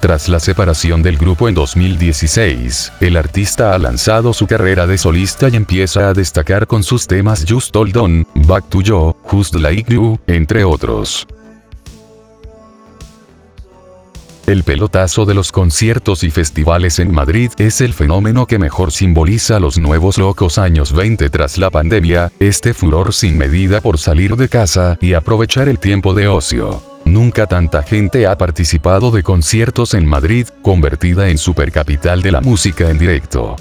Tras 0.01 0.29
la 0.29 0.39
separación 0.39 1.03
del 1.03 1.17
grupo 1.17 1.49
en 1.49 1.57
2016, 1.57 2.93
el 3.01 3.17
artista 3.17 3.75
ha 3.75 3.79
lanzado 3.79 4.33
su 4.33 4.47
carrera 4.47 4.87
de 4.87 4.97
solista 4.97 5.49
y 5.49 5.57
empieza 5.57 6.09
a 6.09 6.15
destacar 6.15 6.69
con 6.69 6.85
sus 6.85 7.09
temas 7.09 7.45
Just 7.49 7.75
Hold 7.75 7.97
On, 7.97 8.27
Back 8.47 8.69
to 8.69 8.81
You, 8.81 9.17
Just 9.25 9.57
Like 9.57 9.93
You, 9.93 10.17
entre 10.29 10.63
otros. 10.63 11.27
El 14.47 14.63
pelotazo 14.63 15.27
de 15.27 15.35
los 15.35 15.51
conciertos 15.51 16.23
y 16.23 16.31
festivales 16.31 17.01
en 17.01 17.13
Madrid 17.13 17.51
es 17.59 17.81
el 17.81 17.93
fenómeno 17.93 18.47
que 18.47 18.59
mejor 18.59 18.93
simboliza 18.93 19.59
los 19.59 19.79
nuevos 19.79 20.17
locos 20.17 20.59
años 20.59 20.93
20 20.93 21.29
tras 21.29 21.59
la 21.59 21.71
pandemia, 21.71 22.31
este 22.39 22.73
furor 22.73 23.13
sin 23.13 23.37
medida 23.37 23.81
por 23.81 23.99
salir 23.99 24.37
de 24.37 24.49
casa 24.49 24.97
y 25.03 25.15
aprovechar 25.15 25.69
el 25.69 25.79
tiempo 25.79 26.15
de 26.15 26.29
ocio. 26.29 26.98
Nunca 27.09 27.47
tanta 27.47 27.83
gente 27.83 28.27
ha 28.27 28.37
participado 28.37 29.11
de 29.11 29.23
conciertos 29.23 29.95
en 29.95 30.05
Madrid, 30.05 30.47
convertida 30.61 31.31
en 31.31 31.39
supercapital 31.39 32.21
de 32.21 32.33
la 32.33 32.43
música 32.43 32.91
en 32.91 32.99
directo. 32.99 33.57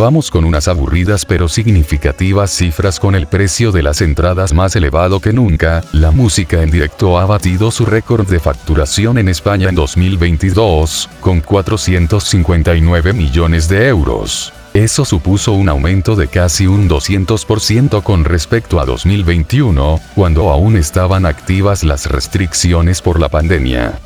Vamos 0.00 0.30
con 0.30 0.46
unas 0.46 0.66
aburridas 0.66 1.26
pero 1.26 1.46
significativas 1.46 2.50
cifras 2.50 2.98
con 2.98 3.14
el 3.14 3.26
precio 3.26 3.70
de 3.70 3.82
las 3.82 4.00
entradas 4.00 4.54
más 4.54 4.74
elevado 4.74 5.20
que 5.20 5.34
nunca, 5.34 5.84
la 5.92 6.10
música 6.10 6.62
en 6.62 6.70
directo 6.70 7.18
ha 7.18 7.26
batido 7.26 7.70
su 7.70 7.84
récord 7.84 8.26
de 8.26 8.40
facturación 8.40 9.18
en 9.18 9.28
España 9.28 9.68
en 9.68 9.74
2022, 9.74 11.10
con 11.20 11.42
459 11.42 13.12
millones 13.12 13.68
de 13.68 13.88
euros. 13.88 14.54
Eso 14.72 15.04
supuso 15.04 15.52
un 15.52 15.68
aumento 15.68 16.16
de 16.16 16.28
casi 16.28 16.66
un 16.66 16.88
200% 16.88 18.02
con 18.02 18.24
respecto 18.24 18.80
a 18.80 18.86
2021, 18.86 20.00
cuando 20.14 20.48
aún 20.48 20.78
estaban 20.78 21.26
activas 21.26 21.84
las 21.84 22.06
restricciones 22.06 23.02
por 23.02 23.20
la 23.20 23.28
pandemia. 23.28 24.00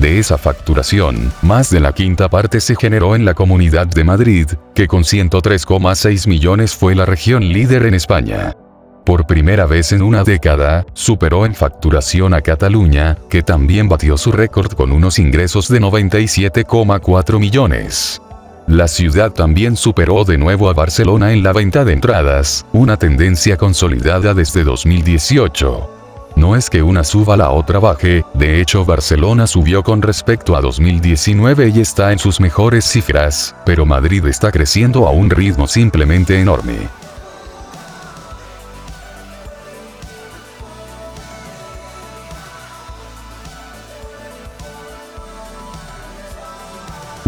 De 0.00 0.20
esa 0.20 0.38
facturación, 0.38 1.32
más 1.42 1.70
de 1.70 1.80
la 1.80 1.92
quinta 1.92 2.28
parte 2.28 2.60
se 2.60 2.76
generó 2.76 3.16
en 3.16 3.24
la 3.24 3.34
Comunidad 3.34 3.88
de 3.88 4.04
Madrid, 4.04 4.46
que 4.72 4.86
con 4.86 5.02
103,6 5.02 6.28
millones 6.28 6.76
fue 6.76 6.94
la 6.94 7.04
región 7.04 7.42
líder 7.42 7.84
en 7.84 7.94
España. 7.94 8.54
por 9.04 9.26
primera 9.26 9.64
vez 9.64 9.92
en 9.92 10.02
una 10.02 10.22
década, 10.22 10.84
superó 10.92 11.46
en 11.46 11.54
facturación 11.54 12.34
a 12.34 12.42
Cataluña, 12.42 13.16
que 13.30 13.42
también 13.42 13.88
batió 13.88 14.18
su 14.18 14.30
récord 14.32 14.72
con 14.72 14.92
unos 14.92 15.18
ingresos 15.18 15.66
de 15.68 15.80
97,4 15.80 17.38
millones. 17.38 18.20
La 18.66 18.86
ciudad 18.86 19.32
también 19.32 19.76
superó 19.76 20.26
de 20.26 20.36
nuevo 20.36 20.68
a 20.68 20.74
Barcelona 20.74 21.32
en 21.32 21.42
la 21.42 21.54
venta 21.54 21.86
de 21.86 21.94
entradas, 21.94 22.66
una 22.74 22.98
tendencia 22.98 23.56
consolidada 23.56 24.34
desde 24.34 24.62
2018. 24.62 25.97
No 26.38 26.54
es 26.54 26.70
que 26.70 26.84
una 26.84 27.02
suba 27.02 27.36
la 27.36 27.50
otra 27.50 27.80
baje, 27.80 28.24
de 28.32 28.60
hecho 28.60 28.84
Barcelona 28.84 29.48
subió 29.48 29.82
con 29.82 30.00
respecto 30.00 30.54
a 30.54 30.60
2019 30.60 31.72
y 31.74 31.80
está 31.80 32.12
en 32.12 32.20
sus 32.20 32.38
mejores 32.38 32.84
cifras, 32.84 33.56
pero 33.66 33.84
Madrid 33.84 34.24
está 34.24 34.52
creciendo 34.52 35.08
a 35.08 35.10
un 35.10 35.30
ritmo 35.30 35.66
simplemente 35.66 36.40
enorme. 36.40 36.76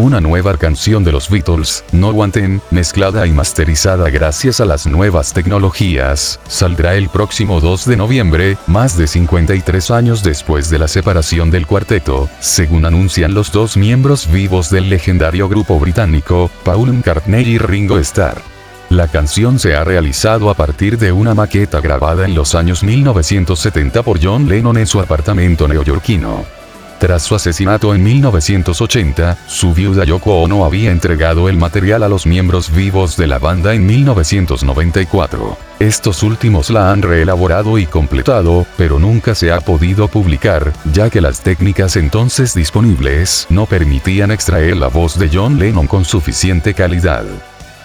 Una 0.01 0.18
nueva 0.18 0.57
canción 0.57 1.05
de 1.05 1.12
los 1.12 1.28
Beatles, 1.28 1.84
No 1.92 2.09
Wanted, 2.09 2.61
mezclada 2.70 3.26
y 3.26 3.32
masterizada 3.32 4.09
gracias 4.09 4.59
a 4.59 4.64
las 4.64 4.86
nuevas 4.86 5.34
tecnologías, 5.34 6.40
saldrá 6.48 6.94
el 6.94 7.11
próximo 7.11 7.61
2 7.61 7.84
de 7.84 7.96
noviembre, 7.98 8.57
más 8.66 8.96
de 8.96 9.07
53 9.07 9.90
años 9.90 10.22
después 10.22 10.70
de 10.70 10.78
la 10.78 10.88
separación 10.88 11.51
del 11.51 11.66
cuarteto, 11.66 12.30
según 12.40 12.86
anuncian 12.86 13.34
los 13.34 13.53
dos 13.53 13.76
miembros 13.76 14.26
vivos 14.32 14.70
del 14.70 14.88
legendario 14.88 15.51
grupo 15.51 15.78
británico, 15.78 16.51
Paul 16.64 16.94
McCartney 16.94 17.46
y 17.46 17.59
Ringo 17.59 17.98
Starr. 17.98 18.40
La 18.88 19.07
canción 19.07 19.59
se 19.59 19.76
ha 19.76 19.84
realizado 19.84 20.48
a 20.48 20.55
partir 20.55 20.96
de 20.96 21.12
una 21.12 21.34
maqueta 21.34 21.82
grabada 21.82 22.24
en 22.24 22.34
los 22.34 22.55
años 22.55 22.82
1970 22.82 24.03
por 24.03 24.18
John 24.20 24.48
Lennon 24.48 24.78
en 24.78 24.86
su 24.86 24.98
apartamento 24.98 25.68
neoyorquino. 25.68 26.60
Tras 27.01 27.22
su 27.22 27.34
asesinato 27.34 27.94
en 27.94 28.03
1980, 28.03 29.38
su 29.46 29.72
viuda 29.72 30.05
Yoko 30.05 30.42
Ono 30.42 30.66
había 30.66 30.90
entregado 30.90 31.48
el 31.48 31.57
material 31.57 32.03
a 32.03 32.11
los 32.11 32.26
miembros 32.26 32.70
vivos 32.70 33.16
de 33.16 33.26
la 33.26 33.38
banda 33.38 33.72
en 33.72 33.86
1994. 33.86 35.57
Estos 35.78 36.22
últimos 36.22 36.68
la 36.68 36.92
han 36.92 37.01
reelaborado 37.01 37.78
y 37.78 37.86
completado, 37.86 38.66
pero 38.76 38.98
nunca 38.98 39.34
se 39.34 39.51
ha 39.51 39.62
podido 39.62 40.09
publicar, 40.09 40.74
ya 40.92 41.09
que 41.09 41.22
las 41.22 41.40
técnicas 41.40 41.96
entonces 41.96 42.53
disponibles 42.53 43.46
no 43.48 43.64
permitían 43.64 44.30
extraer 44.30 44.76
la 44.76 44.88
voz 44.88 45.18
de 45.18 45.30
John 45.32 45.59
Lennon 45.59 45.86
con 45.86 46.05
suficiente 46.05 46.74
calidad 46.74 47.24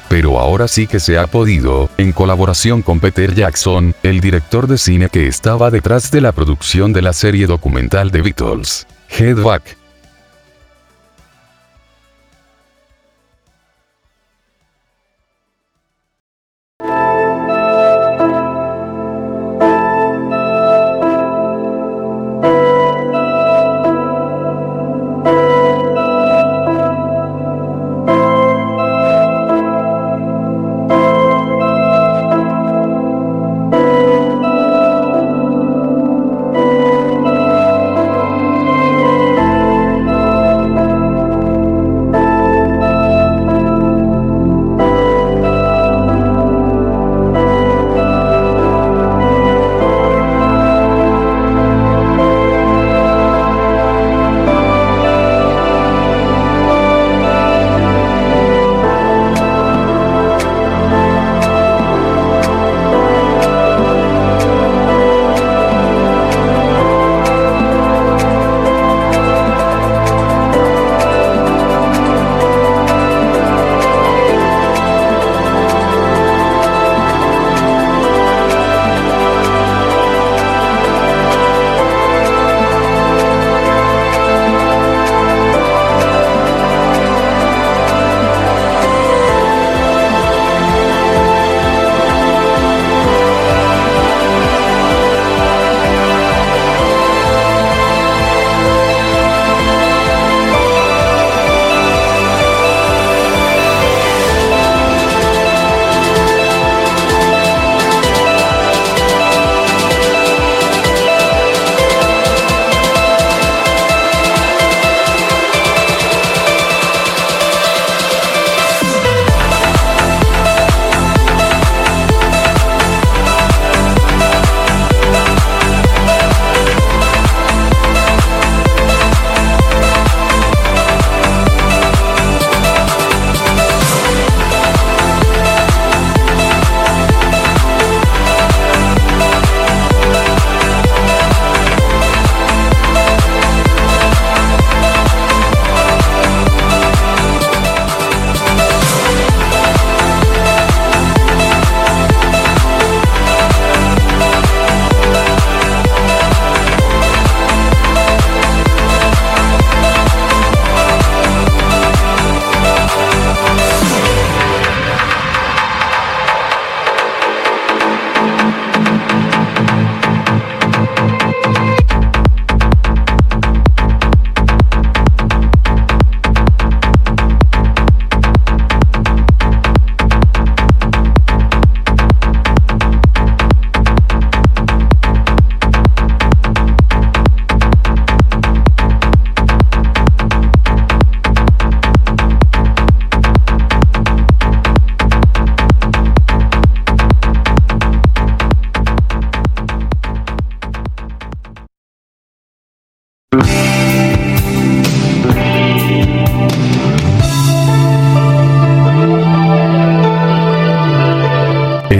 pero 0.07 0.39
ahora 0.39 0.67
sí 0.67 0.87
que 0.87 0.99
se 1.01 1.17
ha 1.17 1.27
podido, 1.27 1.89
en 1.97 2.13
colaboración 2.13 2.83
con 2.83 2.99
Peter 3.01 3.33
Jackson, 3.33 3.95
el 4.03 4.21
director 4.21 4.67
de 4.67 4.77
cine 4.77 5.09
que 5.09 5.27
estaba 5.27 5.71
detrás 5.71 6.09
de 6.11 6.21
la 6.21 6.31
producción 6.31 6.93
de 6.93 7.01
la 7.01 7.11
serie 7.11 7.47
documental 7.47 8.11
de 8.11 8.21
Beatles. 8.21 8.85
Headlock 9.15 9.75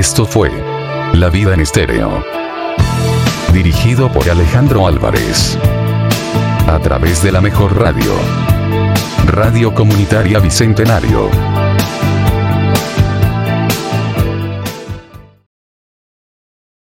Esto 0.08 0.24
fue 0.24 0.51
La 1.14 1.32
vida 1.32 1.56
en 1.56 1.62
estéreo. 1.62 2.24
Dirigido 3.51 4.12
por 4.12 4.30
Alejandro 4.30 4.86
Álvarez. 4.86 5.58
A 6.68 6.78
través 6.78 7.24
de 7.24 7.32
la 7.32 7.41
mejor 7.41 7.76
radio. 7.76 8.14
Radio 9.26 9.74
Comunitaria 9.74 10.38
Bicentenario. 10.38 11.55